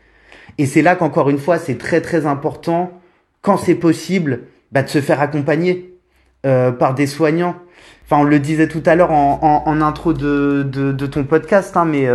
Et 0.59 0.67
c'est 0.67 0.83
là 0.83 0.97
qu'encore 0.97 1.31
une 1.31 1.39
fois, 1.39 1.59
c'est 1.59 1.79
très 1.79 2.01
très 2.01 2.27
important, 2.27 2.91
quand 3.41 3.57
c'est 3.57 3.77
possible, 3.77 4.41
bah, 4.73 4.83
de 4.83 4.89
se 4.89 5.01
faire 5.01 5.21
accompagner 5.21 5.93
par 6.79 6.95
des 6.95 7.09
soignants. 7.09 7.57
Enfin, 8.05 8.23
on 8.23 8.25
le 8.25 8.39
disait 8.39 8.69
tout 8.69 8.83
à 8.87 8.95
l'heure 8.95 9.11
en, 9.11 9.41
en, 9.43 9.69
en, 9.69 9.81
intro 9.81 10.12
de, 10.12 10.62
de, 10.62 10.93
de, 10.93 11.07
ton 11.07 11.25
podcast, 11.25 11.77
hein, 11.77 11.85
mais 11.85 12.07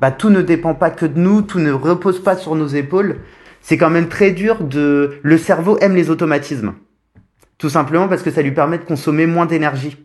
bah, 0.00 0.10
tout 0.10 0.28
ne 0.28 0.42
dépend 0.42 0.74
pas 0.74 0.90
que 0.90 1.06
de 1.06 1.20
nous, 1.20 1.42
tout 1.42 1.60
ne 1.60 1.70
repose 1.70 2.20
pas 2.20 2.34
sur 2.34 2.56
nos 2.56 2.66
épaules 2.66 3.18
c'est 3.66 3.78
quand 3.78 3.90
même 3.90 4.06
très 4.06 4.30
dur 4.30 4.62
de... 4.62 5.18
Le 5.22 5.38
cerveau 5.38 5.76
aime 5.80 5.96
les 5.96 6.08
automatismes. 6.08 6.74
Tout 7.58 7.68
simplement 7.68 8.06
parce 8.06 8.22
que 8.22 8.30
ça 8.30 8.40
lui 8.40 8.52
permet 8.52 8.78
de 8.78 8.84
consommer 8.84 9.26
moins 9.26 9.44
d'énergie. 9.44 9.96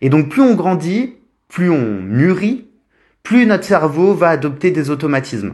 Et 0.00 0.08
donc 0.08 0.30
plus 0.30 0.40
on 0.40 0.54
grandit, 0.54 1.16
plus 1.50 1.68
on 1.68 2.00
mûrit, 2.00 2.70
plus 3.22 3.44
notre 3.44 3.64
cerveau 3.64 4.14
va 4.14 4.30
adopter 4.30 4.70
des 4.70 4.88
automatismes. 4.88 5.52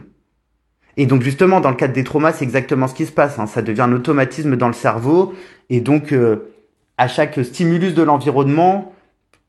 Et 0.95 1.07
donc 1.07 1.21
justement, 1.21 1.59
dans 1.59 1.71
le 1.71 1.75
cadre 1.75 1.93
des 1.93 2.05
traumas, 2.05 2.31
c'est 2.31 2.45
exactement 2.45 2.87
ce 2.87 2.95
qui 2.95 3.05
se 3.05 3.11
passe. 3.11 3.37
Hein. 3.37 3.47
Ça 3.47 3.61
devient 3.61 3.81
un 3.81 3.91
automatisme 3.91 4.55
dans 4.55 4.67
le 4.67 4.73
cerveau. 4.73 5.33
Et 5.69 5.81
donc, 5.81 6.13
euh, 6.13 6.53
à 6.97 7.09
chaque 7.09 7.43
stimulus 7.43 7.95
de 7.95 8.01
l'environnement, 8.01 8.93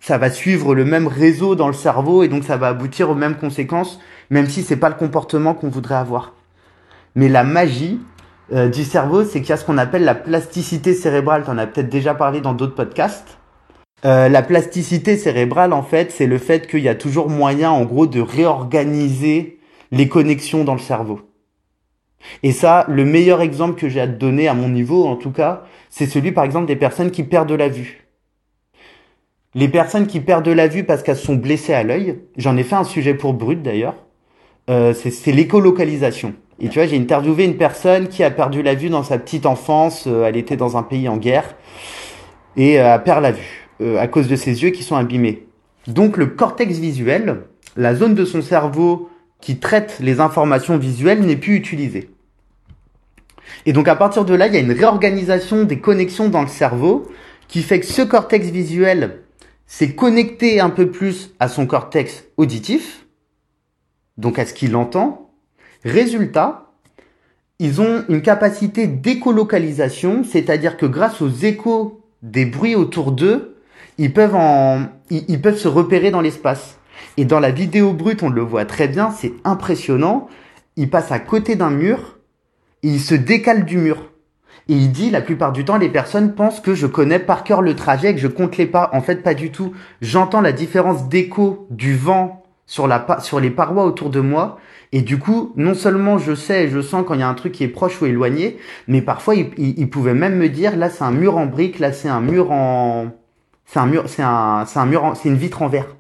ça 0.01 0.19
va 0.19 0.29
suivre 0.29 0.75
le 0.75 0.85
même 0.85 1.07
réseau 1.07 1.55
dans 1.55 1.69
le 1.69 1.73
cerveau 1.73 2.25
et 2.25 2.29
donc 2.29 2.43
ça 2.43 2.57
va 2.57 2.67
aboutir 2.67 3.11
aux 3.11 3.15
mêmes 3.15 3.37
conséquences, 3.37 4.01
même 4.29 4.49
si 4.49 4.65
c'est 4.65 4.75
pas 4.75 4.89
le 4.89 4.97
comportement 4.97 5.55
qu'on 5.55 5.69
voudrait 5.69 5.95
avoir. 5.95 6.35
Mais 7.15 7.29
la 7.29 7.45
magie 7.45 8.01
euh, 8.53 8.69
du 8.69 8.85
cerveau, 8.85 9.25
c'est 9.25 9.41
qu'il 9.41 9.51
y 9.51 9.53
a 9.53 9.57
ce 9.57 9.65
qu'on 9.65 9.79
appelle 9.79 10.05
la 10.05 10.15
plasticité 10.15 10.95
cérébrale. 10.95 11.45
Tu 11.45 11.51
en 11.51 11.59
as 11.59 11.67
peut-être 11.67 11.89
déjà 11.89 12.15
parlé 12.15 12.41
dans 12.41 12.53
d'autres 12.53 12.75
podcasts. 12.75 13.39
Euh, 14.05 14.29
la 14.29 14.43
plasticité 14.43 15.17
cérébrale, 15.17 15.73
en 15.73 15.83
fait, 15.83 16.11
c'est 16.11 16.27
le 16.27 16.39
fait 16.39 16.67
qu'il 16.67 16.81
y 16.81 16.89
a 16.89 16.95
toujours 16.95 17.29
moyen, 17.29 17.71
en 17.71 17.85
gros, 17.85 18.07
de 18.07 18.21
réorganiser 18.21 19.59
les 19.93 20.09
connexions 20.09 20.65
dans 20.65 20.73
le 20.73 20.81
cerveau. 20.81 21.21
Et 22.43 22.53
ça, 22.53 22.85
le 22.89 23.05
meilleur 23.05 23.41
exemple 23.41 23.79
que 23.79 23.89
j'ai 23.89 24.01
à 24.01 24.07
te 24.07 24.13
donner, 24.13 24.49
à 24.49 24.55
mon 24.55 24.69
niveau 24.69 25.07
en 25.07 25.17
tout 25.17 25.31
cas, 25.31 25.65
c'est 25.89 26.07
celui, 26.07 26.33
par 26.33 26.45
exemple, 26.45 26.67
des 26.67 26.77
personnes 26.77 27.11
qui 27.11 27.25
perdent 27.25 27.49
de 27.49 27.55
la 27.55 27.69
vue. 27.69 28.07
Les 29.55 29.69
personnes 29.69 30.07
qui 30.07 30.21
perdent 30.21 30.45
de 30.45 30.53
la 30.53 30.69
vue 30.69 30.85
parce 30.85 31.03
qu'elles 31.03 31.17
sont 31.17 31.35
blessées 31.35 31.75
à 31.75 31.83
l'œil, 31.83 32.21
j'en 32.37 32.57
ai 32.57 32.63
fait 32.63 32.77
un 32.77 32.85
sujet 32.85 33.15
pour 33.15 33.35
Brut 33.35 33.63
d'ailleurs, 33.63 33.97
euh, 34.69 34.95
c'est 34.95 35.33
l'écolocalisation. 35.33 36.35
Et 36.61 36.69
tu 36.69 36.79
vois, 36.79 36.87
j'ai 36.87 36.99
interviewé 36.99 37.45
une 37.45 37.57
personne 37.57 38.09
qui 38.09 38.23
a 38.23 38.31
perdu 38.31 38.63
la 38.63 38.75
vue 38.75 38.91
dans 38.91 39.03
sa 39.03 39.19
petite 39.19 39.47
enfance. 39.47 40.05
Euh, 40.07 40.27
elle 40.27 40.37
était 40.37 40.57
dans 40.57 40.77
un 40.77 40.83
pays 40.83 41.09
en 41.09 41.17
guerre 41.17 41.55
et 42.57 42.79
euh, 42.79 42.95
a 42.95 42.99
perdu 42.99 43.23
la 43.23 43.33
vue 43.33 43.69
euh, 43.81 43.99
à 43.99 44.07
cause 44.07 44.29
de 44.29 44.37
ses 44.37 44.63
yeux 44.63 44.71
qui 44.71 44.83
sont 44.83 44.97
abîmés. 44.97 45.47
Donc 45.87 46.19
le 46.19 46.27
cortex 46.27 46.79
visuel, 46.79 47.45
la 47.77 47.95
zone 47.95 48.15
de 48.15 48.27
son 48.27 48.43
cerveau 48.43 49.09
qui 49.41 49.59
traite 49.59 49.99
les 50.01 50.21
informations 50.21 50.77
visuelles, 50.77 51.21
n'est 51.21 51.37
plus 51.37 51.55
utilisée. 51.55 52.11
Et 53.65 53.73
donc 53.73 53.89
à 53.89 53.97
partir 53.97 54.27
de 54.27 54.35
là, 54.35 54.47
il 54.47 54.55
y 54.55 54.59
a 54.59 54.61
une 54.61 54.73
réorganisation 54.73 55.65
des 55.65 55.79
connexions 55.79 56.29
dans 56.29 56.43
le 56.43 56.49
cerveau 56.49 57.11
qui 57.49 57.63
fait 57.63 57.81
que 57.81 57.87
ce 57.87 58.03
cortex 58.03 58.49
visuel 58.49 59.23
s'est 59.67 59.95
connecté 59.95 60.61
un 60.61 60.69
peu 60.69 60.91
plus 60.91 61.35
à 61.41 61.49
son 61.49 61.67
cortex 61.67 62.25
auditif, 62.37 63.07
donc 64.19 64.39
à 64.39 64.45
ce 64.45 64.53
qu'il 64.53 64.77
entend, 64.77 65.30
Résultat, 65.85 66.71
ils 67.59 67.81
ont 67.81 68.05
une 68.09 68.23
capacité 68.23 68.87
d'écolocalisation, 68.87 70.25
c'est-à-dire 70.25 70.77
que 70.77 70.87
grâce 70.87 71.21
aux 71.23 71.29
échos 71.29 72.01
des 72.23 72.47
bruits 72.47 72.75
autour 72.75 73.13
d'eux, 73.13 73.57
ils 73.99 74.13
peuvent 74.13 74.35
en, 74.35 74.87
ils, 75.11 75.41
peuvent 75.41 75.59
se 75.59 75.69
repérer 75.69 76.11
dans 76.11 76.21
l'espace. 76.21 76.79
Et 77.17 77.25
dans 77.25 77.41
la 77.41 77.51
vidéo 77.51 77.93
brute, 77.93 78.23
on 78.23 78.31
le 78.31 78.43
voit 78.43 78.65
très 78.65 78.89
bien, 78.89 79.11
c'est 79.11 79.33
impressionnant. 79.45 80.29
Il 80.77 80.91
passe 80.91 81.13
à 81.13 81.19
côté 81.19 81.57
d'un 81.57 81.71
mur, 81.71 82.19
et 82.83 82.89
il 82.89 83.01
se 83.01 83.15
décale 83.15 83.65
du 83.65 83.77
mur. 83.77 84.11
Et 84.69 84.75
il 84.75 84.93
dit, 84.93 85.11
la 85.11 85.21
plupart 85.21 85.53
du 85.53 85.65
temps, 85.65 85.77
les 85.77 85.89
personnes 85.89 86.35
pensent 86.35 86.61
que 86.61 86.75
je 86.75 86.87
connais 86.87 87.19
par 87.19 87.45
cœur 87.45 87.61
le 87.61 87.75
trajet, 87.75 88.15
que 88.15 88.21
je 88.21 88.29
compte 88.29 88.57
les 88.57 88.67
pas. 88.67 88.89
En 88.93 89.01
fait, 89.03 89.17
pas 89.17 89.35
du 89.35 89.51
tout. 89.51 89.73
J'entends 90.01 90.41
la 90.41 90.53
différence 90.53 91.09
d'écho 91.09 91.67
du 91.71 91.95
vent 91.97 92.40
sur, 92.71 92.87
la, 92.87 93.19
sur 93.21 93.41
les 93.41 93.51
parois 93.51 93.85
autour 93.85 94.11
de 94.11 94.21
moi 94.21 94.61
et 94.93 95.03
du 95.03 95.19
coup, 95.19 95.53
non 95.57 95.75
seulement 95.75 96.19
je 96.19 96.37
sais 96.37 96.67
et 96.67 96.69
je 96.69 96.81
sens 96.81 97.05
quand 97.05 97.15
il 97.15 97.21
y 97.21 97.25
a 97.25 97.29
un 97.29 97.35
truc 97.35 97.51
qui 97.53 97.65
est 97.65 97.69
proche 97.69 98.01
ou 98.01 98.07
éloigné, 98.07 98.59
mais 98.87 99.03
parfois 99.03 99.35
il, 99.35 99.51
il, 99.59 99.91
pouvait 99.91 100.15
même 100.15 100.37
me 100.37 100.49
dire 100.49 100.77
là 100.77 100.89
c'est 100.89 101.03
un 101.03 101.11
mur 101.11 101.37
en 101.37 101.47
brique, 101.47 101.81
là 101.81 101.93
c'est 101.93 102.09
un 102.09 102.21
mur 102.21 102.53
en, 102.53 103.09
c'est 103.67 103.81
un 103.81 103.87
mur, 103.87 104.05
c'est 104.07 104.23
un, 104.23 104.67
c'est 104.67 104.79
un 104.79 104.87
mur, 104.87 105.15
c'est 105.21 105.29
une 105.29 105.37
vitre 105.37 105.63
en 105.63 105.69
verre. 105.69 105.97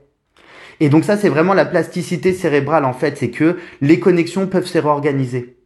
Et 0.78 0.90
donc 0.90 1.02
ça 1.02 1.16
c'est 1.16 1.28
vraiment 1.28 1.54
la 1.54 1.64
plasticité 1.64 2.32
cérébrale 2.32 2.84
en 2.84 2.92
fait, 2.92 3.18
c'est 3.18 3.30
que 3.30 3.58
les 3.80 3.98
connexions 3.98 4.46
peuvent 4.46 4.66
se 4.66 4.78
réorganiser. 4.78 5.56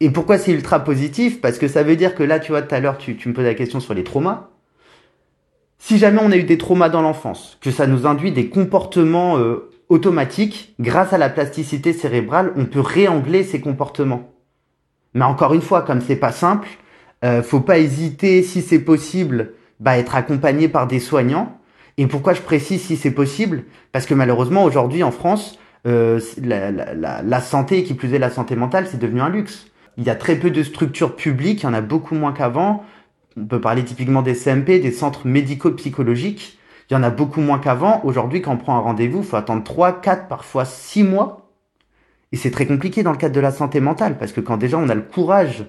Et 0.00 0.10
pourquoi 0.10 0.36
c'est 0.36 0.52
ultra 0.52 0.80
positif? 0.80 1.40
Parce 1.40 1.56
que 1.56 1.68
ça 1.68 1.84
veut 1.84 1.96
dire 1.96 2.14
que 2.14 2.22
là, 2.24 2.38
tu 2.38 2.52
vois, 2.52 2.60
tout 2.60 2.74
à 2.74 2.80
l'heure, 2.80 2.98
tu, 2.98 3.16
tu 3.16 3.28
me 3.28 3.34
posais 3.34 3.46
la 3.46 3.54
question 3.54 3.78
sur 3.78 3.94
les 3.94 4.02
traumas. 4.02 4.50
Si 5.78 5.96
jamais 5.96 6.20
on 6.20 6.32
a 6.32 6.36
eu 6.36 6.42
des 6.42 6.58
traumas 6.58 6.88
dans 6.88 7.02
l'enfance, 7.02 7.56
que 7.60 7.70
ça 7.70 7.86
nous 7.86 8.04
induit 8.04 8.32
des 8.32 8.48
comportements 8.48 9.38
euh, 9.38 9.71
automatique, 9.92 10.74
grâce 10.80 11.12
à 11.12 11.18
la 11.18 11.28
plasticité 11.28 11.92
cérébrale, 11.92 12.52
on 12.56 12.64
peut 12.64 12.80
réangler 12.80 13.44
ses 13.44 13.60
comportements. 13.60 14.32
Mais 15.14 15.24
encore 15.24 15.52
une 15.52 15.60
fois, 15.60 15.82
comme 15.82 16.00
c'est 16.00 16.16
pas 16.16 16.32
simple, 16.32 16.68
euh, 17.24 17.42
faut 17.42 17.60
pas 17.60 17.78
hésiter, 17.78 18.42
si 18.42 18.62
c'est 18.62 18.78
possible, 18.78 19.52
bah, 19.80 19.98
être 19.98 20.14
accompagné 20.14 20.68
par 20.68 20.86
des 20.86 20.98
soignants. 20.98 21.58
Et 21.98 22.06
pourquoi 22.06 22.32
je 22.32 22.40
précise 22.40 22.80
si 22.80 22.96
c'est 22.96 23.10
possible? 23.10 23.64
Parce 23.92 24.06
que 24.06 24.14
malheureusement, 24.14 24.64
aujourd'hui 24.64 25.02
en 25.02 25.10
France, 25.10 25.58
euh, 25.86 26.20
la, 26.42 27.40
santé, 27.42 27.84
qui 27.84 27.92
plus 27.92 28.14
est 28.14 28.18
la 28.18 28.30
santé 28.30 28.56
mentale, 28.56 28.86
c'est 28.90 28.98
devenu 28.98 29.20
un 29.20 29.28
luxe. 29.28 29.66
Il 29.98 30.04
y 30.04 30.10
a 30.10 30.14
très 30.14 30.36
peu 30.36 30.50
de 30.50 30.62
structures 30.62 31.16
publiques, 31.16 31.62
il 31.62 31.66
y 31.66 31.68
en 31.68 31.74
a 31.74 31.82
beaucoup 31.82 32.14
moins 32.14 32.32
qu'avant. 32.32 32.82
On 33.36 33.44
peut 33.44 33.60
parler 33.60 33.84
typiquement 33.84 34.22
des 34.22 34.34
CMP, 34.34 34.80
des 34.80 34.92
centres 34.92 35.26
médico-psychologiques. 35.26 36.58
Il 36.92 36.96
y 36.96 36.98
en 36.98 37.04
a 37.04 37.08
beaucoup 37.08 37.40
moins 37.40 37.58
qu'avant. 37.58 38.02
Aujourd'hui, 38.04 38.42
quand 38.42 38.52
on 38.52 38.58
prend 38.58 38.76
un 38.76 38.80
rendez-vous, 38.80 39.20
il 39.20 39.24
faut 39.24 39.36
attendre 39.36 39.64
3, 39.64 40.02
4, 40.02 40.28
parfois 40.28 40.66
6 40.66 41.04
mois. 41.04 41.48
Et 42.32 42.36
c'est 42.36 42.50
très 42.50 42.66
compliqué 42.66 43.02
dans 43.02 43.12
le 43.12 43.16
cadre 43.16 43.34
de 43.34 43.40
la 43.40 43.50
santé 43.50 43.80
mentale, 43.80 44.18
parce 44.18 44.30
que 44.30 44.42
quand 44.42 44.58
déjà 44.58 44.76
on 44.76 44.90
a 44.90 44.94
le 44.94 45.00
courage 45.00 45.64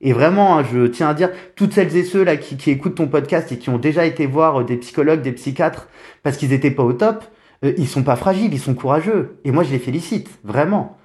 Et 0.00 0.14
vraiment, 0.14 0.56
hein, 0.56 0.64
je 0.72 0.86
tiens 0.86 1.10
à 1.10 1.12
dire, 1.12 1.28
toutes 1.54 1.74
celles 1.74 1.94
et 1.94 2.02
ceux 2.02 2.24
là 2.24 2.38
qui, 2.38 2.70
écoutent 2.70 2.94
ton 2.94 3.08
podcast 3.08 3.52
et 3.52 3.58
qui 3.58 3.68
ont 3.68 3.76
déjà 3.76 4.06
été 4.06 4.24
voir 4.24 4.62
euh, 4.62 4.64
des 4.64 4.78
psychologues, 4.78 5.20
des 5.20 5.32
psychiatres, 5.32 5.86
parce 6.22 6.38
qu'ils 6.38 6.54
étaient 6.54 6.70
pas 6.70 6.82
au 6.82 6.94
top, 6.94 7.26
euh, 7.62 7.74
ils 7.76 7.86
sont 7.86 8.02
pas 8.02 8.16
fragiles, 8.16 8.54
ils 8.54 8.58
sont 8.58 8.72
courageux. 8.72 9.36
Et 9.44 9.50
moi, 9.50 9.64
je 9.64 9.70
les 9.70 9.78
félicite, 9.78 10.30
vraiment. 10.44 10.96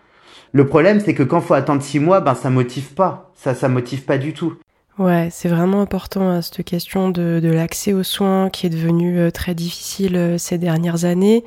Le 0.53 0.67
problème, 0.67 1.01
c'est 1.01 1.13
que 1.13 1.23
quand 1.23 1.41
faut 1.41 1.53
attendre 1.53 1.81
six 1.81 1.99
mois, 1.99 2.21
ben 2.21 2.33
ça 2.33 2.49
motive 2.49 2.93
pas, 2.93 3.33
ça, 3.35 3.53
ça 3.55 3.67
motive 3.67 4.05
pas 4.05 4.17
du 4.17 4.31
tout. 4.31 4.53
Ouais, 4.99 5.29
c'est 5.31 5.47
vraiment 5.47 5.81
important 5.81 6.29
hein, 6.29 6.41
cette 6.41 6.65
question 6.65 7.09
de, 7.09 7.39
de 7.41 7.49
l'accès 7.49 7.93
aux 7.93 8.03
soins 8.03 8.49
qui 8.49 8.65
est 8.65 8.69
devenue 8.69 9.17
euh, 9.17 9.31
très 9.31 9.55
difficile 9.55 10.17
euh, 10.17 10.37
ces 10.37 10.57
dernières 10.57 11.05
années. 11.05 11.45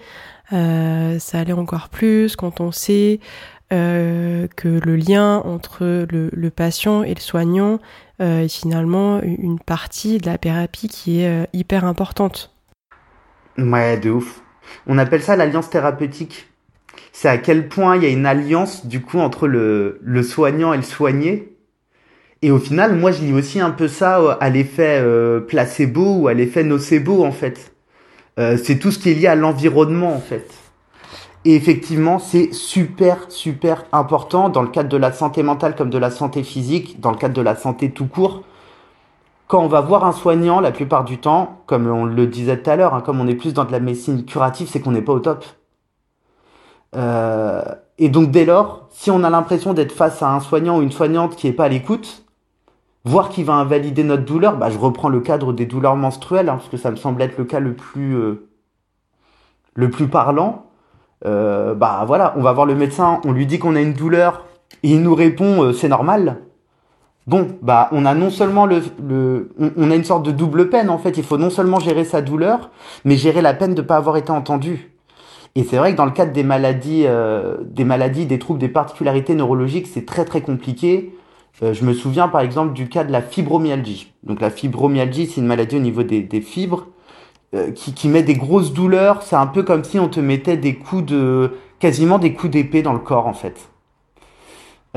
Euh, 0.55 1.19
ça 1.19 1.39
allait 1.39 1.53
encore 1.53 1.91
plus 1.91 2.35
quand 2.35 2.63
on 2.63 2.73
sait 2.73 3.21
euh, 3.71 4.49
que 4.57 4.69
le 4.69 4.97
lien 4.97 5.43
entre 5.45 5.85
le, 6.11 6.31
le, 6.33 6.51
patient 6.51 7.03
et 7.03 7.13
le 7.13 7.21
soignant 7.21 7.79
euh, 8.23 8.45
est 8.45 8.49
finalement 8.49 9.21
une 9.23 9.59
partie 9.59 10.17
de 10.17 10.25
la 10.25 10.39
thérapie 10.39 10.89
qui 10.89 11.21
est 11.21 11.29
euh, 11.29 11.45
hyper 11.53 11.85
importante. 11.85 12.55
Ouais, 13.59 13.99
de 13.99 14.09
ouf. 14.09 14.41
On 14.87 14.97
appelle 14.97 15.23
ça 15.23 15.37
l'alliance 15.37 15.69
thérapeutique. 15.69 16.47
C'est 17.13 17.29
à 17.29 17.37
quel 17.37 17.69
point 17.69 17.97
il 17.97 18.03
y 18.03 18.07
a 18.07 18.09
une 18.09 18.25
alliance 18.25 18.87
du 18.87 19.03
coup 19.03 19.19
entre 19.19 19.47
le, 19.47 19.99
le 20.03 20.23
soignant 20.23 20.73
et 20.73 20.79
le 20.79 20.83
soigné? 20.83 21.52
Et 22.43 22.51
au 22.51 22.59
final, 22.59 22.97
moi, 22.97 23.13
je 23.13 23.23
lis 23.23 23.33
aussi 23.33 23.61
un 23.61 23.71
peu 23.71 23.87
ça 23.87 24.37
à 24.41 24.51
l'effet 24.51 25.01
euh, 25.01 25.41
placebo 25.41 26.17
ou 26.17 26.29
à 26.29 26.35
l'effet 26.35 26.65
nocebo 26.65 27.25
en 27.25 27.31
fait. 27.31 27.73
Euh, 28.39 28.57
c'est 28.57 28.79
tout 28.79 28.91
ce 28.91 28.99
qui 28.99 29.11
est 29.11 29.15
lié 29.15 29.29
à 29.29 29.37
l'environnement 29.37 30.13
en 30.13 30.21
fait. 30.21 30.51
Et 31.45 31.55
effectivement, 31.55 32.19
c'est 32.19 32.53
super, 32.53 33.27
super 33.29 33.85
important 33.93 34.49
dans 34.49 34.63
le 34.63 34.69
cadre 34.69 34.89
de 34.89 34.97
la 34.97 35.13
santé 35.13 35.43
mentale 35.43 35.77
comme 35.77 35.91
de 35.91 35.99
la 35.99 36.11
santé 36.11 36.43
physique, 36.43 37.01
dans 37.01 37.11
le 37.11 37.17
cadre 37.17 37.35
de 37.35 37.43
la 37.43 37.57
santé 37.57 37.91
tout 37.91 38.07
court. 38.07 38.43
Quand 39.49 39.63
on 39.63 39.69
va 39.69 39.81
voir 39.81 40.05
un 40.05 40.13
soignant, 40.13 40.61
la 40.61 40.73
plupart 40.73 41.05
du 41.05 41.19
temps, 41.19 41.63
comme 41.67 41.87
on 41.87 42.05
le 42.05 42.27
disait 42.27 42.57
tout 42.61 42.71
à 42.71 42.77
l'heure, 42.77 42.95
hein, 42.95 43.03
comme 43.03 43.21
on 43.21 43.29
est 43.29 43.35
plus 43.35 43.53
dans 43.55 43.65
de 43.65 43.73
la 43.73 43.81
médecine 43.81 44.25
curative, 44.25 44.69
c'est 44.69 44.81
qu'on 44.81 44.93
n'est 44.93 45.03
pas 45.03 45.13
au 45.13 45.21
top. 45.21 45.45
Euh, 46.95 47.63
et 47.99 48.09
donc 48.09 48.31
dès 48.31 48.45
lors, 48.45 48.89
si 48.91 49.11
on 49.11 49.23
a 49.25 49.31
l'impression 49.31 49.75
d'être 49.75 49.93
face 49.93 50.23
à 50.23 50.33
un 50.33 50.41
soignant 50.41 50.79
ou 50.79 50.83
une 50.83 50.93
soignante 50.93 51.37
qui 51.37 51.47
n'est 51.47 51.53
pas 51.53 51.65
à 51.65 51.69
l'écoute, 51.69 52.22
voire 53.05 53.29
qui 53.29 53.43
va 53.43 53.55
invalider 53.55 54.05
notre 54.05 54.25
douleur, 54.25 54.57
bah, 54.57 54.71
je 54.71 54.79
reprends 54.79 55.09
le 55.09 55.21
cadre 55.21 55.53
des 55.53 55.67
douleurs 55.67 55.97
menstruelles, 55.97 56.49
hein, 56.49 56.57
parce 56.57 56.69
que 56.69 56.77
ça 56.77 56.91
me 56.91 56.97
semble 56.97 57.23
être 57.23 57.39
le 57.39 57.45
cas 57.45 57.61
le 57.61 57.75
plus, 57.75 58.17
euh, 58.17 58.49
le 59.75 59.91
plus 59.91 60.09
parlant. 60.09 60.67
Euh, 61.25 61.75
bah 61.75 62.05
voilà, 62.07 62.35
on 62.37 62.43
va 62.43 62.53
voir 62.53 62.67
le 62.67 62.75
médecin, 62.75 63.21
on 63.25 63.33
lui 63.33 63.47
dit 63.47 63.59
qu'on 63.59 63.77
a 63.77 63.81
une 63.81 63.93
douleur, 63.93 64.45
et 64.83 64.91
il 64.91 65.03
nous 65.03 65.15
répond 65.15 65.63
euh, 65.63 65.73
c'est 65.73 65.89
normal. 65.89 66.39
Bon, 67.29 67.47
bah 67.63 67.89
on 67.93 68.05
a 68.05 68.15
non 68.15 68.31
seulement 68.31 68.67
le, 68.67 68.83
le 69.01 69.51
on, 69.57 69.71
on, 69.77 69.91
a 69.93 69.95
une 69.95 70.03
sorte 70.03 70.27
de 70.27 70.33
double 70.33 70.69
peine 70.69 70.91
en 70.91 70.99
fait. 70.99 71.17
Il 71.19 71.23
faut 71.23 71.39
non 71.39 71.51
seulement 71.51 71.79
gérer 71.79 72.05
sa 72.05 72.21
douleur, 72.21 72.71
mais 73.05 73.17
gérer 73.17 73.43
la 73.43 73.55
peine 73.55 73.75
de 73.75 73.83
ne 73.83 73.87
pas 73.87 73.97
avoir 73.97 74.17
été 74.17 74.33
entendu. 74.33 74.93
Et 75.55 75.65
c'est 75.65 75.77
vrai 75.77 75.93
que 75.93 75.97
dans 75.97 76.07
le 76.07 76.13
cadre 76.13 76.33
des 76.33 76.43
maladies, 76.43 77.05
euh, 77.07 77.59
des 77.63 77.85
maladies, 77.85 78.27
des 78.27 78.39
troubles, 78.39 78.59
des 78.59 78.69
particularités 78.69 79.35
neurologiques, 79.35 79.87
c'est 79.87 80.07
très 80.07 80.25
très 80.25 80.41
compliqué. 80.41 81.15
Euh, 81.61 81.75
je 81.75 81.85
me 81.85 81.93
souviens 81.93 82.29
par 82.29 82.41
exemple 82.41 82.73
du 82.73 82.89
cas 82.89 83.05
de 83.05 83.13
la 83.13 83.21
fibromyalgie. 83.21 84.13
Donc 84.23 84.41
la 84.41 84.51
fibromyalgie, 84.51 85.27
c'est 85.27 85.41
une 85.41 85.47
maladie 85.47 85.77
au 85.77 85.81
niveau 85.81 86.03
des, 86.03 86.41
fibres 86.41 86.87
euh, 87.55 87.71
qui, 87.73 87.93
qui 87.93 88.09
met 88.09 88.23
des 88.23 88.35
grosses 88.35 88.73
douleurs. 88.73 89.23
C'est 89.23 89.37
un 89.37 89.47
peu 89.47 89.63
comme 89.63 89.85
si 89.85 89.99
on 89.99 90.09
te 90.09 90.21
mettait 90.21 90.57
des 90.57 90.77
coups 90.77 91.05
de, 91.05 91.53
quasiment 91.79 92.19
des 92.19 92.33
coups 92.33 92.53
d'épée 92.53 92.83
dans 92.83 92.95
le 92.95 92.99
corps 92.99 93.27
en 93.27 93.35
fait. 93.35 93.69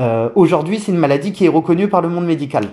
Euh, 0.00 0.30
Aujourd'hui, 0.34 0.78
c'est 0.78 0.92
une 0.92 0.98
maladie 0.98 1.32
qui 1.32 1.44
est 1.44 1.50
reconnue 1.50 1.88
par 1.88 2.00
le 2.00 2.08
monde 2.08 2.26
médical. 2.26 2.64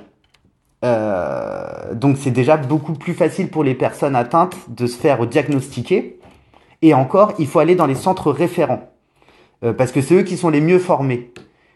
Donc 1.93 2.17
c'est 2.17 2.31
déjà 2.31 2.57
beaucoup 2.57 2.91
plus 2.91 3.13
facile 3.13 3.47
pour 3.47 3.63
les 3.63 3.73
personnes 3.73 4.17
atteintes 4.17 4.57
de 4.67 4.85
se 4.85 4.97
faire 4.97 5.25
diagnostiquer. 5.25 6.19
Et 6.81 6.93
encore, 6.93 7.31
il 7.39 7.47
faut 7.47 7.59
aller 7.59 7.75
dans 7.75 7.85
les 7.85 7.95
centres 7.95 8.31
référents. 8.33 8.91
Parce 9.61 9.93
que 9.93 10.01
c'est 10.01 10.15
eux 10.15 10.23
qui 10.23 10.35
sont 10.35 10.49
les 10.49 10.59
mieux 10.59 10.79
formés. 10.79 11.31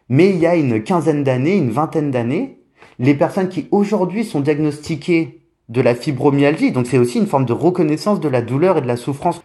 Mais 0.09 0.29
il 0.29 0.37
y 0.37 0.45
a 0.45 0.55
une 0.55 0.83
quinzaine 0.83 1.23
d'années, 1.23 1.55
une 1.55 1.71
vingtaine 1.71 2.11
d'années, 2.11 2.59
les 2.99 3.13
personnes 3.13 3.49
qui 3.49 3.67
aujourd'hui 3.71 4.25
sont 4.25 4.39
diagnostiquées 4.39 5.41
de 5.69 5.81
la 5.81 5.95
fibromyalgie, 5.95 6.71
donc 6.71 6.87
c'est 6.87 6.97
aussi 6.97 7.17
une 7.17 7.27
forme 7.27 7.45
de 7.45 7.53
reconnaissance 7.53 8.19
de 8.19 8.29
la 8.29 8.41
douleur 8.41 8.77
et 8.77 8.81
de 8.81 8.87
la 8.87 8.97
souffrance. 8.97 9.41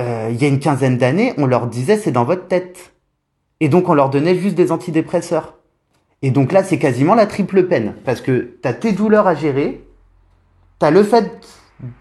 Euh, 0.00 0.28
il 0.30 0.40
y 0.40 0.44
a 0.44 0.48
une 0.48 0.58
quinzaine 0.58 0.98
d'années, 0.98 1.32
on 1.38 1.46
leur 1.46 1.66
disait 1.68 1.96
c'est 1.96 2.10
dans 2.10 2.24
votre 2.24 2.48
tête. 2.48 2.92
Et 3.60 3.68
donc 3.68 3.88
on 3.88 3.94
leur 3.94 4.10
donnait 4.10 4.34
juste 4.34 4.56
des 4.56 4.72
antidépresseurs. 4.72 5.58
Et 6.22 6.30
donc 6.30 6.52
là, 6.52 6.62
c'est 6.62 6.78
quasiment 6.78 7.14
la 7.14 7.26
triple 7.26 7.66
peine. 7.66 7.94
Parce 8.04 8.20
que 8.20 8.58
tu 8.62 8.68
as 8.68 8.74
tes 8.74 8.92
douleurs 8.92 9.26
à 9.26 9.34
gérer, 9.34 9.86
tu 10.78 10.86
as 10.86 10.90
le 10.90 11.02
fait 11.02 11.30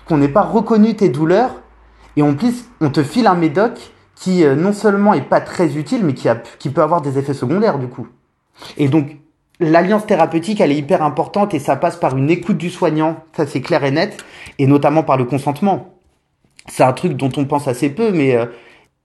qu'on 0.05 0.18
n'ait 0.18 0.28
pas 0.28 0.41
reconnu 0.41 0.95
tes 0.95 1.10
douleurs, 1.10 1.62
et 2.18 2.34
plus, 2.34 2.66
on 2.82 2.89
te 2.89 3.01
file 3.01 3.28
un 3.28 3.36
médoc 3.36 3.93
qui 4.20 4.44
euh, 4.44 4.56
non 4.56 4.74
seulement 4.74 5.14
est 5.14 5.22
pas 5.22 5.42
très 5.42 5.78
utile, 5.78 6.04
mais 6.04 6.14
qui, 6.14 6.28
a, 6.28 6.36
qui 6.36 6.70
peut 6.70 6.82
avoir 6.82 7.02
des 7.02 7.18
effets 7.18 7.34
secondaires 7.34 7.80
du 7.80 7.88
coup. 7.88 8.08
Et 8.78 8.90
donc, 8.90 9.18
l'alliance 9.60 10.06
thérapeutique, 10.06 10.60
elle 10.62 10.72
est 10.72 10.78
hyper 10.78 11.02
importante 11.04 11.54
et 11.54 11.60
ça 11.60 11.78
passe 11.78 11.96
par 11.96 12.18
une 12.18 12.30
écoute 12.30 12.58
du 12.58 12.70
soignant, 12.70 13.24
ça 13.36 13.48
c'est 13.48 13.62
clair 13.62 13.84
et 13.84 13.92
net, 13.92 14.24
et 14.58 14.68
notamment 14.68 15.04
par 15.04 15.18
le 15.18 15.24
consentement. 15.24 15.94
C'est 16.68 16.84
un 16.84 16.94
truc 16.94 17.14
dont 17.14 17.32
on 17.38 17.46
pense 17.46 17.68
assez 17.68 17.90
peu, 17.90 18.12
mais 18.12 18.36
euh, 18.36 18.46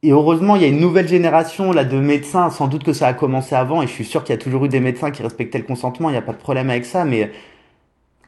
et 0.02 0.10
heureusement, 0.10 0.54
il 0.56 0.62
y 0.62 0.64
a 0.66 0.68
une 0.68 0.80
nouvelle 0.80 1.08
génération 1.08 1.72
là 1.72 1.84
de 1.84 1.98
médecins. 1.98 2.50
Sans 2.50 2.66
doute 2.68 2.84
que 2.84 2.92
ça 2.92 3.06
a 3.06 3.14
commencé 3.14 3.54
avant, 3.54 3.80
et 3.80 3.86
je 3.86 3.92
suis 3.92 4.04
sûr 4.04 4.22
qu'il 4.22 4.34
y 4.34 4.38
a 4.38 4.42
toujours 4.42 4.66
eu 4.66 4.68
des 4.68 4.80
médecins 4.80 5.10
qui 5.10 5.22
respectaient 5.22 5.58
le 5.58 5.64
consentement. 5.64 6.10
Il 6.10 6.12
n'y 6.12 6.18
a 6.18 6.22
pas 6.22 6.32
de 6.32 6.38
problème 6.38 6.68
avec 6.68 6.84
ça, 6.84 7.06
mais 7.06 7.32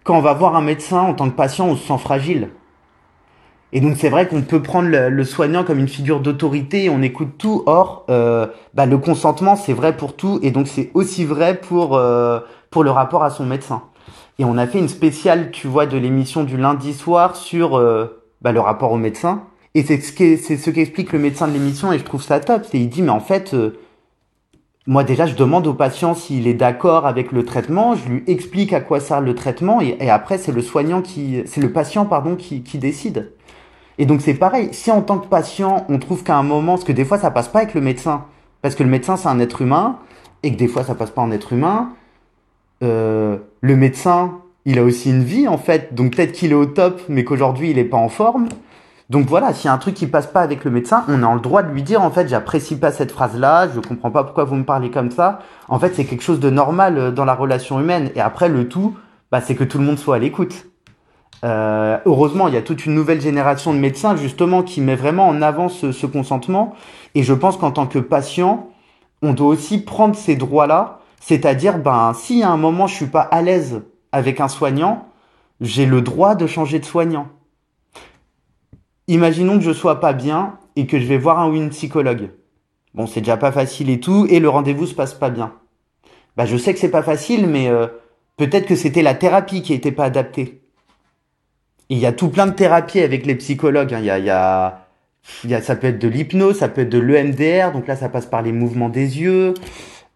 quand 0.02 0.16
on 0.16 0.22
va 0.22 0.32
voir 0.32 0.56
un 0.56 0.62
médecin 0.62 1.00
en 1.00 1.12
tant 1.12 1.28
que 1.28 1.36
patient, 1.36 1.68
on 1.68 1.76
se 1.76 1.86
sent 1.86 1.98
fragile. 1.98 2.48
Et 3.76 3.80
donc 3.80 3.98
c'est 3.98 4.08
vrai 4.08 4.26
qu'on 4.26 4.40
peut 4.40 4.62
prendre 4.62 4.88
le, 4.88 5.24
soignant 5.24 5.62
comme 5.62 5.78
une 5.78 5.86
figure 5.86 6.20
d'autorité, 6.20 6.88
on 6.88 7.02
écoute 7.02 7.32
tout. 7.36 7.62
Or, 7.66 8.06
euh, 8.08 8.46
bah, 8.72 8.86
le 8.86 8.96
consentement, 8.96 9.54
c'est 9.54 9.74
vrai 9.74 9.94
pour 9.94 10.16
tout, 10.16 10.38
et 10.42 10.50
donc 10.50 10.66
c'est 10.66 10.90
aussi 10.94 11.26
vrai 11.26 11.60
pour 11.60 11.94
euh, 11.94 12.40
pour 12.70 12.84
le 12.84 12.90
rapport 12.90 13.22
à 13.22 13.28
son 13.28 13.44
médecin. 13.44 13.82
Et 14.38 14.46
on 14.46 14.56
a 14.56 14.66
fait 14.66 14.78
une 14.78 14.88
spéciale, 14.88 15.50
tu 15.50 15.66
vois, 15.66 15.84
de 15.84 15.98
l'émission 15.98 16.42
du 16.42 16.56
lundi 16.56 16.94
soir 16.94 17.36
sur 17.36 17.76
euh, 17.76 18.22
bah, 18.40 18.50
le 18.50 18.60
rapport 18.60 18.92
au 18.92 18.96
médecin. 18.96 19.42
Et 19.74 19.82
c'est 19.82 20.00
ce 20.00 20.10
qui 20.10 20.38
c'est 20.38 20.56
ce 20.56 20.70
qu'explique 20.70 21.12
le 21.12 21.18
médecin 21.18 21.46
de 21.46 21.52
l'émission 21.52 21.92
et 21.92 21.98
je 21.98 22.04
trouve 22.04 22.22
ça 22.22 22.40
top. 22.40 22.62
C'est 22.64 22.78
il 22.78 22.88
dit 22.88 23.02
mais 23.02 23.10
en 23.10 23.20
fait 23.20 23.52
euh, 23.52 23.78
moi 24.86 25.04
déjà 25.04 25.26
je 25.26 25.34
demande 25.34 25.66
au 25.66 25.74
patient 25.74 26.14
s'il 26.14 26.46
est 26.46 26.54
d'accord 26.54 27.04
avec 27.04 27.30
le 27.30 27.44
traitement, 27.44 27.94
je 27.94 28.08
lui 28.08 28.24
explique 28.26 28.72
à 28.72 28.80
quoi 28.80 29.00
sert 29.00 29.20
le 29.20 29.34
traitement 29.34 29.82
et, 29.82 29.98
et 30.00 30.08
après 30.08 30.38
c'est 30.38 30.52
le 30.52 30.62
soignant 30.62 31.02
qui 31.02 31.42
c'est 31.44 31.60
le 31.60 31.72
patient 31.72 32.06
pardon 32.06 32.36
qui, 32.36 32.62
qui 32.62 32.78
décide. 32.78 33.32
Et 33.98 34.06
donc 34.06 34.20
c'est 34.20 34.34
pareil, 34.34 34.68
si 34.72 34.90
en 34.90 35.02
tant 35.02 35.18
que 35.18 35.26
patient 35.26 35.86
on 35.88 35.98
trouve 35.98 36.22
qu'à 36.22 36.36
un 36.36 36.42
moment 36.42 36.74
parce 36.74 36.84
que 36.84 36.92
des 36.92 37.04
fois 37.04 37.18
ça 37.18 37.30
passe 37.30 37.48
pas 37.48 37.60
avec 37.60 37.74
le 37.74 37.80
médecin 37.80 38.24
parce 38.62 38.74
que 38.74 38.82
le 38.82 38.90
médecin 38.90 39.16
c'est 39.16 39.28
un 39.28 39.40
être 39.40 39.62
humain 39.62 39.98
et 40.42 40.52
que 40.52 40.58
des 40.58 40.68
fois 40.68 40.84
ça 40.84 40.94
passe 40.94 41.10
pas 41.10 41.22
en 41.22 41.30
être 41.30 41.52
humain, 41.52 41.90
euh, 42.82 43.38
le 43.60 43.76
médecin 43.76 44.32
il 44.66 44.78
a 44.78 44.82
aussi 44.82 45.10
une 45.10 45.24
vie 45.24 45.48
en 45.48 45.58
fait 45.58 45.94
donc 45.94 46.14
peut-être 46.14 46.32
qu'il 46.32 46.52
est 46.52 46.56
au 46.56 46.66
top 46.66 47.00
mais 47.08 47.24
qu'aujourd'hui 47.24 47.70
il 47.70 47.78
est 47.78 47.84
pas 47.84 47.96
en 47.96 48.08
forme. 48.08 48.48
Donc 49.08 49.26
voilà, 49.28 49.52
s'il 49.54 49.66
y 49.66 49.68
a 49.68 49.72
un 49.72 49.78
truc 49.78 49.94
qui 49.94 50.08
passe 50.08 50.26
pas 50.26 50.40
avec 50.40 50.64
le 50.64 50.70
médecin, 50.72 51.04
on 51.08 51.22
a 51.22 51.32
le 51.32 51.40
droit 51.40 51.62
de 51.62 51.72
lui 51.72 51.84
dire 51.84 52.02
en 52.02 52.10
fait, 52.10 52.28
j'apprécie 52.28 52.76
pas 52.76 52.90
cette 52.90 53.12
phrase-là, 53.12 53.68
je 53.72 53.78
comprends 53.78 54.10
pas 54.10 54.24
pourquoi 54.24 54.42
vous 54.44 54.56
me 54.56 54.64
parlez 54.64 54.90
comme 54.90 55.12
ça. 55.12 55.38
En 55.68 55.78
fait, 55.78 55.94
c'est 55.94 56.04
quelque 56.04 56.24
chose 56.24 56.40
de 56.40 56.50
normal 56.50 56.98
euh, 56.98 57.10
dans 57.12 57.24
la 57.24 57.34
relation 57.34 57.78
humaine. 57.78 58.10
Et 58.16 58.20
après, 58.20 58.48
le 58.48 58.68
tout, 58.68 58.96
bah, 59.30 59.40
c'est 59.40 59.54
que 59.54 59.62
tout 59.62 59.78
le 59.78 59.84
monde 59.84 59.98
soit 59.98 60.16
à 60.16 60.18
l'écoute. 60.18 60.66
Euh, 61.46 61.98
heureusement, 62.06 62.48
il 62.48 62.54
y 62.54 62.56
a 62.56 62.62
toute 62.62 62.86
une 62.86 62.94
nouvelle 62.94 63.20
génération 63.20 63.72
de 63.72 63.78
médecins 63.78 64.16
justement 64.16 64.64
qui 64.64 64.80
met 64.80 64.96
vraiment 64.96 65.28
en 65.28 65.42
avant 65.42 65.68
ce, 65.68 65.92
ce 65.92 66.06
consentement. 66.06 66.74
Et 67.14 67.22
je 67.22 67.32
pense 67.32 67.56
qu'en 67.56 67.70
tant 67.70 67.86
que 67.86 68.00
patient, 68.00 68.68
on 69.22 69.32
doit 69.32 69.48
aussi 69.48 69.78
prendre 69.78 70.16
ces 70.16 70.34
droits-là, 70.34 70.98
c'est-à-dire, 71.20 71.78
ben, 71.78 72.12
si 72.14 72.42
à 72.42 72.50
un 72.50 72.56
moment 72.56 72.86
je 72.86 72.94
suis 72.94 73.06
pas 73.06 73.20
à 73.20 73.42
l'aise 73.42 73.82
avec 74.12 74.40
un 74.40 74.48
soignant, 74.48 75.06
j'ai 75.60 75.86
le 75.86 76.02
droit 76.02 76.34
de 76.34 76.46
changer 76.46 76.80
de 76.80 76.84
soignant. 76.84 77.28
Imaginons 79.08 79.58
que 79.58 79.64
je 79.64 79.72
sois 79.72 80.00
pas 80.00 80.12
bien 80.12 80.58
et 80.74 80.86
que 80.86 80.98
je 80.98 81.06
vais 81.06 81.18
voir 81.18 81.38
un 81.38 81.48
ou 81.48 81.54
une 81.54 81.70
psychologue. 81.70 82.30
Bon, 82.94 83.06
c'est 83.06 83.20
déjà 83.20 83.36
pas 83.36 83.52
facile 83.52 83.88
et 83.90 84.00
tout, 84.00 84.26
et 84.28 84.40
le 84.40 84.48
rendez-vous 84.48 84.86
se 84.86 84.94
passe 84.94 85.14
pas 85.14 85.30
bien. 85.30 85.52
Bah, 86.36 86.44
je 86.44 86.56
sais 86.56 86.72
que 86.74 86.80
c'est 86.80 86.90
pas 86.90 87.02
facile, 87.02 87.46
mais 87.46 87.68
euh, 87.68 87.86
peut-être 88.36 88.66
que 88.66 88.74
c'était 88.74 89.02
la 89.02 89.14
thérapie 89.14 89.62
qui 89.62 89.74
était 89.74 89.92
pas 89.92 90.04
adaptée. 90.04 90.65
Il 91.88 91.98
y 91.98 92.06
a 92.06 92.12
tout 92.12 92.28
plein 92.28 92.46
de 92.46 92.52
thérapies 92.52 93.00
avec 93.00 93.26
les 93.26 93.34
psychologues. 93.36 93.94
Hein. 93.94 94.00
Il, 94.00 94.06
y 94.06 94.10
a, 94.10 94.18
il, 94.18 94.24
y 94.24 94.30
a, 94.30 94.86
il 95.44 95.50
y 95.50 95.54
a, 95.54 95.62
ça 95.62 95.76
peut 95.76 95.88
être 95.88 95.98
de 95.98 96.08
l'hypnose, 96.08 96.58
ça 96.58 96.68
peut 96.68 96.82
être 96.82 96.88
de 96.88 96.98
l'EMDR, 96.98 97.72
donc 97.72 97.86
là 97.86 97.96
ça 97.96 98.08
passe 98.08 98.26
par 98.26 98.42
les 98.42 98.52
mouvements 98.52 98.88
des 98.88 99.20
yeux. 99.20 99.54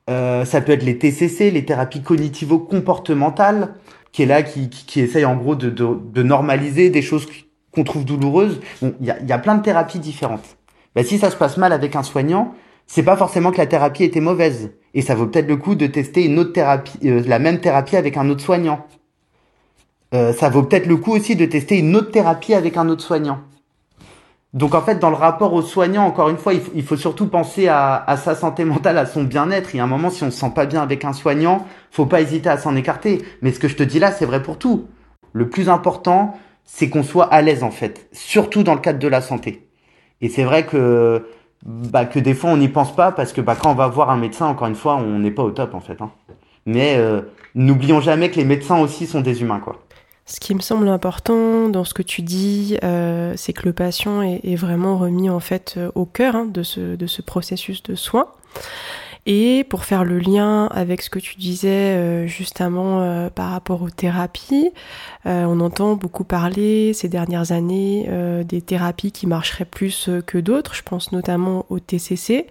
Euh, 0.08 0.44
ça 0.44 0.60
peut 0.60 0.72
être 0.72 0.82
les 0.82 0.98
TCC, 0.98 1.50
les 1.50 1.64
thérapies 1.64 2.02
cognitivo-comportementales, 2.02 3.74
qui 4.12 4.22
est 4.24 4.26
là, 4.26 4.42
qui, 4.42 4.68
qui, 4.68 4.84
qui 4.84 5.00
essaye 5.00 5.24
en 5.24 5.36
gros 5.36 5.54
de, 5.54 5.70
de, 5.70 5.86
de 6.02 6.22
normaliser 6.22 6.90
des 6.90 7.02
choses 7.02 7.28
qu'on 7.72 7.84
trouve 7.84 8.04
douloureuses. 8.04 8.60
Bon, 8.82 8.94
il 9.00 9.06
y 9.06 9.10
a, 9.10 9.20
y 9.20 9.32
a, 9.32 9.38
plein 9.38 9.54
de 9.54 9.62
thérapies 9.62 10.00
différentes. 10.00 10.56
Ben, 10.96 11.04
si 11.04 11.18
ça 11.18 11.30
se 11.30 11.36
passe 11.36 11.56
mal 11.56 11.72
avec 11.72 11.94
un 11.94 12.02
soignant, 12.02 12.54
c'est 12.88 13.04
pas 13.04 13.16
forcément 13.16 13.52
que 13.52 13.58
la 13.58 13.66
thérapie 13.66 14.02
était 14.02 14.20
mauvaise. 14.20 14.72
Et 14.94 15.02
ça 15.02 15.14
vaut 15.14 15.26
peut-être 15.26 15.46
le 15.46 15.56
coup 15.56 15.76
de 15.76 15.86
tester 15.86 16.24
une 16.24 16.40
autre 16.40 16.52
thérapie, 16.52 16.98
euh, 17.04 17.22
la 17.24 17.38
même 17.38 17.60
thérapie 17.60 17.96
avec 17.96 18.16
un 18.16 18.28
autre 18.28 18.42
soignant. 18.42 18.84
Euh, 20.12 20.32
ça 20.32 20.48
vaut 20.48 20.62
peut-être 20.62 20.86
le 20.86 20.96
coup 20.96 21.12
aussi 21.12 21.36
de 21.36 21.46
tester 21.46 21.78
une 21.78 21.94
autre 21.94 22.10
thérapie 22.10 22.54
avec 22.54 22.76
un 22.76 22.88
autre 22.88 23.02
soignant. 23.02 23.40
Donc 24.52 24.74
en 24.74 24.82
fait, 24.82 24.98
dans 24.98 25.10
le 25.10 25.16
rapport 25.16 25.52
au 25.52 25.62
soignant, 25.62 26.04
encore 26.04 26.28
une 26.28 26.36
fois, 26.36 26.52
il 26.54 26.82
faut, 26.82 26.96
surtout 26.96 27.28
penser 27.28 27.68
à, 27.68 28.16
sa 28.16 28.34
santé 28.34 28.64
mentale, 28.64 28.98
à 28.98 29.06
son 29.06 29.22
bien-être. 29.22 29.74
Il 29.74 29.78
y 29.78 29.80
a 29.80 29.84
un 29.84 29.86
moment, 29.86 30.10
si 30.10 30.24
on 30.24 30.30
se 30.32 30.38
sent 30.38 30.50
pas 30.52 30.66
bien 30.66 30.82
avec 30.82 31.04
un 31.04 31.12
soignant, 31.12 31.66
faut 31.92 32.06
pas 32.06 32.20
hésiter 32.20 32.48
à 32.48 32.58
s'en 32.58 32.74
écarter. 32.74 33.22
Mais 33.42 33.52
ce 33.52 33.60
que 33.60 33.68
je 33.68 33.76
te 33.76 33.84
dis 33.84 34.00
là, 34.00 34.10
c'est 34.10 34.26
vrai 34.26 34.42
pour 34.42 34.58
tout. 34.58 34.86
Le 35.32 35.48
plus 35.48 35.68
important, 35.68 36.36
c'est 36.64 36.88
qu'on 36.88 37.04
soit 37.04 37.26
à 37.26 37.42
l'aise 37.42 37.62
en 37.62 37.70
fait, 37.70 38.08
surtout 38.12 38.64
dans 38.64 38.74
le 38.74 38.80
cadre 38.80 38.98
de 38.98 39.08
la 39.08 39.20
santé. 39.20 39.68
Et 40.20 40.28
c'est 40.28 40.44
vrai 40.44 40.66
que 40.66 41.26
bah, 41.64 42.04
que 42.04 42.18
des 42.18 42.34
fois 42.34 42.50
on 42.50 42.56
n'y 42.56 42.68
pense 42.68 42.94
pas 42.94 43.12
parce 43.12 43.32
que 43.32 43.40
bah, 43.40 43.54
quand 43.60 43.70
on 43.70 43.74
va 43.74 43.86
voir 43.86 44.10
un 44.10 44.16
médecin, 44.16 44.46
encore 44.46 44.66
une 44.66 44.74
fois, 44.74 44.96
on 44.96 45.18
n'est 45.20 45.30
pas 45.30 45.42
au 45.42 45.50
top 45.50 45.74
en 45.74 45.80
fait. 45.80 46.00
Hein. 46.00 46.10
Mais 46.66 46.96
euh, 46.96 47.22
n'oublions 47.54 48.00
jamais 48.00 48.30
que 48.30 48.36
les 48.36 48.44
médecins 48.44 48.80
aussi 48.80 49.06
sont 49.06 49.20
des 49.20 49.42
humains 49.42 49.60
quoi. 49.60 49.76
Ce 50.26 50.38
qui 50.38 50.54
me 50.54 50.60
semble 50.60 50.88
important 50.88 51.68
dans 51.68 51.84
ce 51.84 51.92
que 51.92 52.02
tu 52.02 52.22
dis, 52.22 52.76
euh, 52.84 53.34
c'est 53.36 53.52
que 53.52 53.66
le 53.66 53.72
patient 53.72 54.22
est, 54.22 54.54
vraiment 54.54 54.96
remis 54.96 55.28
en 55.28 55.40
fait 55.40 55.74
euh, 55.76 55.90
au 55.94 56.04
cœur 56.04 56.36
hein, 56.36 56.46
de, 56.46 56.62
ce, 56.62 56.94
de 56.94 57.06
ce 57.06 57.20
processus 57.22 57.82
de 57.82 57.94
soins. 57.94 58.28
Et 59.26 59.64
pour 59.68 59.84
faire 59.84 60.04
le 60.04 60.18
lien 60.18 60.66
avec 60.66 61.02
ce 61.02 61.10
que 61.10 61.18
tu 61.18 61.36
disais 61.36 61.68
euh, 61.68 62.26
justement 62.26 63.00
euh, 63.00 63.28
par 63.28 63.50
rapport 63.50 63.82
aux 63.82 63.90
thérapies, 63.90 64.70
euh, 65.26 65.44
on 65.44 65.60
entend 65.60 65.94
beaucoup 65.94 66.24
parler 66.24 66.94
ces 66.94 67.08
dernières 67.08 67.52
années 67.52 68.08
des 68.44 68.62
thérapies 68.62 69.12
qui 69.12 69.26
marcheraient 69.26 69.64
plus 69.64 70.08
que 70.26 70.38
d'autres. 70.38 70.74
Je 70.74 70.82
pense 70.82 71.12
notamment 71.12 71.66
au 71.68 71.78
TCC. 71.78 72.46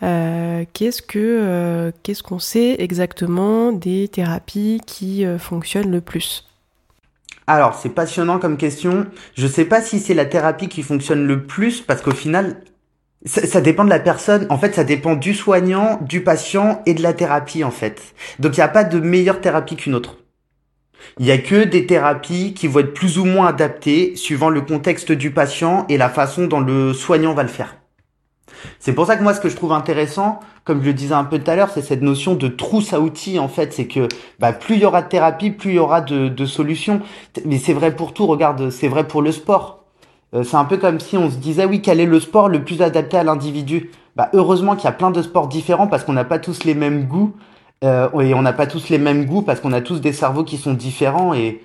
qu'est-ce 0.00 1.02
que 1.02 1.92
qu'est-ce 2.02 2.22
qu'on 2.22 2.38
sait 2.38 2.76
exactement 2.78 3.72
des 3.72 4.08
thérapies 4.08 4.80
qui 4.86 5.24
fonctionnent 5.38 5.90
le 5.90 6.00
plus? 6.00 6.44
Alors, 7.46 7.74
c'est 7.74 7.90
passionnant 7.90 8.38
comme 8.38 8.56
question. 8.56 9.06
Je 9.36 9.46
sais 9.46 9.66
pas 9.66 9.82
si 9.82 10.00
c'est 10.00 10.14
la 10.14 10.24
thérapie 10.24 10.68
qui 10.68 10.82
fonctionne 10.82 11.26
le 11.26 11.44
plus 11.44 11.82
parce 11.82 12.00
qu'au 12.00 12.14
final, 12.14 12.56
ça, 13.26 13.60
dépend 13.60 13.84
de 13.84 13.90
la 13.90 14.00
personne. 14.00 14.46
En 14.48 14.58
fait, 14.58 14.74
ça 14.74 14.84
dépend 14.84 15.14
du 15.14 15.34
soignant, 15.34 15.98
du 16.02 16.22
patient 16.22 16.82
et 16.86 16.94
de 16.94 17.02
la 17.02 17.12
thérapie, 17.12 17.64
en 17.64 17.70
fait. 17.70 18.14
Donc, 18.38 18.56
il 18.56 18.60
n'y 18.60 18.64
a 18.64 18.68
pas 18.68 18.84
de 18.84 18.98
meilleure 18.98 19.40
thérapie 19.40 19.76
qu'une 19.76 19.94
autre. 19.94 20.18
Il 21.18 21.26
y 21.26 21.30
a 21.30 21.38
que 21.38 21.64
des 21.64 21.86
thérapies 21.86 22.54
qui 22.54 22.66
vont 22.66 22.80
être 22.80 22.94
plus 22.94 23.18
ou 23.18 23.26
moins 23.26 23.48
adaptées 23.48 24.16
suivant 24.16 24.48
le 24.48 24.62
contexte 24.62 25.12
du 25.12 25.30
patient 25.30 25.84
et 25.90 25.98
la 25.98 26.08
façon 26.08 26.46
dont 26.46 26.60
le 26.60 26.94
soignant 26.94 27.34
va 27.34 27.42
le 27.42 27.48
faire. 27.50 27.76
C'est 28.78 28.92
pour 28.92 29.06
ça 29.06 29.16
que 29.16 29.22
moi, 29.22 29.34
ce 29.34 29.40
que 29.40 29.48
je 29.48 29.56
trouve 29.56 29.72
intéressant, 29.72 30.40
comme 30.64 30.80
je 30.80 30.86
le 30.86 30.94
disais 30.94 31.14
un 31.14 31.24
peu 31.24 31.38
tout 31.38 31.50
à 31.50 31.56
l'heure, 31.56 31.70
c'est 31.70 31.82
cette 31.82 32.02
notion 32.02 32.34
de 32.34 32.48
trousse 32.48 32.92
à 32.92 33.00
outils, 33.00 33.38
en 33.38 33.48
fait. 33.48 33.72
C'est 33.72 33.86
que 33.86 34.08
bah, 34.38 34.52
plus 34.52 34.76
il 34.76 34.82
y 34.82 34.84
aura 34.86 35.02
de 35.02 35.08
thérapie, 35.08 35.50
plus 35.50 35.70
il 35.70 35.76
y 35.76 35.78
aura 35.78 36.00
de, 36.00 36.28
de 36.28 36.46
solutions. 36.46 37.00
Mais 37.44 37.58
c'est 37.58 37.74
vrai 37.74 37.94
pour 37.94 38.14
tout. 38.14 38.26
Regarde, 38.26 38.70
c'est 38.70 38.88
vrai 38.88 39.06
pour 39.06 39.22
le 39.22 39.32
sport 39.32 39.84
euh, 40.34 40.42
c'est 40.42 40.56
un 40.56 40.64
peu 40.64 40.76
comme 40.76 41.00
si 41.00 41.16
on 41.16 41.30
se 41.30 41.36
disait 41.36 41.64
oui 41.64 41.80
quel 41.80 42.00
est 42.00 42.06
le 42.06 42.20
sport 42.20 42.48
le 42.48 42.64
plus 42.64 42.82
adapté 42.82 43.16
à 43.16 43.24
l'individu? 43.24 43.90
Bah 44.16 44.30
heureusement 44.32 44.74
qu'il 44.76 44.84
y 44.84 44.88
a 44.88 44.92
plein 44.92 45.10
de 45.10 45.22
sports 45.22 45.48
différents 45.48 45.86
parce 45.86 46.04
qu'on 46.04 46.12
n'a 46.12 46.24
pas 46.24 46.38
tous 46.38 46.64
les 46.64 46.74
mêmes 46.74 47.04
goûts 47.04 47.34
euh, 47.84 48.08
et 48.20 48.34
on 48.34 48.42
n'a 48.42 48.52
pas 48.52 48.66
tous 48.66 48.88
les 48.88 48.98
mêmes 48.98 49.26
goûts 49.26 49.42
parce 49.42 49.60
qu'on 49.60 49.72
a 49.72 49.80
tous 49.80 50.00
des 50.00 50.12
cerveaux 50.12 50.44
qui 50.44 50.56
sont 50.56 50.74
différents 50.74 51.34
et 51.34 51.62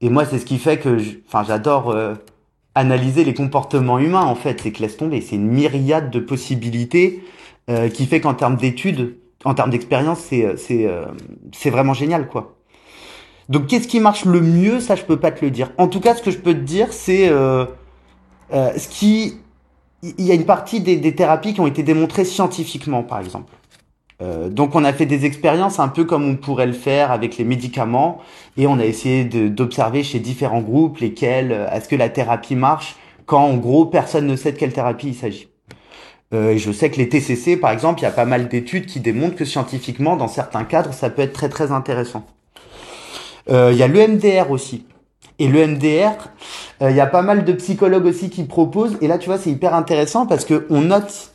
et 0.00 0.10
moi 0.10 0.24
c'est 0.24 0.38
ce 0.38 0.46
qui 0.46 0.58
fait 0.58 0.78
que 0.78 0.98
enfin 1.26 1.44
j'adore 1.46 1.90
euh, 1.90 2.14
analyser 2.76 3.24
les 3.24 3.34
comportements 3.34 3.98
humains 3.98 4.22
en 4.22 4.36
fait 4.36 4.60
c'est 4.60 4.70
que 4.70 4.80
laisse 4.82 4.96
tomber 4.96 5.20
c'est 5.20 5.34
une 5.34 5.48
myriade 5.48 6.10
de 6.10 6.20
possibilités 6.20 7.24
euh, 7.68 7.88
qui 7.88 8.06
fait 8.06 8.20
qu'en 8.20 8.34
termes 8.34 8.56
d'études 8.56 9.16
en 9.44 9.54
termes 9.54 9.70
d'expérience 9.70 10.20
c'est 10.20 10.56
c'est 10.56 10.88
c'est 11.52 11.70
vraiment 11.70 11.94
génial 11.94 12.28
quoi. 12.28 12.52
Donc 13.48 13.66
qu'est-ce 13.66 13.86
qui 13.86 14.00
marche 14.00 14.24
le 14.24 14.40
mieux? 14.40 14.80
Ça 14.80 14.96
je 14.96 15.04
peux 15.04 15.18
pas 15.18 15.30
te 15.30 15.44
le 15.44 15.50
dire. 15.50 15.70
En 15.78 15.88
tout 15.88 16.00
cas 16.00 16.14
ce 16.14 16.22
que 16.22 16.30
je 16.30 16.38
peux 16.38 16.54
te 16.54 16.60
dire 16.60 16.92
c'est 16.92 17.28
euh, 18.52 18.78
ce 18.78 18.88
qui, 18.88 19.38
il 20.02 20.24
y 20.24 20.30
a 20.30 20.34
une 20.34 20.46
partie 20.46 20.80
des, 20.80 21.14
thérapies 21.14 21.54
qui 21.54 21.60
ont 21.60 21.66
été 21.66 21.82
démontrées 21.82 22.24
scientifiquement, 22.24 23.02
par 23.02 23.20
exemple. 23.20 23.52
Euh, 24.22 24.48
donc 24.48 24.74
on 24.74 24.84
a 24.84 24.92
fait 24.92 25.04
des 25.04 25.26
expériences 25.26 25.78
un 25.78 25.88
peu 25.88 26.04
comme 26.04 26.26
on 26.26 26.36
pourrait 26.36 26.66
le 26.66 26.72
faire 26.72 27.10
avec 27.10 27.36
les 27.36 27.44
médicaments 27.44 28.18
et 28.56 28.66
on 28.66 28.78
a 28.78 28.84
essayé 28.84 29.24
d'observer 29.24 30.02
chez 30.02 30.20
différents 30.20 30.62
groupes 30.62 30.98
lesquels 30.98 31.52
euh, 31.52 31.70
est-ce 31.70 31.86
que 31.86 31.96
la 31.96 32.08
thérapie 32.08 32.56
marche 32.56 32.96
quand 33.26 33.44
en 33.44 33.56
gros 33.56 33.84
personne 33.84 34.26
ne 34.26 34.36
sait 34.36 34.52
de 34.52 34.56
quelle 34.56 34.72
thérapie 34.72 35.08
il 35.08 35.14
s'agit. 35.14 35.48
Euh, 36.32 36.52
et 36.52 36.58
je 36.58 36.72
sais 36.72 36.90
que 36.90 36.96
les 36.96 37.10
TCC 37.10 37.58
par 37.58 37.72
exemple, 37.72 38.00
il 38.00 38.04
y 38.04 38.06
a 38.06 38.10
pas 38.10 38.24
mal 38.24 38.48
d'études 38.48 38.86
qui 38.86 39.00
démontrent 39.00 39.36
que 39.36 39.44
scientifiquement 39.44 40.16
dans 40.16 40.28
certains 40.28 40.64
cadres 40.64 40.94
ça 40.94 41.10
peut 41.10 41.22
être 41.22 41.34
très 41.34 41.50
très 41.50 41.70
intéressant. 41.70 42.24
Il 43.48 43.76
y 43.76 43.82
a 43.84 43.86
l'EMDR 43.86 44.50
aussi. 44.50 44.86
Et 45.38 45.46
le 45.46 45.64
MDR, 45.64 46.16
il 46.80 46.96
y 46.96 47.00
a 47.00 47.06
pas 47.06 47.22
mal 47.22 47.44
de 47.44 47.52
psychologues 47.52 48.06
aussi 48.06 48.28
qui 48.28 48.42
proposent. 48.42 48.98
Et 49.00 49.06
là, 49.06 49.18
tu 49.18 49.28
vois, 49.28 49.38
c'est 49.38 49.50
hyper 49.50 49.72
intéressant 49.72 50.26
parce 50.26 50.44
que 50.44 50.66
on 50.68 50.80
note. 50.80 51.30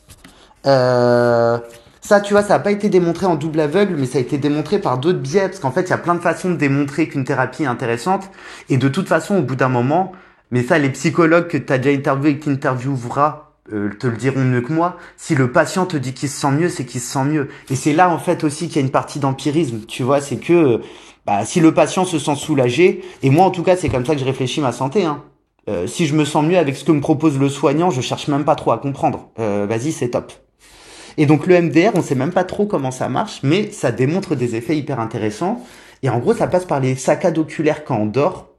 Ça, 2.01 2.19
tu 2.19 2.33
vois, 2.33 2.41
ça 2.41 2.55
n'a 2.55 2.59
pas 2.59 2.71
été 2.71 2.89
démontré 2.89 3.25
en 3.25 3.35
double 3.35 3.59
aveugle, 3.59 3.95
mais 3.97 4.05
ça 4.05 4.17
a 4.17 4.21
été 4.21 4.37
démontré 4.37 4.79
par 4.79 4.97
d'autres 4.97 5.19
biais, 5.19 5.47
parce 5.47 5.59
qu'en 5.59 5.71
fait, 5.71 5.83
il 5.83 5.89
y 5.91 5.93
a 5.93 5.97
plein 5.97 6.15
de 6.15 6.19
façons 6.19 6.49
de 6.49 6.55
démontrer 6.55 7.07
qu'une 7.07 7.23
thérapie 7.23 7.63
est 7.63 7.67
intéressante. 7.67 8.29
Et 8.69 8.77
de 8.77 8.87
toute 8.89 9.07
façon, 9.07 9.37
au 9.37 9.41
bout 9.41 9.55
d'un 9.55 9.69
moment, 9.69 10.11
mais 10.49 10.63
ça, 10.63 10.79
les 10.79 10.89
psychologues 10.89 11.47
que 11.47 11.57
tu 11.57 11.71
as 11.71 11.77
déjà 11.77 11.95
interviewé 11.95 12.31
et 12.31 12.37
que 12.39 12.45
tu 12.45 12.49
intervieweras 12.49 13.51
euh, 13.71 13.89
te 13.99 14.07
le 14.07 14.17
diront 14.17 14.43
mieux 14.43 14.61
que 14.61 14.73
moi. 14.73 14.97
Si 15.15 15.35
le 15.35 15.51
patient 15.51 15.85
te 15.85 15.95
dit 15.95 16.13
qu'il 16.13 16.27
se 16.27 16.41
sent 16.41 16.51
mieux, 16.51 16.69
c'est 16.69 16.85
qu'il 16.85 16.99
se 16.99 17.11
sent 17.11 17.23
mieux. 17.23 17.49
Et 17.69 17.75
c'est 17.75 17.93
là, 17.93 18.09
en 18.09 18.17
fait, 18.17 18.43
aussi 18.43 18.67
qu'il 18.67 18.77
y 18.77 18.79
a 18.79 18.81
une 18.85 18.91
partie 18.91 19.19
d'empirisme. 19.19 19.81
Tu 19.87 20.03
vois, 20.03 20.19
c'est 20.19 20.37
que 20.37 20.81
bah, 21.25 21.45
si 21.45 21.59
le 21.59 21.73
patient 21.73 22.05
se 22.05 22.17
sent 22.19 22.35
soulagé, 22.35 23.03
et 23.21 23.29
moi 23.29 23.45
en 23.45 23.51
tout 23.51 23.63
cas 23.63 23.75
c'est 23.75 23.89
comme 23.89 24.05
ça 24.05 24.13
que 24.13 24.19
je 24.19 24.25
réfléchis 24.25 24.61
ma 24.61 24.71
santé, 24.71 25.05
hein. 25.05 25.23
Euh, 25.69 25.85
si 25.85 26.07
je 26.07 26.15
me 26.15 26.25
sens 26.25 26.43
mieux 26.43 26.57
avec 26.57 26.75
ce 26.75 26.83
que 26.83 26.91
me 26.91 27.01
propose 27.01 27.37
le 27.37 27.47
soignant, 27.47 27.91
je 27.91 28.01
cherche 28.01 28.27
même 28.27 28.43
pas 28.43 28.55
trop 28.55 28.71
à 28.71 28.79
comprendre. 28.79 29.29
Euh, 29.39 29.67
Vas-y, 29.69 29.91
c'est 29.91 30.09
top. 30.09 30.33
Et 31.17 31.25
donc 31.25 31.47
le 31.47 31.61
MDR, 31.61 31.91
on 31.95 32.01
sait 32.01 32.15
même 32.15 32.31
pas 32.31 32.43
trop 32.43 32.65
comment 32.65 32.91
ça 32.91 33.09
marche, 33.09 33.41
mais 33.43 33.71
ça 33.71 33.91
démontre 33.91 34.35
des 34.35 34.55
effets 34.55 34.77
hyper 34.77 34.99
intéressants. 34.99 35.63
Et 36.03 36.09
en 36.09 36.19
gros, 36.19 36.33
ça 36.33 36.47
passe 36.47 36.65
par 36.65 36.79
les 36.79 36.95
saccades 36.95 37.37
oculaires 37.37 37.83
quand 37.83 37.97
on 37.97 38.05
dort. 38.05 38.49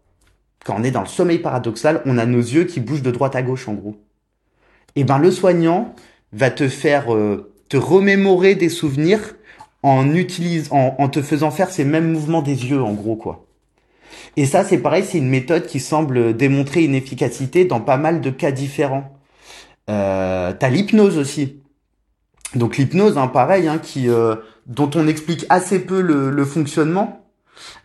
Quand 0.65 0.77
on 0.79 0.85
est 0.85 0.93
dans 0.93 1.01
le 1.01 1.09
sommeil 1.09 1.39
paradoxal, 1.39 2.03
on 2.07 2.19
a 2.19 2.27
nos 2.27 2.39
yeux 2.39 2.65
qui 2.65 2.81
bougent 2.81 3.03
de 3.03 3.11
droite 3.11 3.35
à 3.35 3.43
gauche 3.43 3.69
en 3.69 3.75
gros. 3.75 3.97
Et 4.95 5.05
ben 5.05 5.19
le 5.19 5.31
soignant 5.31 5.95
va 6.33 6.51
te 6.51 6.69
faire 6.69 7.13
euh, 7.15 7.53
te 7.69 7.77
remémorer 7.77 8.55
des 8.55 8.69
souvenirs 8.69 9.35
en 9.83 10.15
utilisant, 10.15 10.95
en, 10.99 11.09
te 11.09 11.23
faisant 11.23 11.51
faire 11.51 11.71
ces 11.71 11.85
mêmes 11.85 12.13
mouvements 12.13 12.43
des 12.43 12.67
yeux, 12.67 12.83
en 12.83 12.93
gros, 12.93 13.17
quoi. 13.17 13.47
Et 14.37 14.47
ça, 14.47 14.63
c'est 14.63 14.79
pareil, 14.79 15.05
c'est 15.05 15.19
une 15.19 15.29
méthode 15.29 15.67
qui 15.67 15.81
semble 15.81 16.37
démontrer 16.37 16.85
une 16.85 16.95
efficacité 16.95 17.65
dans 17.65 17.81
pas 17.81 17.97
mal 17.97 18.21
de 18.21 18.31
cas 18.31 18.53
différents. 18.53 19.13
Euh, 19.91 20.53
T'as 20.59 20.69
l'hypnose 20.69 21.19
aussi. 21.19 21.62
Donc 22.55 22.77
l'hypnose, 22.77 23.17
hein, 23.19 23.29
pareil, 23.29 23.69
hein, 23.69 23.81
euh, 23.99 24.37
dont 24.67 24.91
on 24.95 25.07
explique 25.07 25.47
assez 25.49 25.79
peu 25.79 26.01
le, 26.01 26.31
le 26.31 26.45
fonctionnement. 26.45 27.23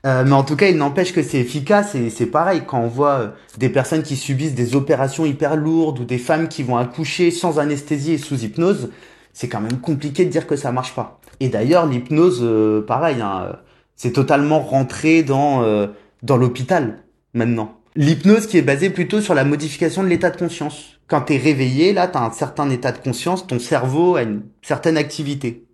Euh, 0.05 0.23
mais 0.25 0.33
en 0.33 0.43
tout 0.43 0.55
cas, 0.55 0.67
il 0.67 0.77
n'empêche 0.77 1.13
que 1.13 1.21
c'est 1.21 1.39
efficace 1.39 1.95
et 1.95 2.09
c'est 2.09 2.25
pareil 2.25 2.63
quand 2.65 2.79
on 2.79 2.87
voit 2.87 3.19
euh, 3.19 3.27
des 3.57 3.69
personnes 3.69 4.03
qui 4.03 4.15
subissent 4.15 4.55
des 4.55 4.75
opérations 4.75 5.25
hyper 5.25 5.55
lourdes 5.55 5.99
ou 5.99 6.03
des 6.03 6.17
femmes 6.17 6.47
qui 6.47 6.63
vont 6.63 6.77
accoucher 6.77 7.31
sans 7.31 7.59
anesthésie 7.59 8.13
et 8.13 8.17
sous 8.17 8.43
hypnose, 8.43 8.89
c'est 9.33 9.47
quand 9.47 9.61
même 9.61 9.79
compliqué 9.79 10.25
de 10.25 10.29
dire 10.29 10.47
que 10.47 10.55
ça 10.55 10.71
marche 10.71 10.95
pas. 10.95 11.19
Et 11.39 11.49
d'ailleurs, 11.49 11.85
l'hypnose, 11.85 12.39
euh, 12.41 12.81
pareil, 12.81 13.21
hein, 13.21 13.57
c'est 13.95 14.13
totalement 14.13 14.59
rentré 14.59 15.23
dans 15.23 15.87
dans 16.23 16.37
l'hôpital 16.37 17.03
maintenant. 17.33 17.77
L'hypnose 17.95 18.45
qui 18.45 18.57
est 18.57 18.63
basée 18.63 18.91
plutôt 18.91 19.21
sur 19.21 19.33
la 19.33 19.43
modification 19.43 20.03
de 20.03 20.07
l'état 20.07 20.29
de 20.29 20.37
conscience. 20.37 20.96
Quand 21.07 21.21
tu 21.21 21.33
es 21.33 21.37
réveillé, 21.37 21.93
là, 21.93 22.07
tu 22.07 22.17
as 22.17 22.23
un 22.23 22.31
certain 22.31 22.69
état 22.69 22.91
de 22.91 22.97
conscience, 22.97 23.47
ton 23.47 23.59
cerveau 23.59 24.15
a 24.15 24.23
une 24.23 24.43
certaine 24.61 24.97
activité. 24.97 25.65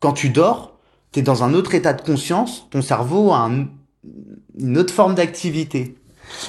Quand 0.00 0.12
tu 0.12 0.28
dors, 0.28 0.78
tu 1.12 1.20
es 1.20 1.22
dans 1.22 1.44
un 1.44 1.54
autre 1.54 1.74
état 1.74 1.92
de 1.92 2.02
conscience, 2.02 2.68
ton 2.70 2.82
cerveau 2.82 3.32
a 3.32 3.50
une 4.58 4.78
autre 4.78 4.92
forme 4.92 5.14
d'activité. 5.14 5.96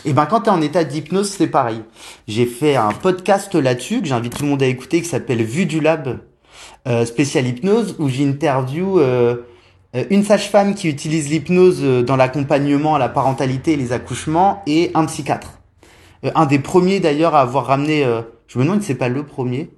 Et 0.05 0.13
ben 0.13 0.25
quand 0.25 0.41
tu 0.41 0.49
es 0.49 0.53
en 0.53 0.61
état 0.61 0.83
d'hypnose, 0.83 1.29
c'est 1.29 1.47
pareil. 1.47 1.81
J'ai 2.27 2.45
fait 2.45 2.75
un 2.75 2.91
podcast 2.91 3.55
là-dessus 3.55 4.01
que 4.01 4.07
j'invite 4.07 4.35
tout 4.35 4.43
le 4.43 4.49
monde 4.49 4.63
à 4.63 4.67
écouter 4.67 5.01
qui 5.01 5.07
s'appelle 5.07 5.43
Vue 5.43 5.65
du 5.65 5.79
Lab 5.79 6.19
euh, 6.87 7.05
spécial 7.05 7.47
hypnose 7.47 7.95
où 7.99 8.09
j'interview 8.09 8.99
euh, 8.99 9.37
euh, 9.95 10.03
une 10.09 10.23
sage-femme 10.23 10.75
qui 10.75 10.89
utilise 10.89 11.29
l'hypnose 11.29 11.83
dans 11.83 12.15
l'accompagnement 12.15 12.95
à 12.95 12.99
la 12.99 13.09
parentalité 13.09 13.73
et 13.73 13.77
les 13.77 13.91
accouchements 13.91 14.63
et 14.67 14.91
un 14.93 15.05
psychiatre. 15.05 15.60
Un 16.35 16.45
des 16.45 16.59
premiers 16.59 16.99
d'ailleurs 16.99 17.35
à 17.35 17.41
avoir 17.41 17.65
ramené, 17.65 18.05
je 18.47 18.59
me 18.59 18.63
demande 18.63 18.81
si 18.81 18.87
c'est 18.87 18.95
pas 18.95 19.09
le 19.09 19.23
premier, 19.23 19.69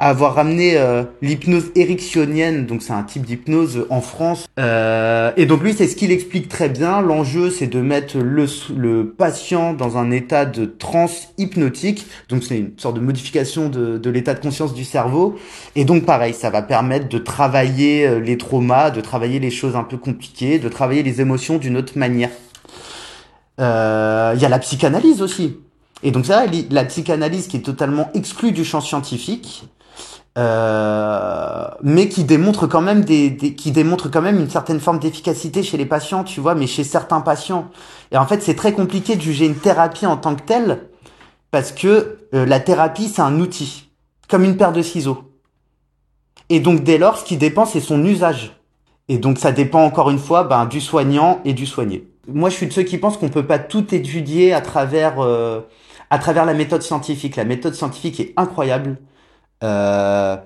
à 0.00 0.10
avoir 0.10 0.34
ramené 0.34 0.76
euh, 0.76 1.02
l'hypnose 1.22 1.72
ericksonienne, 1.74 2.66
donc 2.66 2.82
c'est 2.82 2.92
un 2.92 3.02
type 3.02 3.26
d'hypnose 3.26 3.86
en 3.90 4.00
France. 4.00 4.46
Euh, 4.58 5.32
et 5.36 5.46
donc 5.46 5.62
lui, 5.62 5.74
c'est 5.74 5.88
ce 5.88 5.96
qu'il 5.96 6.12
explique 6.12 6.48
très 6.48 6.68
bien. 6.68 7.00
L'enjeu, 7.00 7.50
c'est 7.50 7.66
de 7.66 7.80
mettre 7.80 8.18
le, 8.18 8.46
le 8.76 9.10
patient 9.10 9.72
dans 9.72 9.98
un 9.98 10.10
état 10.10 10.44
de 10.44 10.66
transe 10.66 11.28
hypnotique. 11.36 12.06
Donc 12.28 12.44
c'est 12.44 12.58
une 12.58 12.78
sorte 12.78 12.94
de 12.94 13.00
modification 13.00 13.68
de, 13.68 13.98
de 13.98 14.10
l'état 14.10 14.34
de 14.34 14.40
conscience 14.40 14.72
du 14.72 14.84
cerveau. 14.84 15.36
Et 15.74 15.84
donc 15.84 16.04
pareil, 16.04 16.32
ça 16.32 16.50
va 16.50 16.62
permettre 16.62 17.08
de 17.08 17.18
travailler 17.18 18.06
euh, 18.06 18.20
les 18.20 18.38
traumas, 18.38 18.90
de 18.90 19.00
travailler 19.00 19.40
les 19.40 19.50
choses 19.50 19.74
un 19.74 19.84
peu 19.84 19.96
compliquées, 19.96 20.60
de 20.60 20.68
travailler 20.68 21.02
les 21.02 21.20
émotions 21.20 21.58
d'une 21.58 21.76
autre 21.76 21.98
manière. 21.98 22.30
Euh, 23.60 24.32
il 24.36 24.40
y 24.40 24.44
a 24.44 24.48
la 24.48 24.60
psychanalyse 24.60 25.22
aussi. 25.22 25.56
Et 26.02 26.10
donc 26.10 26.26
ça, 26.26 26.44
la 26.70 26.84
psychanalyse 26.84 27.48
qui 27.48 27.56
est 27.56 27.62
totalement 27.62 28.10
exclue 28.14 28.52
du 28.52 28.64
champ 28.64 28.80
scientifique, 28.80 29.68
euh, 30.36 31.66
mais 31.82 32.08
qui 32.08 32.22
démontre 32.22 32.68
quand 32.68 32.80
même 32.80 33.04
des, 33.04 33.36
qui 33.36 33.72
démontre 33.72 34.08
quand 34.08 34.22
même 34.22 34.38
une 34.38 34.48
certaine 34.48 34.78
forme 34.78 35.00
d'efficacité 35.00 35.62
chez 35.62 35.76
les 35.76 35.86
patients, 35.86 36.22
tu 36.22 36.40
vois, 36.40 36.54
mais 36.54 36.68
chez 36.68 36.84
certains 36.84 37.20
patients. 37.20 37.70
Et 38.12 38.16
en 38.16 38.26
fait, 38.26 38.42
c'est 38.42 38.54
très 38.54 38.72
compliqué 38.72 39.16
de 39.16 39.20
juger 39.20 39.46
une 39.46 39.56
thérapie 39.56 40.06
en 40.06 40.16
tant 40.16 40.36
que 40.36 40.42
telle, 40.42 40.88
parce 41.50 41.72
que 41.72 42.18
euh, 42.34 42.46
la 42.46 42.60
thérapie, 42.60 43.08
c'est 43.08 43.22
un 43.22 43.40
outil, 43.40 43.90
comme 44.28 44.44
une 44.44 44.56
paire 44.56 44.72
de 44.72 44.82
ciseaux. 44.82 45.24
Et 46.50 46.60
donc 46.60 46.84
dès 46.84 46.98
lors, 46.98 47.18
ce 47.18 47.24
qui 47.24 47.36
dépend, 47.36 47.66
c'est 47.66 47.80
son 47.80 48.04
usage. 48.04 48.52
Et 49.08 49.18
donc 49.18 49.38
ça 49.38 49.52
dépend 49.52 49.84
encore 49.84 50.10
une 50.10 50.18
fois 50.18 50.44
ben, 50.44 50.66
du 50.66 50.80
soignant 50.80 51.40
et 51.44 51.54
du 51.54 51.66
soigné 51.66 52.06
moi, 52.28 52.50
je 52.50 52.56
suis 52.56 52.66
de 52.66 52.72
ceux 52.72 52.82
qui 52.82 52.98
pensent 52.98 53.16
qu'on 53.16 53.30
peut 53.30 53.46
pas 53.46 53.58
tout 53.58 53.94
étudier 53.94 54.52
à 54.52 54.60
travers 54.60 55.20
euh, 55.20 55.60
à 56.10 56.18
travers 56.18 56.44
la 56.44 56.54
méthode 56.54 56.82
scientifique. 56.82 57.36
La 57.36 57.44
méthode 57.44 57.74
scientifique 57.74 58.20
est 58.20 58.32
incroyable. 58.36 58.98
Euh, 59.62 60.36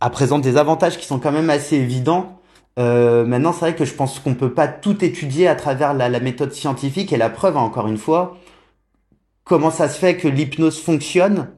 elle 0.00 0.10
présente 0.10 0.42
des 0.42 0.56
avantages 0.56 0.98
qui 0.98 1.06
sont 1.06 1.18
quand 1.18 1.32
même 1.32 1.50
assez 1.50 1.76
évidents. 1.76 2.40
Euh, 2.78 3.26
maintenant, 3.26 3.52
c'est 3.52 3.60
vrai 3.60 3.74
que 3.74 3.84
je 3.84 3.94
pense 3.94 4.18
qu'on 4.20 4.34
peut 4.34 4.54
pas 4.54 4.68
tout 4.68 5.04
étudier 5.04 5.48
à 5.48 5.54
travers 5.54 5.92
la, 5.92 6.08
la 6.08 6.20
méthode 6.20 6.52
scientifique 6.52 7.12
et 7.12 7.16
la 7.16 7.28
preuve, 7.28 7.56
encore 7.56 7.88
une 7.88 7.98
fois, 7.98 8.38
comment 9.44 9.70
ça 9.70 9.88
se 9.88 9.98
fait 9.98 10.16
que 10.16 10.28
l'hypnose 10.28 10.80
fonctionne? 10.80 11.48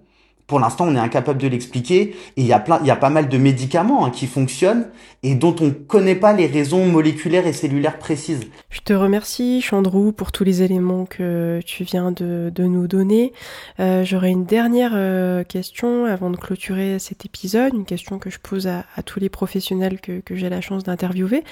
Pour 0.53 0.61
l'instant, 0.61 0.85
on 0.87 0.95
est 0.95 0.99
incapable 0.99 1.41
de 1.41 1.49
l'expliquer. 1.49 2.15
Et 2.37 2.43
il 2.43 2.45
y 2.45 2.53
a 2.53 2.61
plein, 2.61 2.79
il 2.83 2.87
y 2.87 2.91
a 2.91 2.97
pas 2.97 3.09
mal 3.09 3.31
de 3.31 3.39
médicaments 3.39 4.05
hein, 4.05 4.11
qui 4.11 4.27
fonctionnent 4.27 4.89
et 5.23 5.35
dont 5.35 5.57
on 5.63 5.65
ne 5.65 5.71
connaît 5.71 6.15
pas 6.15 6.35
les 6.35 6.47
raisons 6.47 6.85
moléculaires 6.85 7.47
et 7.47 7.55
cellulaires 7.55 7.99
précises. 7.99 8.43
Je 8.69 8.81
te 8.81 8.93
remercie, 8.93 9.63
Chandrou, 9.63 10.13
pour 10.13 10.31
tous 10.31 10.45
les 10.45 10.61
éléments 10.61 11.07
que 11.07 11.61
tu 11.65 11.85
viens 11.85 12.13
de, 12.13 12.53
nous 12.59 12.87
donner. 12.87 13.33
Euh, 13.81 14.05
j'aurais 14.05 14.29
une 14.29 14.45
dernière 14.45 14.93
euh, 14.95 15.43
question 15.43 16.05
avant 16.05 16.29
de 16.29 16.37
clôturer 16.37 16.99
cet 16.99 17.25
épisode, 17.25 17.73
une 17.73 17.87
question 17.87 18.19
que 18.19 18.29
je 18.29 18.39
pose 18.39 18.67
à, 18.67 18.85
tous 19.07 19.21
les 19.21 19.31
professionnels 19.31 20.03
que, 20.03 20.21
j'ai 20.33 20.51
la 20.51 20.61
chance 20.61 20.85
d'interviewer. 20.85 21.45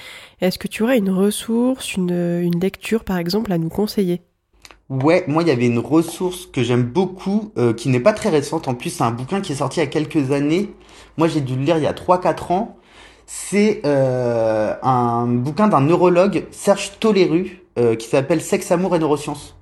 Est-ce 0.42 0.58
que 0.58 0.68
tu 0.68 0.82
aurais 0.82 0.98
une 0.98 1.08
ressource, 1.08 1.96
une 1.96 2.60
lecture, 2.60 3.04
par 3.04 3.16
exemple, 3.16 3.50
à 3.50 3.56
nous 3.56 3.70
conseiller? 3.70 4.20
Ouais, 4.90 5.22
moi 5.28 5.44
il 5.44 5.48
y 5.48 5.52
avait 5.52 5.66
une 5.66 5.78
ressource 5.78 6.46
que 6.46 6.64
j'aime 6.64 6.82
beaucoup, 6.82 7.52
euh, 7.56 7.72
qui 7.72 7.88
n'est 7.90 8.00
pas 8.00 8.12
très 8.12 8.28
récente, 8.28 8.66
en 8.66 8.74
plus 8.74 8.90
c'est 8.90 9.04
un 9.04 9.12
bouquin 9.12 9.40
qui 9.40 9.52
est 9.52 9.56
sorti 9.56 9.78
il 9.78 9.84
y 9.84 9.86
a 9.86 9.88
quelques 9.88 10.32
années, 10.32 10.74
moi 11.16 11.28
j'ai 11.28 11.40
dû 11.40 11.54
le 11.54 11.62
lire 11.62 11.76
il 11.78 11.84
y 11.84 11.86
a 11.86 11.92
3-4 11.92 12.52
ans, 12.52 12.76
c'est 13.24 13.82
euh, 13.84 14.74
un 14.82 15.28
bouquin 15.28 15.68
d'un 15.68 15.80
neurologue, 15.80 16.44
Serge 16.50 16.98
Toleru, 16.98 17.62
euh, 17.78 17.94
qui 17.94 18.08
s'appelle 18.08 18.40
Sexe, 18.40 18.72
Amour 18.72 18.96
et 18.96 18.98
Neurosciences. 18.98 19.56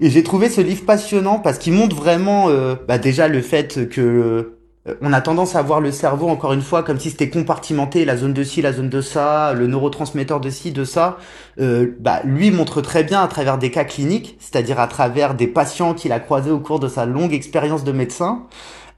Et 0.00 0.10
j'ai 0.10 0.22
trouvé 0.22 0.50
ce 0.50 0.60
livre 0.60 0.84
passionnant 0.84 1.38
parce 1.38 1.56
qu'il 1.56 1.72
montre 1.72 1.96
vraiment 1.96 2.50
bah, 2.86 2.98
déjà 2.98 3.26
le 3.26 3.40
fait 3.40 3.88
que 3.88 4.57
on 5.00 5.12
a 5.12 5.20
tendance 5.20 5.56
à 5.56 5.62
voir 5.62 5.80
le 5.80 5.90
cerveau, 5.92 6.28
encore 6.28 6.52
une 6.52 6.62
fois, 6.62 6.82
comme 6.82 6.98
si 6.98 7.10
c'était 7.10 7.30
compartimenté, 7.30 8.04
la 8.04 8.16
zone 8.16 8.32
de 8.32 8.42
ci, 8.44 8.62
la 8.62 8.72
zone 8.72 8.88
de 8.88 9.00
ça, 9.00 9.52
le 9.52 9.66
neurotransmetteur 9.66 10.40
de 10.40 10.50
ci, 10.50 10.72
de 10.72 10.84
ça. 10.84 11.18
Euh, 11.60 11.94
bah, 12.00 12.20
lui 12.24 12.50
montre 12.50 12.80
très 12.80 13.04
bien 13.04 13.22
à 13.22 13.28
travers 13.28 13.58
des 13.58 13.70
cas 13.70 13.84
cliniques, 13.84 14.36
c'est-à-dire 14.40 14.80
à 14.80 14.86
travers 14.86 15.34
des 15.34 15.46
patients 15.46 15.94
qu'il 15.94 16.12
a 16.12 16.20
croisés 16.20 16.50
au 16.50 16.60
cours 16.60 16.80
de 16.80 16.88
sa 16.88 17.06
longue 17.06 17.32
expérience 17.32 17.84
de 17.84 17.92
médecin. 17.92 18.46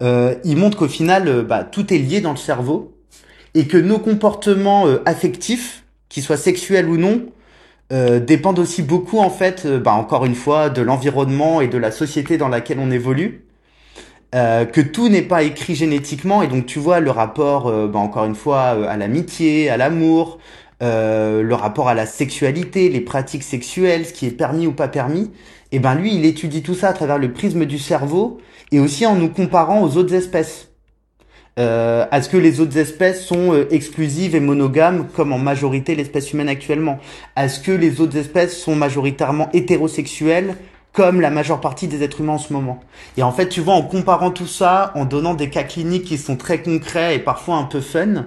Euh, 0.03 0.35
il 0.45 0.57
montre 0.57 0.79
qu'au 0.79 0.89
final, 0.89 1.43
bah, 1.43 1.65
tout 1.65 1.93
est 1.93 1.99
lié 1.99 2.21
dans 2.21 2.33
le 2.33 2.37
cerveau 2.37 2.95
et 3.55 3.67
que 3.67 3.77
nos 3.77 3.99
comportements 3.99 4.87
affectifs, 5.07 5.85
qu'ils 6.09 6.23
soient 6.23 6.37
sexuels 6.37 6.89
ou 6.89 6.97
non, 6.97 7.27
dépendent 7.91 8.61
aussi 8.61 8.83
beaucoup, 8.83 9.19
en 9.19 9.31
fait, 9.31 9.67
bah, 9.67 9.93
encore 9.93 10.25
une 10.25 10.37
fois, 10.37 10.71
de 10.71 10.81
l'environnement 10.81 11.61
et 11.61 11.67
de 11.67 11.77
la 11.77 11.91
société 11.91 12.39
dans 12.39 12.49
laquelle 12.49 12.79
on 12.79 12.91
évolue. 12.91 13.50
Euh, 14.33 14.65
que 14.65 14.81
tout 14.81 15.09
n'est 15.09 15.23
pas 15.23 15.43
écrit 15.43 15.75
génétiquement 15.75 16.41
et 16.41 16.47
donc 16.47 16.65
tu 16.65 16.79
vois 16.79 17.01
le 17.01 17.11
rapport 17.11 17.67
euh, 17.67 17.89
bah, 17.89 17.99
encore 17.99 18.27
une 18.27 18.37
fois 18.37 18.77
euh, 18.77 18.87
à 18.89 18.97
l'amitié, 18.97 19.69
à 19.71 19.77
l'amour, 19.77 20.39
le 20.81 21.53
rapport 21.53 21.89
à 21.89 21.95
la 21.95 22.07
sexualité, 22.07 22.89
les 22.89 23.01
pratiques 23.01 23.43
sexuelles, 23.43 24.07
ce 24.07 24.13
qui 24.13 24.27
est 24.27 24.31
permis 24.31 24.67
ou 24.67 24.73
pas 24.73 24.89
permis, 24.89 25.31
et 25.73 25.79
ben 25.79 25.95
lui 25.95 26.15
il 26.15 26.25
étudie 26.25 26.63
tout 26.63 26.75
ça 26.75 26.89
à 26.89 26.93
travers 26.95 27.19
le 27.19 27.33
prisme 27.33 27.67
du 27.67 27.79
cerveau 27.79 28.39
et 28.73 28.81
aussi 28.81 29.05
en 29.05 29.15
nous 29.15 29.29
comparant 29.29 29.83
aux 29.83 29.97
autres 29.97 30.15
espèces. 30.15 30.69
Est-ce 31.59 32.31
que 32.31 32.39
les 32.39 32.61
autres 32.61 32.79
espèces 32.79 33.27
sont 33.27 33.67
exclusives 33.71 34.35
et 34.35 34.41
monogames 34.41 35.09
comme 35.15 35.35
en 35.35 35.39
majorité 35.39 35.95
l'espèce 35.95 36.33
humaine 36.33 36.49
actuellement 36.49 36.99
Est-ce 37.37 37.61
que 37.61 37.73
les 37.73 38.01
autres 38.01 38.17
espèces 38.17 38.59
sont 38.59 38.75
majoritairement 38.75 39.51
hétérosexuelles 39.53 40.55
comme 40.93 41.21
la 41.21 41.31
majeure 41.31 41.61
partie 41.61 41.87
des 41.87 42.03
êtres 42.03 42.21
humains 42.21 42.35
en 42.35 42.39
ce 42.39 42.53
moment. 42.53 42.81
Et 43.17 43.23
en 43.23 43.33
fait, 43.33 43.49
tu 43.49 43.61
vois, 43.61 43.75
en 43.75 43.83
comparant 43.83 44.31
tout 44.31 44.47
ça, 44.47 44.93
en 44.95 45.05
donnant 45.05 45.35
des 45.35 45.51
cas 45.51 45.63
cliniques 45.63 46.05
qui 46.05 46.19
sont 46.19 46.37
très 46.37 46.63
concrets 46.63 47.17
et 47.17 47.19
parfois 47.19 47.57
un 47.57 47.65
peu 47.65 47.81
fun, 47.81 48.27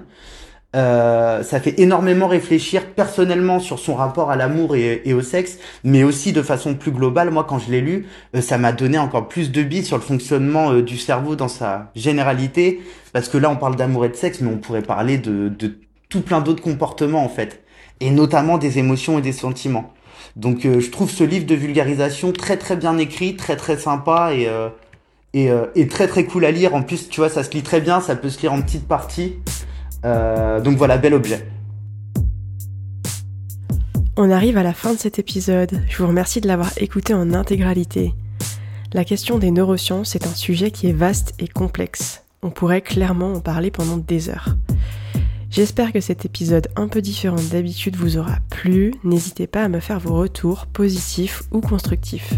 euh, 0.76 1.43
ça 1.43 1.59
fait 1.59 1.80
énormément 1.80 2.28
réfléchir 2.28 2.88
personnellement 2.88 3.59
sur 3.59 3.78
son 3.78 3.93
rapport 3.93 4.32
à 4.32 4.36
l'amour 4.36 4.76
et, 4.76 5.14
au 5.14 5.22
sexe, 5.22 5.59
mais 5.84 6.03
aussi 6.03 6.34
de 6.34 6.41
façon 6.41 6.74
plus 6.74 6.91
globale. 6.91 7.30
Moi, 7.30 7.45
quand 7.47 7.59
je 7.59 7.70
l'ai 7.70 7.82
lu, 7.82 8.07
euh, 8.36 8.41
ça 8.41 8.57
m'a 8.57 8.72
donné 8.72 8.97
encore 8.97 9.28
plus 9.28 9.51
de 9.51 9.61
billes 9.61 9.86
sur 9.86 9.97
le 9.97 10.03
fonctionnement 10.03 10.72
euh, 10.72 10.82
du 10.82 10.97
cerveau 10.97 11.36
dans 11.36 11.47
sa 11.47 11.91
généralité, 11.95 12.82
parce 13.11 13.30
que 13.30 13.38
là, 13.38 13.49
on 13.51 13.55
parle 13.55 13.76
d'amour 13.76 14.05
et 14.05 14.09
de 14.09 14.16
sexe, 14.16 14.41
mais 14.41 14.51
on 14.51 14.57
pourrait 14.57 14.82
parler 14.82 15.20
de, 15.20 15.49
de 15.49 15.80
tout 16.09 16.22
plein 16.22 16.41
d'autres 16.41 16.64
comportements 16.64 17.24
en 17.24 17.30
fait, 17.30 17.64
et 17.99 18.09
notamment 18.09 18.57
des 18.57 18.80
émotions 18.80 19.20
et 19.20 19.22
des 19.22 19.32
sentiments. 19.32 19.93
Donc 20.36 20.65
euh, 20.65 20.79
je 20.79 20.89
trouve 20.89 21.09
ce 21.09 21.23
livre 21.23 21.45
de 21.45 21.55
vulgarisation 21.55 22.31
très 22.31 22.57
très 22.57 22.75
bien 22.75 22.97
écrit, 22.97 23.36
très 23.36 23.55
très 23.55 23.77
sympa 23.77 24.34
et, 24.34 24.47
euh, 24.47 24.69
euh, 25.36 25.67
et, 25.75 25.88
très 25.88 26.07
très 26.07 26.25
cool 26.25 26.45
à 26.45 26.51
lire. 26.51 26.73
En 26.73 26.81
plus, 26.81 27.09
tu 27.09 27.19
vois, 27.19 27.29
ça 27.29 27.43
se 27.43 27.51
lit 27.51 27.61
très 27.61 27.81
bien, 27.81 28.01
ça 28.01 28.15
peut 28.15 28.29
se 28.29 28.41
lire 28.41 28.53
en 28.53 28.61
petites 28.61 28.88
parties. 28.88 29.36
donc 30.03 30.77
voilà, 30.77 30.97
bel 30.97 31.13
objet. 31.13 31.47
On 34.15 34.29
arrive 34.29 34.57
à 34.57 34.63
la 34.63 34.73
fin 34.73 34.93
de 34.93 34.99
cet 34.99 35.17
épisode. 35.17 35.81
Je 35.89 35.97
vous 35.97 36.07
remercie 36.07 36.39
de 36.39 36.47
l'avoir 36.47 36.71
écouté 36.77 37.13
en 37.13 37.34
intégralité. 37.34 38.13
La 38.93 39.05
question 39.05 39.39
des 39.39 39.49
neurosciences 39.49 40.15
est 40.15 40.27
un 40.27 40.36
sujet 40.36 40.69
qui 40.69 40.88
est 40.88 40.93
vaste 40.93 41.34
et 41.39 41.47
complexe. 41.47 42.23
On 42.43 42.51
pourrait 42.51 42.81
clairement 42.81 43.34
en 43.34 43.39
parler 43.39 43.71
pendant 43.71 43.97
des 43.97 44.29
heures. 44.29 44.55
J'espère 45.53 45.93
que 45.93 46.01
cet 46.01 46.25
épisode 46.25 46.67
un 46.75 46.87
peu 46.87 46.99
différent 46.99 47.41
d'habitude 47.51 47.95
vous 47.95 48.17
aura 48.17 48.37
plu. 48.49 48.91
N'hésitez 49.03 49.45
pas 49.45 49.63
à 49.63 49.69
me 49.69 49.79
faire 49.79 49.99
vos 49.99 50.15
retours 50.15 50.65
positifs 50.65 51.43
ou 51.51 51.61
constructifs. 51.61 52.33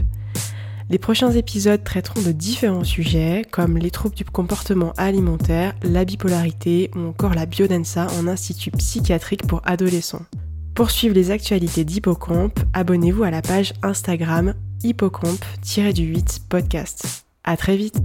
Les 0.89 0.97
prochains 0.97 1.31
épisodes 1.31 1.81
traiteront 1.81 2.21
de 2.21 2.33
différents 2.33 2.83
sujets 2.83 3.43
comme 3.49 3.77
les 3.77 3.89
troubles 3.89 4.17
du 4.17 4.25
comportement 4.25 4.91
alimentaire, 4.97 5.75
la 5.81 6.03
bipolarité 6.03 6.91
ou 6.93 7.07
encore 7.07 7.35
la 7.35 7.45
biodensa 7.45 8.07
en 8.19 8.27
institut 8.27 8.71
psychiatrique 8.71 9.47
pour 9.47 9.61
adolescents. 9.63 10.25
Pour 10.73 10.91
suivre 10.91 11.15
les 11.15 11.31
actualités 11.31 11.85
d'Hippocampe, 11.85 12.59
abonnez-vous 12.73 13.23
à 13.23 13.31
la 13.31 13.41
page 13.41 13.71
Instagram 13.81 14.55
hippocampe-du8 14.83 16.41
podcast. 16.49 17.25
À 17.45 17.55
très 17.55 17.77
vite 17.77 17.95